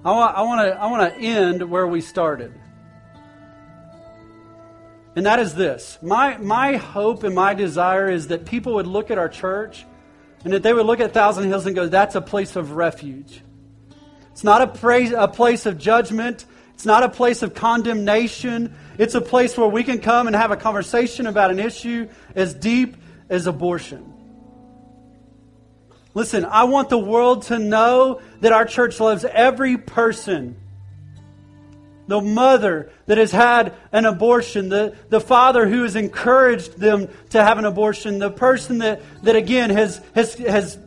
I 0.06 0.12
want, 0.12 0.38
I 0.38 0.42
want 0.42 0.62
to 0.62 0.80
I 0.80 0.86
want 0.88 1.14
to 1.14 1.20
end 1.20 1.70
where 1.70 1.88
we 1.88 2.02
started. 2.02 2.54
And 5.16 5.26
that 5.26 5.40
is 5.40 5.56
this. 5.56 5.98
My 6.02 6.38
my 6.38 6.78
hope 6.78 7.24
and 7.24 7.34
my 7.34 7.54
desire 7.54 8.10
is 8.10 8.28
that 8.28 8.46
people 8.46 8.76
would 8.76 8.88
look 8.88 9.12
at 9.12 9.18
our 9.18 9.30
church 9.30 9.86
and 10.44 10.54
that 10.54 10.62
they 10.62 10.74
would 10.74 10.86
look 10.86 11.00
at 11.00 11.14
Thousand 11.14 11.46
Hills 11.46 11.66
and 11.66 11.76
go, 11.76 11.88
that's 11.88 12.16
a 12.16 12.22
place 12.22 12.56
of 12.56 12.72
refuge. 12.72 13.42
It's 14.32 14.44
not 14.44 14.62
a, 14.62 14.68
praise, 14.68 15.12
a 15.12 15.28
place 15.28 15.66
of 15.66 15.78
judgment. 15.78 16.46
It's 16.74 16.86
not 16.86 17.04
a 17.04 17.10
place 17.10 17.44
of 17.44 17.54
condemnation. 17.54 18.76
It's 18.98 19.16
a 19.16 19.22
place 19.22 19.58
where 19.58 19.68
we 19.68 19.84
can 19.84 20.00
come 20.00 20.28
and 20.28 20.36
have 20.36 20.52
a 20.52 20.58
conversation 20.58 21.28
about 21.28 21.52
an 21.52 21.60
issue 21.60 22.10
as 22.36 22.54
deep 22.54 22.98
as 23.30 23.48
abortion. 23.48 24.13
Listen, 26.14 26.46
I 26.46 26.66
want 26.66 26.90
the 26.90 26.98
world 26.98 27.44
to 27.44 27.58
know 27.58 28.22
that 28.42 28.52
our 28.52 28.66
church 28.66 29.00
loves 29.00 29.26
every 29.26 29.78
person. 29.78 30.56
The 32.08 32.22
mother 32.22 32.92
that 33.08 33.18
has 33.18 33.32
had 33.32 33.74
an 33.92 34.06
abortion, 34.06 34.70
the, 34.70 34.96
the 35.10 35.22
father 35.22 35.68
who 35.68 35.84
has 35.84 35.96
encouraged 35.96 36.78
them 36.78 37.08
to 37.30 37.42
have 37.42 37.58
an 37.58 37.66
abortion, 37.66 38.20
the 38.20 38.30
person 38.30 38.80
that, 38.80 39.02
that 39.24 39.36
again 39.36 39.70
has, 39.70 40.02
has, 40.14 40.36
has 40.36 40.78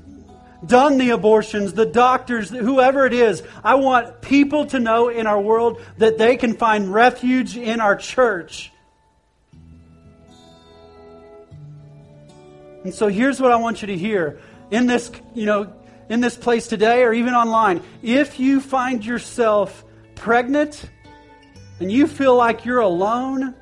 done 0.65 0.99
the 0.99 1.11
abortions, 1.11 1.73
the 1.73 1.87
doctors, 1.87 2.51
whoever 2.51 3.07
it 3.07 3.13
is. 3.13 3.43
I 3.65 3.77
want 3.77 4.21
people 4.21 4.67
to 4.67 4.79
know 4.79 5.09
in 5.09 5.27
our 5.27 5.41
world 5.41 5.81
that 5.99 6.19
they 6.19 6.37
can 6.37 6.55
find 6.55 6.93
refuge 6.93 7.57
in 7.57 7.81
our 7.81 7.97
church. 7.97 8.71
And 12.85 12.95
so 12.95 13.09
here's 13.09 13.41
what 13.41 13.51
I 13.51 13.57
want 13.57 13.83
you 13.83 13.89
to 13.89 13.97
hear 13.99 14.39
in 14.71 14.87
this, 14.87 15.11
you 15.35 15.47
know, 15.47 15.73
in 16.09 16.21
this 16.21 16.37
place 16.37 16.67
today 16.67 17.03
or 17.03 17.13
even 17.13 17.35
online, 17.35 17.83
if 18.03 18.39
you 18.39 18.61
find 18.61 19.05
yourself 19.05 19.85
pregnant 20.15 20.89
and 21.81 21.91
you 21.91 22.07
feel 22.07 22.37
like 22.37 22.65
you're 22.65 22.81
alone, 22.81 23.55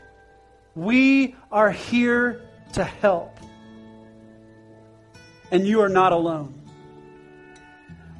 we 0.75 1.35
are 1.51 1.71
here 1.71 2.43
to 2.75 2.85
help. 2.85 3.39
And 5.51 5.67
you 5.67 5.81
are 5.81 5.89
not 5.89 6.13
alone. 6.13 6.61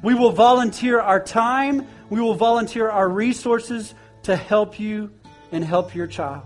We 0.01 0.13
will 0.13 0.31
volunteer 0.31 0.99
our 0.99 1.23
time, 1.23 1.87
we 2.09 2.21
will 2.21 2.35
volunteer 2.35 2.89
our 2.89 3.09
resources 3.09 3.95
to 4.23 4.35
help 4.35 4.79
you 4.79 5.11
and 5.51 5.63
help 5.63 5.95
your 5.95 6.07
child. 6.07 6.43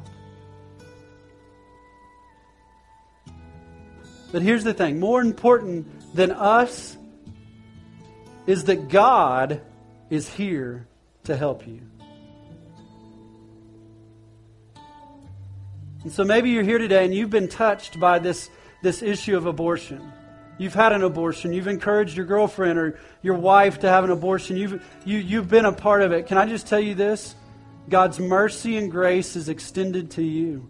But 4.31 4.41
here's 4.41 4.63
the 4.63 4.73
thing 4.73 4.99
more 4.99 5.21
important 5.21 5.87
than 6.13 6.31
us 6.31 6.97
is 8.47 8.65
that 8.65 8.89
God 8.89 9.61
is 10.09 10.27
here 10.27 10.87
to 11.25 11.35
help 11.37 11.67
you. 11.67 11.81
And 16.03 16.11
so 16.11 16.23
maybe 16.23 16.49
you're 16.49 16.63
here 16.63 16.77
today 16.77 17.05
and 17.05 17.13
you've 17.13 17.29
been 17.29 17.49
touched 17.49 17.99
by 17.99 18.19
this, 18.19 18.49
this 18.81 19.01
issue 19.01 19.35
of 19.35 19.45
abortion. 19.45 20.11
You've 20.57 20.73
had 20.73 20.91
an 20.93 21.03
abortion. 21.03 21.53
You've 21.53 21.67
encouraged 21.67 22.17
your 22.17 22.25
girlfriend 22.25 22.79
or 22.79 22.99
your 23.21 23.35
wife 23.35 23.79
to 23.79 23.89
have 23.89 24.03
an 24.03 24.11
abortion. 24.11 24.57
You've, 24.57 24.83
you, 25.05 25.17
you've 25.17 25.49
been 25.49 25.65
a 25.65 25.71
part 25.71 26.01
of 26.01 26.11
it. 26.11 26.27
Can 26.27 26.37
I 26.37 26.45
just 26.45 26.67
tell 26.67 26.79
you 26.79 26.95
this? 26.95 27.35
God's 27.87 28.19
mercy 28.19 28.77
and 28.77 28.91
grace 28.91 29.35
is 29.35 29.49
extended 29.49 30.11
to 30.11 30.23
you. 30.23 30.69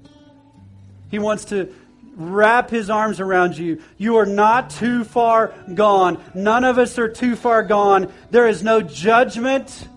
He 1.09 1.19
wants 1.19 1.45
to 1.45 1.73
wrap 2.19 2.69
his 2.69 2.89
arms 2.89 3.19
around 3.19 3.57
you. 3.57 3.81
You 3.97 4.17
are 4.17 4.25
not 4.25 4.69
too 4.69 5.03
far 5.03 5.53
gone. 5.73 6.21
None 6.35 6.65
of 6.65 6.77
us 6.77 6.99
are 6.99 7.09
too 7.09 7.35
far 7.35 7.63
gone. 7.63 8.11
There 8.29 8.47
is 8.47 8.61
no 8.61 8.81
judgment, 8.81 9.87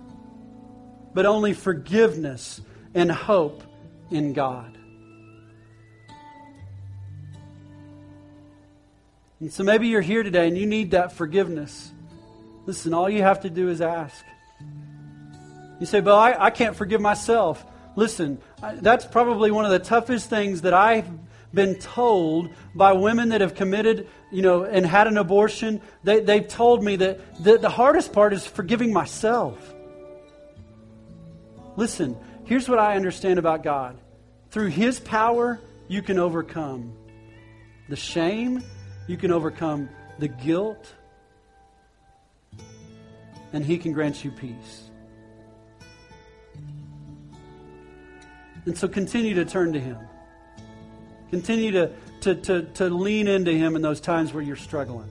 but 1.12 1.26
only 1.26 1.52
forgiveness 1.52 2.60
and 2.94 3.10
hope 3.10 3.62
in 4.10 4.32
God. 4.32 4.78
And 9.40 9.52
so 9.52 9.64
maybe 9.64 9.88
you're 9.88 10.00
here 10.00 10.22
today 10.22 10.46
and 10.46 10.56
you 10.56 10.66
need 10.66 10.92
that 10.92 11.12
forgiveness. 11.12 11.90
Listen, 12.64 12.94
all 12.94 13.10
you 13.10 13.22
have 13.22 13.40
to 13.40 13.50
do 13.50 13.68
is 13.68 13.80
ask. 13.80 14.24
You 15.80 15.86
say, 15.86 15.98
but 15.98 16.14
I, 16.14 16.46
I 16.46 16.50
can't 16.50 16.76
forgive 16.76 17.00
myself. 17.00 17.66
Listen, 17.96 18.38
I, 18.62 18.76
that's 18.76 19.04
probably 19.04 19.50
one 19.50 19.64
of 19.64 19.72
the 19.72 19.80
toughest 19.80 20.30
things 20.30 20.60
that 20.60 20.72
I've 20.72 21.08
been 21.54 21.76
told 21.76 22.50
by 22.74 22.92
women 22.92 23.30
that 23.30 23.40
have 23.40 23.54
committed, 23.54 24.08
you 24.30 24.42
know, 24.42 24.64
and 24.64 24.86
had 24.86 25.06
an 25.06 25.18
abortion. 25.18 25.80
They, 26.02 26.20
they've 26.20 26.46
told 26.46 26.82
me 26.82 26.96
that 26.96 27.42
the, 27.42 27.58
the 27.58 27.68
hardest 27.68 28.12
part 28.12 28.32
is 28.32 28.46
forgiving 28.46 28.92
myself. 28.92 29.74
Listen, 31.76 32.16
here's 32.44 32.68
what 32.68 32.78
I 32.78 32.96
understand 32.96 33.38
about 33.38 33.62
God 33.62 33.98
through 34.50 34.68
His 34.68 35.00
power, 35.00 35.58
you 35.88 36.02
can 36.02 36.18
overcome 36.18 36.92
the 37.88 37.96
shame, 37.96 38.62
you 39.06 39.16
can 39.16 39.32
overcome 39.32 39.88
the 40.18 40.28
guilt, 40.28 40.94
and 43.52 43.64
He 43.64 43.78
can 43.78 43.92
grant 43.92 44.24
you 44.24 44.30
peace. 44.30 44.90
And 48.64 48.78
so 48.78 48.86
continue 48.86 49.34
to 49.34 49.44
turn 49.44 49.72
to 49.72 49.80
Him. 49.80 49.98
Continue 51.32 51.72
to, 51.72 51.90
to, 52.20 52.34
to, 52.36 52.62
to 52.74 52.88
lean 52.88 53.26
into 53.26 53.50
Him 53.50 53.74
in 53.74 53.82
those 53.82 54.00
times 54.00 54.32
where 54.32 54.42
you're 54.42 54.54
struggling 54.54 55.10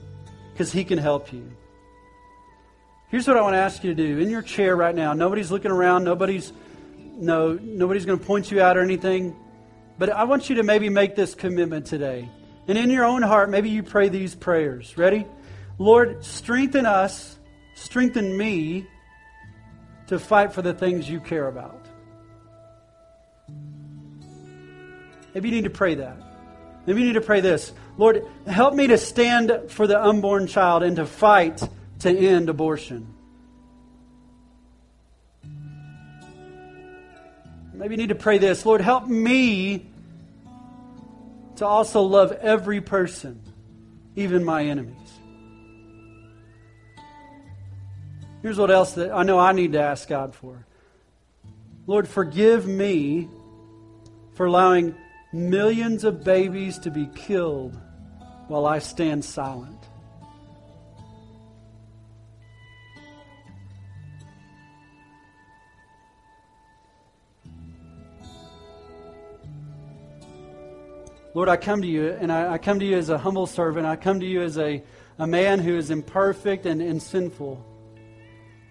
because 0.54 0.72
He 0.72 0.84
can 0.84 0.96
help 0.96 1.34
you. 1.34 1.52
Here's 3.08 3.28
what 3.28 3.36
I 3.36 3.42
want 3.42 3.52
to 3.52 3.58
ask 3.58 3.84
you 3.84 3.94
to 3.94 3.94
do. 3.94 4.18
In 4.18 4.30
your 4.30 4.40
chair 4.40 4.74
right 4.74 4.94
now, 4.94 5.12
nobody's 5.12 5.50
looking 5.50 5.70
around, 5.70 6.04
nobody's 6.04 6.50
no, 7.14 7.58
nobody's 7.60 8.06
going 8.06 8.18
to 8.18 8.24
point 8.24 8.50
you 8.50 8.62
out 8.62 8.78
or 8.78 8.80
anything. 8.80 9.36
But 9.98 10.08
I 10.08 10.24
want 10.24 10.48
you 10.48 10.56
to 10.56 10.62
maybe 10.62 10.88
make 10.88 11.14
this 11.14 11.34
commitment 11.34 11.84
today. 11.84 12.26
And 12.66 12.78
in 12.78 12.88
your 12.88 13.04
own 13.04 13.20
heart, 13.20 13.50
maybe 13.50 13.68
you 13.68 13.82
pray 13.82 14.08
these 14.08 14.34
prayers. 14.34 14.96
Ready? 14.96 15.26
Lord, 15.78 16.24
strengthen 16.24 16.86
us 16.86 17.36
strengthen 17.74 18.36
me 18.36 18.86
to 20.06 20.18
fight 20.18 20.52
for 20.52 20.62
the 20.62 20.74
things 20.74 21.08
you 21.08 21.20
care 21.20 21.48
about. 21.48 21.81
Maybe 25.34 25.48
you 25.48 25.54
need 25.54 25.64
to 25.64 25.70
pray 25.70 25.94
that. 25.96 26.16
Maybe 26.86 27.00
you 27.00 27.06
need 27.06 27.14
to 27.14 27.20
pray 27.20 27.40
this 27.40 27.72
Lord, 27.96 28.26
help 28.46 28.74
me 28.74 28.88
to 28.88 28.98
stand 28.98 29.52
for 29.68 29.86
the 29.86 30.02
unborn 30.02 30.46
child 30.46 30.82
and 30.82 30.96
to 30.96 31.06
fight 31.06 31.62
to 32.00 32.10
end 32.10 32.48
abortion. 32.48 33.14
Maybe 37.74 37.94
you 37.94 37.98
need 37.98 38.08
to 38.08 38.14
pray 38.14 38.38
this 38.38 38.64
Lord, 38.66 38.80
help 38.80 39.06
me 39.06 39.86
to 41.56 41.66
also 41.66 42.02
love 42.02 42.32
every 42.32 42.80
person, 42.80 43.40
even 44.16 44.44
my 44.44 44.64
enemies. 44.64 44.96
Here's 48.42 48.58
what 48.58 48.70
else 48.70 48.94
that 48.94 49.12
I 49.12 49.22
know 49.22 49.38
I 49.38 49.52
need 49.52 49.72
to 49.72 49.80
ask 49.80 50.08
God 50.08 50.34
for. 50.34 50.66
Lord, 51.86 52.08
forgive 52.08 52.66
me 52.66 53.28
for 54.34 54.46
allowing 54.46 54.96
millions 55.32 56.04
of 56.04 56.22
babies 56.22 56.78
to 56.80 56.90
be 56.90 57.06
killed 57.14 57.78
while 58.48 58.66
I 58.66 58.78
stand 58.78 59.24
silent. 59.24 59.78
Lord, 71.34 71.48
I 71.48 71.56
come 71.56 71.80
to 71.80 71.88
you, 71.88 72.10
and 72.10 72.30
I, 72.30 72.52
I, 72.52 72.58
come 72.58 72.78
to 72.80 72.84
you 72.84 72.98
as 72.98 73.08
a 73.08 73.16
humble 73.16 73.46
servant. 73.46 73.86
I 73.86 73.96
come 73.96 74.20
to 74.20 74.26
you 74.26 74.42
as 74.42 74.58
a, 74.58 74.82
a 75.18 75.26
man 75.26 75.60
who 75.60 75.78
is 75.78 75.90
imperfect 75.90 76.66
and, 76.66 76.82
and 76.82 77.02
sinful. 77.02 77.64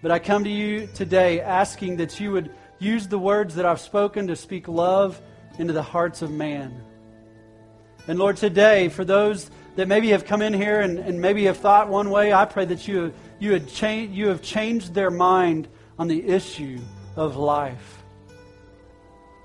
But 0.00 0.12
I 0.12 0.20
come 0.20 0.44
to 0.44 0.50
you 0.50 0.88
today 0.94 1.40
asking 1.40 1.96
that 1.96 2.20
you 2.20 2.30
would 2.30 2.52
use 2.78 3.08
the 3.08 3.18
words 3.18 3.56
that 3.56 3.66
I've 3.66 3.80
spoken 3.80 4.28
to 4.28 4.36
speak 4.36 4.68
love 4.68 5.20
into 5.58 5.72
the 5.72 5.82
hearts 5.82 6.22
of 6.22 6.30
man. 6.30 6.82
And 8.08 8.18
Lord, 8.18 8.36
today, 8.36 8.88
for 8.88 9.04
those 9.04 9.50
that 9.76 9.88
maybe 9.88 10.08
have 10.08 10.24
come 10.24 10.42
in 10.42 10.52
here 10.52 10.80
and, 10.80 10.98
and 10.98 11.20
maybe 11.20 11.44
have 11.44 11.58
thought 11.58 11.88
one 11.88 12.10
way, 12.10 12.32
I 12.32 12.44
pray 12.44 12.64
that 12.64 12.88
you, 12.88 13.12
you, 13.38 13.52
had 13.52 13.68
cha- 13.68 14.06
you 14.10 14.28
have 14.28 14.42
changed 14.42 14.92
their 14.92 15.10
mind 15.10 15.68
on 15.98 16.08
the 16.08 16.26
issue 16.26 16.80
of 17.16 17.36
life. 17.36 18.02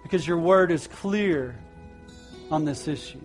Because 0.03 0.26
your 0.26 0.38
word 0.38 0.72
is 0.72 0.88
clear 0.88 1.55
on 2.49 2.66
this 2.66 2.88
issue. 2.88 3.22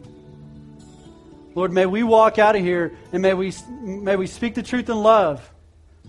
Lord, 1.55 1.73
may 1.73 1.87
we 1.87 2.03
walk 2.03 2.39
out 2.39 2.57
of 2.57 2.63
here 2.63 2.97
and 3.13 3.23
may 3.23 3.35
we, 3.35 3.53
may 3.81 4.17
we 4.17 4.27
speak 4.27 4.55
the 4.55 4.63
truth 4.63 4.89
in 4.89 4.97
love, 4.97 5.49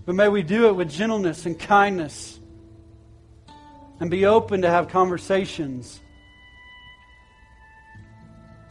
but 0.04 0.14
may 0.14 0.28
we 0.28 0.42
do 0.42 0.68
it 0.68 0.72
with 0.72 0.90
gentleness 0.90 1.46
and 1.46 1.58
kindness 1.58 2.38
and 4.00 4.10
be 4.10 4.26
open 4.26 4.62
to 4.62 4.70
have 4.70 4.88
conversations 4.88 6.00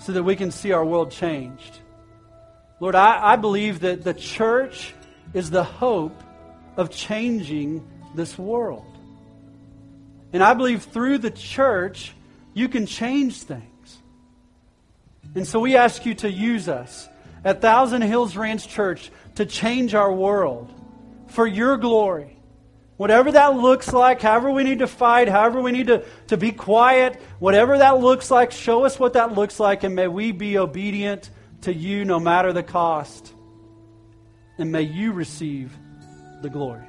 so 0.03 0.11
that 0.11 0.23
we 0.23 0.35
can 0.35 0.51
see 0.51 0.71
our 0.73 0.83
world 0.83 1.11
changed. 1.11 1.79
Lord, 2.79 2.95
I, 2.95 3.33
I 3.33 3.35
believe 3.37 3.79
that 3.81 4.03
the 4.03 4.13
church 4.13 4.93
is 5.33 5.49
the 5.49 5.63
hope 5.63 6.21
of 6.75 6.89
changing 6.89 7.87
this 8.13 8.37
world. 8.37 8.85
And 10.33 10.43
I 10.43 10.53
believe 10.55 10.83
through 10.83 11.19
the 11.19 11.31
church, 11.31 12.13
you 12.53 12.67
can 12.67 12.85
change 12.85 13.43
things. 13.43 13.97
And 15.35 15.47
so 15.47 15.59
we 15.59 15.77
ask 15.77 16.05
you 16.05 16.15
to 16.15 16.31
use 16.31 16.67
us 16.67 17.07
at 17.45 17.61
Thousand 17.61 18.01
Hills 18.01 18.35
Ranch 18.35 18.67
Church 18.67 19.09
to 19.35 19.45
change 19.45 19.95
our 19.95 20.11
world 20.11 20.73
for 21.27 21.47
your 21.47 21.77
glory. 21.77 22.32
Whatever 22.97 23.31
that 23.31 23.55
looks 23.55 23.91
like, 23.91 24.21
however 24.21 24.51
we 24.51 24.63
need 24.63 24.79
to 24.79 24.87
fight, 24.87 25.27
however 25.27 25.61
we 25.61 25.71
need 25.71 25.87
to, 25.87 26.05
to 26.27 26.37
be 26.37 26.51
quiet, 26.51 27.19
whatever 27.39 27.77
that 27.79 27.99
looks 27.99 28.29
like, 28.29 28.51
show 28.51 28.85
us 28.85 28.99
what 28.99 29.13
that 29.13 29.33
looks 29.33 29.59
like, 29.59 29.83
and 29.83 29.95
may 29.95 30.07
we 30.07 30.31
be 30.31 30.57
obedient 30.57 31.31
to 31.61 31.73
you 31.73 32.05
no 32.05 32.19
matter 32.19 32.53
the 32.53 32.61
cost. 32.61 33.33
And 34.59 34.71
may 34.71 34.83
you 34.83 35.11
receive 35.11 35.75
the 36.43 36.49
glory. 36.49 36.85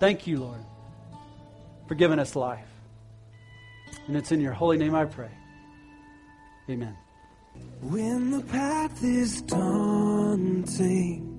Thank 0.00 0.26
you, 0.26 0.38
Lord, 0.38 0.60
for 1.88 1.94
giving 1.94 2.18
us 2.18 2.36
life. 2.36 2.68
And 4.06 4.16
it's 4.16 4.32
in 4.32 4.40
your 4.40 4.52
holy 4.52 4.76
name 4.76 4.94
I 4.94 5.06
pray. 5.06 5.30
Amen. 6.68 6.94
When 7.80 8.30
the 8.32 8.40
path 8.42 9.02
is 9.02 9.40
daunting 9.42 11.33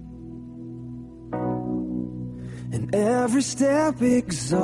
and 2.75 2.93
every 2.93 3.41
step 3.41 4.01
exhausting. 4.01 4.61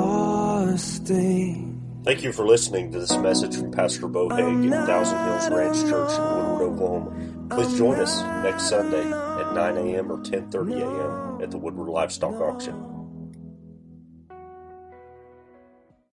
Thank 2.04 2.22
you 2.22 2.32
for 2.32 2.46
listening 2.46 2.92
to 2.92 3.00
this 3.00 3.16
message 3.16 3.56
from 3.56 3.72
Pastor 3.72 4.06
Bo 4.06 4.28
Haig 4.28 4.70
at 4.72 4.86
Thousand 4.86 5.24
Hills 5.24 5.48
Ranch 5.50 5.80
Church 5.88 6.12
in 6.12 6.22
Woodward, 6.22 6.62
Oklahoma. 6.72 7.10
Please 7.48 7.78
join 7.78 7.98
us 7.98 8.20
next 8.44 8.68
Sunday 8.68 9.06
at 9.10 9.54
9 9.54 9.76
a.m. 9.78 10.12
or 10.12 10.18
10:30 10.18 10.82
a.m. 10.82 11.42
at 11.42 11.50
the 11.50 11.58
Woodward 11.58 11.88
Livestock 11.88 12.34
Auction. 12.34 12.91